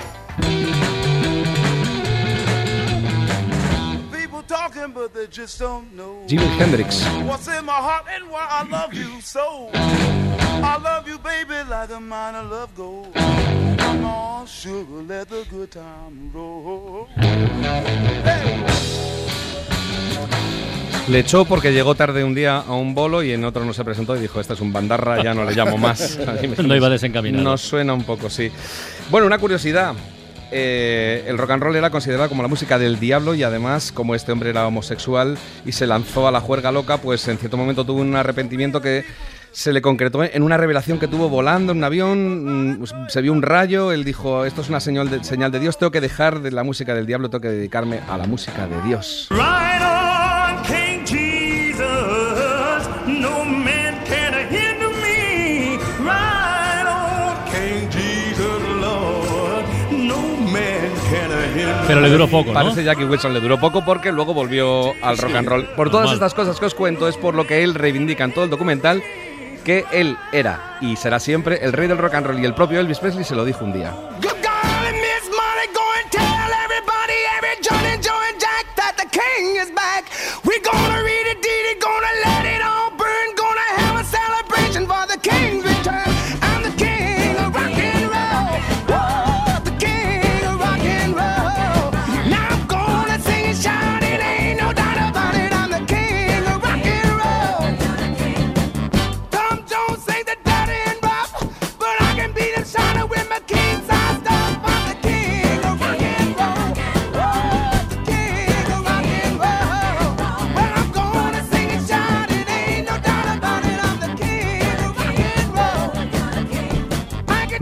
Jimi 6.29 6.47
Hendrix. 6.61 7.05
I 10.63 10.79
love 10.83 11.09
you 11.09 11.19
baby, 11.19 11.69
like 11.69 11.91
a 11.91 12.01
mine 12.01 12.35
of 12.35 12.51
love 12.51 12.75
gold. 12.77 13.15
Come 13.15 14.05
on, 14.05 14.47
sugar, 14.47 15.03
let 15.03 15.29
the 15.29 15.45
good 15.51 15.71
time 15.71 16.31
roll. 16.33 17.09
Le 21.07 21.19
echó 21.19 21.45
porque 21.45 21.73
llegó 21.73 21.95
tarde 21.95 22.25
un 22.25 22.35
día 22.35 22.57
a 22.57 22.73
un 22.73 22.95
bolo 22.95 23.23
y 23.23 23.33
en 23.33 23.45
otro 23.45 23.65
no 23.65 23.75
se 23.75 23.85
presentó 23.85 24.17
y 24.17 24.21
dijo, 24.21 24.41
este 24.41 24.55
es 24.55 24.61
un 24.61 24.73
bandarra, 24.73 25.23
ya 25.23 25.35
no 25.35 25.45
le 25.45 25.55
llamo 25.55 25.77
más. 25.77 26.19
No 26.65 26.75
iba 26.75 26.89
desencaminado. 26.89 27.45
Nos 27.45 27.61
suena 27.61 27.93
un 27.93 28.05
poco, 28.05 28.31
sí. 28.31 28.51
Bueno, 29.11 29.27
una 29.27 29.39
curiosidad. 29.39 29.95
Eh, 30.51 31.25
el 31.27 31.37
rock 31.37 31.51
and 31.51 31.63
roll 31.63 31.77
era 31.77 31.91
considerado 31.91 32.29
como 32.29 32.43
la 32.43 32.49
música 32.49 32.79
del 32.79 33.01
diablo 33.01 33.35
y 33.35 33.43
además, 33.43 33.93
como 33.93 34.15
este 34.15 34.33
hombre 34.33 34.51
era 34.51 34.67
homosexual 34.67 35.37
y 35.67 35.73
se 35.73 35.87
lanzó 35.87 36.29
a 36.29 36.31
la 36.31 36.41
juerga 36.41 36.71
loca, 36.71 36.99
pues 36.99 37.27
en 37.29 37.39
cierto 37.39 37.57
momento 37.57 37.85
tuvo 37.85 38.01
un 38.01 38.15
arrepentimiento 38.15 38.81
que 38.81 39.05
se 39.55 39.73
le 39.73 39.81
concretó 39.81 40.25
en 40.25 40.43
una 40.43 40.57
revelación 40.57 40.99
que 40.99 41.07
tuvo 41.07 41.29
volando 41.29 41.73
en 41.73 41.79
un 41.79 41.85
avión, 41.85 42.81
mm, 42.81 42.85
se 43.09 43.23
vio 43.23 43.33
un 43.33 43.41
rayo, 43.41 43.93
él 43.93 44.05
dijo, 44.05 44.45
esto 44.45 44.61
es 44.61 44.69
una 44.69 44.81
señal 44.81 45.09
de, 45.09 45.23
señal 45.23 45.53
de 45.53 45.61
Dios, 45.61 45.79
tengo 45.79 45.93
que 45.93 46.01
dejar 46.01 46.41
de 46.41 46.51
la 46.51 46.65
música 46.65 46.93
del 46.93 47.07
diablo, 47.07 47.31
tengo 47.31 47.43
que 47.43 47.49
dedicarme 47.49 48.01
a 48.09 48.19
la 48.19 48.27
música 48.27 48.67
de 48.67 48.83
Dios. 48.83 49.29
Pero 61.87 62.01
le 62.01 62.09
duró 62.09 62.27
poco, 62.27 62.49
¿no? 62.49 62.55
Parece 62.55 62.83
Jackie 62.83 63.05
Wilson 63.05 63.35
le 63.35 63.41
duró 63.41 63.61
poco 63.61 63.85
porque 63.85 64.11
luego 64.11 64.33
volvió 64.33 64.95
al 65.03 65.19
rock 65.19 65.35
and 65.35 65.49
roll. 65.49 65.65
Por 65.77 65.91
todas 65.91 66.07
normal. 66.07 66.15
estas 66.15 66.35
cosas 66.35 66.59
que 66.59 66.67
os 66.67 66.75
cuento 66.75 67.07
es 67.07 67.17
por 67.17 67.35
lo 67.35 67.47
que 67.47 67.63
él 67.63 67.75
reivindica 67.75 68.25
en 68.25 68.33
todo 68.33 68.45
el 68.45 68.51
documental 68.51 69.03
que 69.65 69.85
él 69.91 70.17
era 70.33 70.77
y 70.81 70.97
será 70.97 71.19
siempre 71.19 71.65
el 71.65 71.73
rey 71.73 71.89
del 71.89 71.99
rock 71.99 72.15
and 72.15 72.27
roll 72.27 72.39
y 72.39 72.45
el 72.45 72.55
propio 72.55 72.79
Elvis 72.79 72.99
Presley 72.99 73.25
se 73.25 73.35
lo 73.35 73.45
dijo 73.45 73.65
un 73.65 73.73
día. 73.73 73.93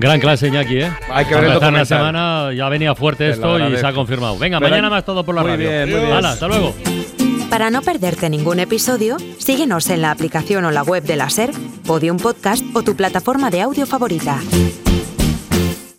Gran 0.03 0.19
clase, 0.21 0.49
Iñaki, 0.49 0.79
¿eh? 0.79 0.91
Hay 1.11 1.25
que 1.25 1.31
Para 1.35 1.41
ver 1.43 1.51
el 1.51 1.53
empezar 1.53 1.53
la 1.53 1.55
documental. 1.55 1.87
semana 1.87 2.53
ya 2.53 2.69
venía 2.69 2.95
fuerte 2.95 3.31
esto 3.31 3.59
y 3.69 3.77
se 3.77 3.87
ha 3.87 3.93
confirmado. 3.93 4.37
Venga, 4.37 4.59
mañana 4.61 4.91
más 4.91 5.05
todo 5.05 5.25
por 5.25 5.35
la 5.35 5.43
Muy 5.43 5.53
radio. 5.53 5.69
bien, 5.71 5.91
muy 5.91 6.01
bien. 6.01 6.13
Hala, 6.13 6.31
hasta 6.33 6.49
luego. 6.49 6.75
Para 7.49 7.71
no 7.71 7.83
perderte 7.83 8.29
ningún 8.31 8.59
episodio, 8.61 9.17
síguenos 9.39 9.89
en 9.91 10.03
la 10.03 10.11
aplicación 10.11 10.65
o 10.65 10.71
la 10.71 10.83
web 10.83 11.05
de 11.05 11.17
la 11.17 11.29
SER, 11.31 11.51
Podium 11.87 12.17
Podcast 12.17 12.65
o 12.75 12.83
tu 12.83 12.97
plataforma 12.97 13.51
de 13.51 13.61
audio 13.61 13.87
favorita. 13.87 14.39